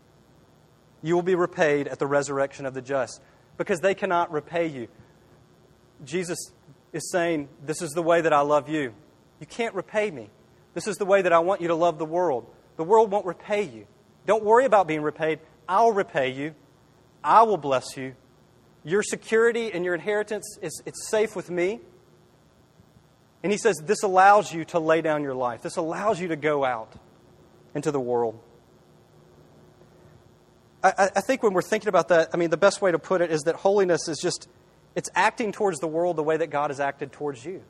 you 1.05 1.13
will 1.13 1.21
be 1.21 1.35
repaid 1.35 1.87
at 1.87 1.99
the 1.99 2.07
resurrection 2.07 2.65
of 2.65 2.73
the 2.73 2.81
just 2.81 3.21
because 3.57 3.79
they 3.79 3.93
cannot 3.93 4.31
repay 4.31 4.65
you. 4.65 4.87
Jesus 6.03 6.51
is 6.93 7.11
saying, 7.11 7.47
This 7.63 7.83
is 7.83 7.91
the 7.91 8.01
way 8.01 8.21
that 8.21 8.33
I 8.33 8.41
love 8.41 8.67
you. 8.69 8.91
You 9.39 9.45
can't 9.45 9.75
repay 9.75 10.09
me. 10.09 10.31
This 10.73 10.87
is 10.87 10.97
the 10.97 11.05
way 11.05 11.21
that 11.21 11.31
I 11.31 11.39
want 11.39 11.61
you 11.61 11.67
to 11.67 11.75
love 11.75 11.99
the 11.99 12.05
world. 12.05 12.49
The 12.77 12.83
world 12.83 13.11
won't 13.11 13.27
repay 13.27 13.61
you. 13.61 13.85
Don't 14.25 14.43
worry 14.43 14.65
about 14.65 14.87
being 14.87 15.03
repaid. 15.03 15.39
I'll 15.69 15.91
repay 15.91 16.31
you. 16.31 16.55
I 17.23 17.43
will 17.43 17.57
bless 17.57 17.95
you. 17.95 18.15
Your 18.83 19.03
security 19.03 19.71
and 19.71 19.85
your 19.85 19.93
inheritance 19.93 20.57
is 20.63 20.81
it's 20.87 21.07
safe 21.07 21.35
with 21.35 21.51
me. 21.51 21.81
And 23.45 23.51
he 23.51 23.59
says 23.59 23.77
this 23.85 24.01
allows 24.01 24.51
you 24.51 24.65
to 24.65 24.79
lay 24.79 25.03
down 25.03 25.21
your 25.21 25.35
life. 25.35 25.61
This 25.61 25.75
allows 25.75 26.19
you 26.19 26.29
to 26.29 26.35
go 26.35 26.65
out 26.65 26.91
into 27.75 27.91
the 27.91 27.99
world. 27.99 28.39
I, 30.83 31.11
I 31.15 31.21
think 31.21 31.43
when 31.43 31.53
we're 31.53 31.61
thinking 31.61 31.87
about 31.87 32.07
that, 32.07 32.29
I 32.33 32.37
mean, 32.37 32.49
the 32.49 32.57
best 32.57 32.81
way 32.81 32.91
to 32.91 32.97
put 32.97 33.21
it 33.21 33.29
is 33.29 33.43
that 33.43 33.53
holiness 33.53 34.07
is 34.07 34.17
just, 34.17 34.49
it's 34.95 35.11
acting 35.13 35.51
towards 35.51 35.77
the 35.77 35.87
world 35.87 36.15
the 36.15 36.23
way 36.23 36.37
that 36.37 36.47
God 36.47 36.71
has 36.71 36.79
acted 36.79 37.11
towards 37.11 37.45
you. 37.45 37.61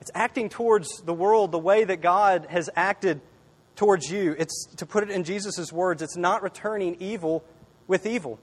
It's 0.00 0.10
acting 0.14 0.48
towards 0.48 1.02
the 1.02 1.12
world 1.12 1.52
the 1.52 1.58
way 1.58 1.84
that 1.84 2.00
God 2.00 2.46
has 2.48 2.70
acted 2.74 3.20
towards 3.76 4.10
you. 4.10 4.34
It's, 4.38 4.74
to 4.76 4.86
put 4.86 5.02
it 5.02 5.10
in 5.10 5.22
Jesus' 5.22 5.70
words, 5.70 6.00
it's 6.00 6.16
not 6.16 6.42
returning 6.42 6.96
evil 6.98 7.44
with 7.88 8.06
evil. 8.06 8.40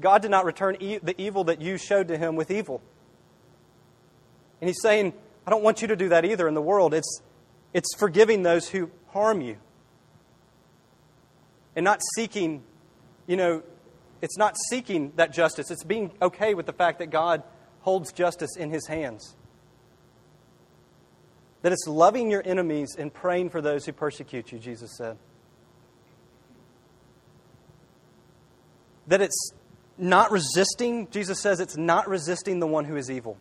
God 0.00 0.20
did 0.20 0.32
not 0.32 0.44
return 0.44 0.78
e- 0.80 0.98
the 0.98 1.14
evil 1.16 1.44
that 1.44 1.62
you 1.62 1.78
showed 1.78 2.08
to 2.08 2.18
him 2.18 2.34
with 2.34 2.50
evil. 2.50 2.82
And 4.60 4.68
he's 4.68 4.80
saying, 4.82 5.12
I 5.46 5.50
don't 5.50 5.62
want 5.62 5.82
you 5.82 5.88
to 5.88 5.96
do 5.96 6.10
that 6.10 6.24
either 6.24 6.46
in 6.46 6.54
the 6.54 6.62
world. 6.62 6.94
It's, 6.94 7.22
it's 7.72 7.94
forgiving 7.98 8.42
those 8.42 8.68
who 8.68 8.90
harm 9.08 9.40
you 9.40 9.56
and 11.76 11.84
not 11.84 12.00
seeking, 12.14 12.62
you 13.26 13.36
know, 13.36 13.62
it's 14.22 14.36
not 14.36 14.56
seeking 14.68 15.12
that 15.16 15.32
justice. 15.32 15.70
It's 15.70 15.84
being 15.84 16.12
okay 16.20 16.54
with 16.54 16.66
the 16.66 16.72
fact 16.72 16.98
that 16.98 17.10
God 17.10 17.42
holds 17.80 18.12
justice 18.12 18.56
in 18.56 18.70
his 18.70 18.86
hands. 18.86 19.34
That 21.62 21.72
it's 21.72 21.86
loving 21.86 22.30
your 22.30 22.42
enemies 22.44 22.96
and 22.98 23.12
praying 23.12 23.50
for 23.50 23.60
those 23.60 23.86
who 23.86 23.92
persecute 23.92 24.52
you, 24.52 24.58
Jesus 24.58 24.96
said. 24.96 25.16
That 29.06 29.20
it's 29.20 29.52
not 29.96 30.30
resisting, 30.30 31.08
Jesus 31.10 31.40
says 31.40 31.60
it's 31.60 31.76
not 31.76 32.08
resisting 32.08 32.60
the 32.60 32.66
one 32.66 32.84
who 32.84 32.96
is 32.96 33.10
evil. 33.10 33.36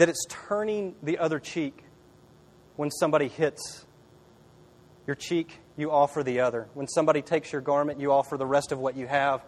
That 0.00 0.08
it's 0.08 0.24
turning 0.30 0.94
the 1.02 1.18
other 1.18 1.38
cheek 1.38 1.84
when 2.76 2.90
somebody 2.90 3.28
hits 3.28 3.84
your 5.06 5.14
cheek, 5.14 5.58
you 5.76 5.90
offer 5.90 6.22
the 6.22 6.40
other. 6.40 6.68
When 6.72 6.88
somebody 6.88 7.20
takes 7.20 7.52
your 7.52 7.60
garment, 7.60 8.00
you 8.00 8.10
offer 8.10 8.38
the 8.38 8.46
rest 8.46 8.72
of 8.72 8.78
what 8.78 8.96
you 8.96 9.06
have. 9.06 9.44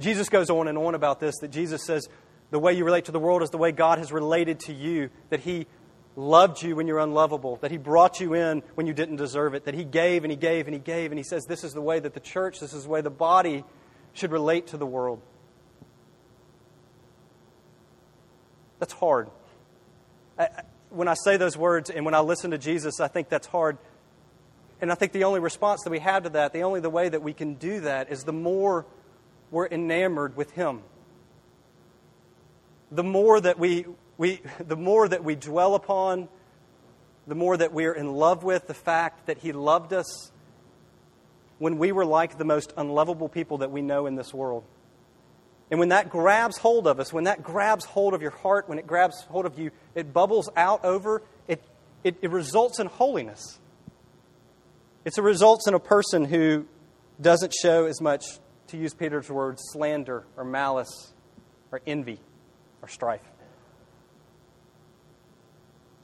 Jesus 0.00 0.28
goes 0.28 0.50
on 0.50 0.66
and 0.66 0.76
on 0.76 0.96
about 0.96 1.20
this 1.20 1.38
that 1.38 1.52
Jesus 1.52 1.86
says 1.86 2.08
the 2.50 2.58
way 2.58 2.72
you 2.72 2.84
relate 2.84 3.04
to 3.04 3.12
the 3.12 3.20
world 3.20 3.44
is 3.44 3.50
the 3.50 3.58
way 3.58 3.70
God 3.70 3.98
has 3.98 4.10
related 4.10 4.58
to 4.62 4.72
you, 4.72 5.10
that 5.30 5.38
He 5.38 5.68
loved 6.16 6.64
you 6.64 6.74
when 6.74 6.88
you're 6.88 6.98
unlovable, 6.98 7.54
that 7.58 7.70
He 7.70 7.76
brought 7.76 8.18
you 8.18 8.34
in 8.34 8.64
when 8.74 8.88
you 8.88 8.94
didn't 8.94 9.16
deserve 9.16 9.54
it, 9.54 9.66
that 9.66 9.74
He 9.74 9.84
gave 9.84 10.24
and 10.24 10.32
He 10.32 10.36
gave 10.36 10.66
and 10.66 10.74
He 10.74 10.80
gave. 10.80 11.12
And 11.12 11.18
He 11.20 11.22
says, 11.22 11.44
This 11.44 11.62
is 11.62 11.74
the 11.74 11.80
way 11.80 12.00
that 12.00 12.12
the 12.12 12.18
church, 12.18 12.58
this 12.58 12.72
is 12.72 12.82
the 12.82 12.90
way 12.90 13.02
the 13.02 13.08
body 13.08 13.62
should 14.14 14.32
relate 14.32 14.66
to 14.66 14.76
the 14.76 14.84
world. 14.84 15.22
That's 18.80 18.94
hard. 18.94 19.30
When 20.90 21.08
I 21.08 21.14
say 21.14 21.36
those 21.36 21.56
words 21.56 21.90
and 21.90 22.04
when 22.04 22.14
I 22.14 22.20
listen 22.20 22.50
to 22.50 22.58
Jesus, 22.58 23.00
I 23.00 23.08
think 23.08 23.28
that's 23.28 23.46
hard. 23.46 23.78
And 24.80 24.90
I 24.90 24.94
think 24.94 25.12
the 25.12 25.24
only 25.24 25.40
response 25.40 25.82
that 25.84 25.90
we 25.90 26.00
have 26.00 26.24
to 26.24 26.30
that, 26.30 26.52
the 26.52 26.62
only 26.62 26.80
the 26.80 26.90
way 26.90 27.08
that 27.08 27.22
we 27.22 27.32
can 27.32 27.54
do 27.54 27.80
that 27.80 28.10
is 28.10 28.24
the 28.24 28.32
more 28.32 28.84
we're 29.50 29.68
enamored 29.68 30.36
with 30.36 30.50
Him. 30.52 30.80
The 32.90 33.04
more 33.04 33.40
that 33.40 33.58
we, 33.58 33.86
we, 34.18 34.40
the 34.58 34.76
more 34.76 35.08
that 35.08 35.22
we 35.22 35.34
dwell 35.34 35.74
upon, 35.74 36.28
the 37.26 37.34
more 37.34 37.56
that 37.56 37.72
we 37.72 37.86
are 37.86 37.92
in 37.92 38.12
love 38.12 38.42
with 38.42 38.66
the 38.66 38.74
fact 38.74 39.26
that 39.26 39.38
He 39.38 39.52
loved 39.52 39.92
us 39.92 40.32
when 41.58 41.78
we 41.78 41.92
were 41.92 42.04
like 42.04 42.38
the 42.38 42.44
most 42.44 42.72
unlovable 42.76 43.28
people 43.28 43.58
that 43.58 43.70
we 43.70 43.82
know 43.82 44.06
in 44.06 44.16
this 44.16 44.34
world. 44.34 44.64
And 45.72 45.78
when 45.78 45.88
that 45.88 46.10
grabs 46.10 46.58
hold 46.58 46.86
of 46.86 47.00
us, 47.00 47.14
when 47.14 47.24
that 47.24 47.42
grabs 47.42 47.86
hold 47.86 48.12
of 48.12 48.20
your 48.20 48.30
heart, 48.30 48.68
when 48.68 48.78
it 48.78 48.86
grabs 48.86 49.22
hold 49.22 49.46
of 49.46 49.58
you, 49.58 49.70
it 49.94 50.12
bubbles 50.12 50.50
out 50.54 50.84
over, 50.84 51.22
it, 51.48 51.64
it, 52.04 52.18
it 52.20 52.30
results 52.30 52.78
in 52.78 52.88
holiness. 52.88 53.58
It 55.06 55.16
results 55.16 55.66
in 55.66 55.72
a 55.72 55.80
person 55.80 56.26
who 56.26 56.66
doesn't 57.18 57.54
show 57.54 57.86
as 57.86 58.02
much, 58.02 58.22
to 58.66 58.76
use 58.76 58.92
Peter's 58.92 59.30
words, 59.30 59.62
slander 59.72 60.26
or 60.36 60.44
malice 60.44 61.14
or 61.70 61.80
envy 61.86 62.20
or 62.82 62.88
strife. 62.88 63.22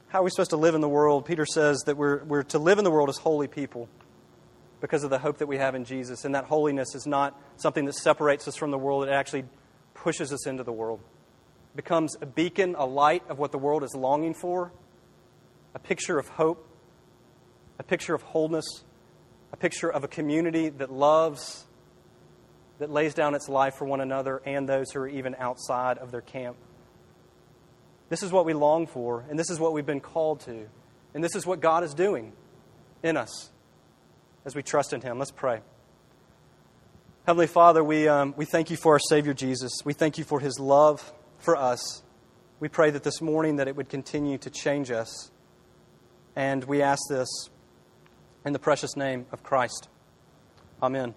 How 0.07 0.21
are 0.21 0.23
we 0.23 0.31
supposed 0.31 0.49
to 0.49 0.57
live 0.57 0.73
in 0.73 0.81
the 0.81 0.89
world? 0.89 1.27
Peter 1.27 1.45
says 1.45 1.83
that 1.85 1.95
we're, 1.95 2.23
we're 2.23 2.41
to 2.45 2.57
live 2.57 2.79
in 2.79 2.85
the 2.85 2.91
world 2.91 3.09
as 3.09 3.17
holy 3.17 3.47
people 3.47 3.87
because 4.81 5.03
of 5.03 5.11
the 5.11 5.19
hope 5.19 5.37
that 5.37 5.47
we 5.47 5.57
have 5.57 5.75
in 5.75 5.85
Jesus. 5.85 6.25
And 6.25 6.33
that 6.33 6.45
holiness 6.45 6.95
is 6.95 7.05
not 7.05 7.39
something 7.57 7.85
that 7.85 7.93
separates 7.93 8.47
us 8.47 8.55
from 8.55 8.71
the 8.71 8.77
world, 8.79 9.07
it 9.07 9.11
actually 9.11 9.43
pushes 9.99 10.31
us 10.31 10.47
into 10.47 10.63
the 10.63 10.71
world. 10.71 10.99
Becomes 11.75 12.15
a 12.21 12.25
beacon, 12.25 12.75
a 12.77 12.85
light 12.85 13.23
of 13.29 13.37
what 13.37 13.51
the 13.51 13.57
world 13.57 13.83
is 13.83 13.93
longing 13.95 14.33
for, 14.33 14.71
a 15.75 15.79
picture 15.79 16.17
of 16.17 16.27
hope, 16.29 16.67
a 17.77 17.83
picture 17.83 18.15
of 18.15 18.21
wholeness, 18.21 18.65
a 19.51 19.57
picture 19.57 19.89
of 19.89 20.03
a 20.03 20.07
community 20.07 20.69
that 20.69 20.91
loves, 20.91 21.65
that 22.79 22.89
lays 22.89 23.13
down 23.13 23.35
its 23.35 23.49
life 23.49 23.75
for 23.75 23.85
one 23.85 24.01
another 24.01 24.41
and 24.45 24.67
those 24.67 24.91
who 24.91 24.99
are 24.99 25.07
even 25.07 25.35
outside 25.37 25.97
of 25.97 26.11
their 26.11 26.21
camp. 26.21 26.55
This 28.09 28.23
is 28.23 28.31
what 28.31 28.45
we 28.45 28.53
long 28.53 28.87
for, 28.87 29.25
and 29.29 29.37
this 29.37 29.49
is 29.49 29.59
what 29.59 29.73
we've 29.73 29.85
been 29.85 29.99
called 29.99 30.39
to. 30.41 30.67
And 31.13 31.23
this 31.23 31.35
is 31.35 31.45
what 31.45 31.59
God 31.59 31.83
is 31.83 31.93
doing 31.93 32.33
in 33.03 33.17
us 33.17 33.49
as 34.45 34.55
we 34.55 34.63
trust 34.63 34.93
in 34.93 35.01
Him. 35.01 35.19
Let's 35.19 35.31
pray. 35.31 35.61
Heavenly 37.29 37.45
Father, 37.45 37.83
we, 37.83 38.07
um, 38.07 38.33
we 38.37 38.45
thank 38.45 38.71
you 38.71 38.75
for 38.75 38.93
our 38.93 38.99
Savior 38.99 39.35
Jesus. 39.35 39.71
We 39.85 39.93
thank 39.93 40.17
you 40.17 40.23
for 40.23 40.39
His 40.39 40.59
love 40.59 41.13
for 41.37 41.55
us. 41.55 42.01
We 42.59 42.69
pray 42.69 42.89
that 42.89 43.03
this 43.03 43.21
morning 43.21 43.57
that 43.57 43.67
it 43.67 43.75
would 43.75 43.87
continue 43.87 44.39
to 44.39 44.49
change 44.49 44.89
us. 44.89 45.29
And 46.35 46.63
we 46.63 46.81
ask 46.81 47.03
this 47.07 47.29
in 48.43 48.53
the 48.53 48.57
precious 48.57 48.97
name 48.97 49.27
of 49.31 49.43
Christ. 49.43 49.89
Amen. 50.81 51.13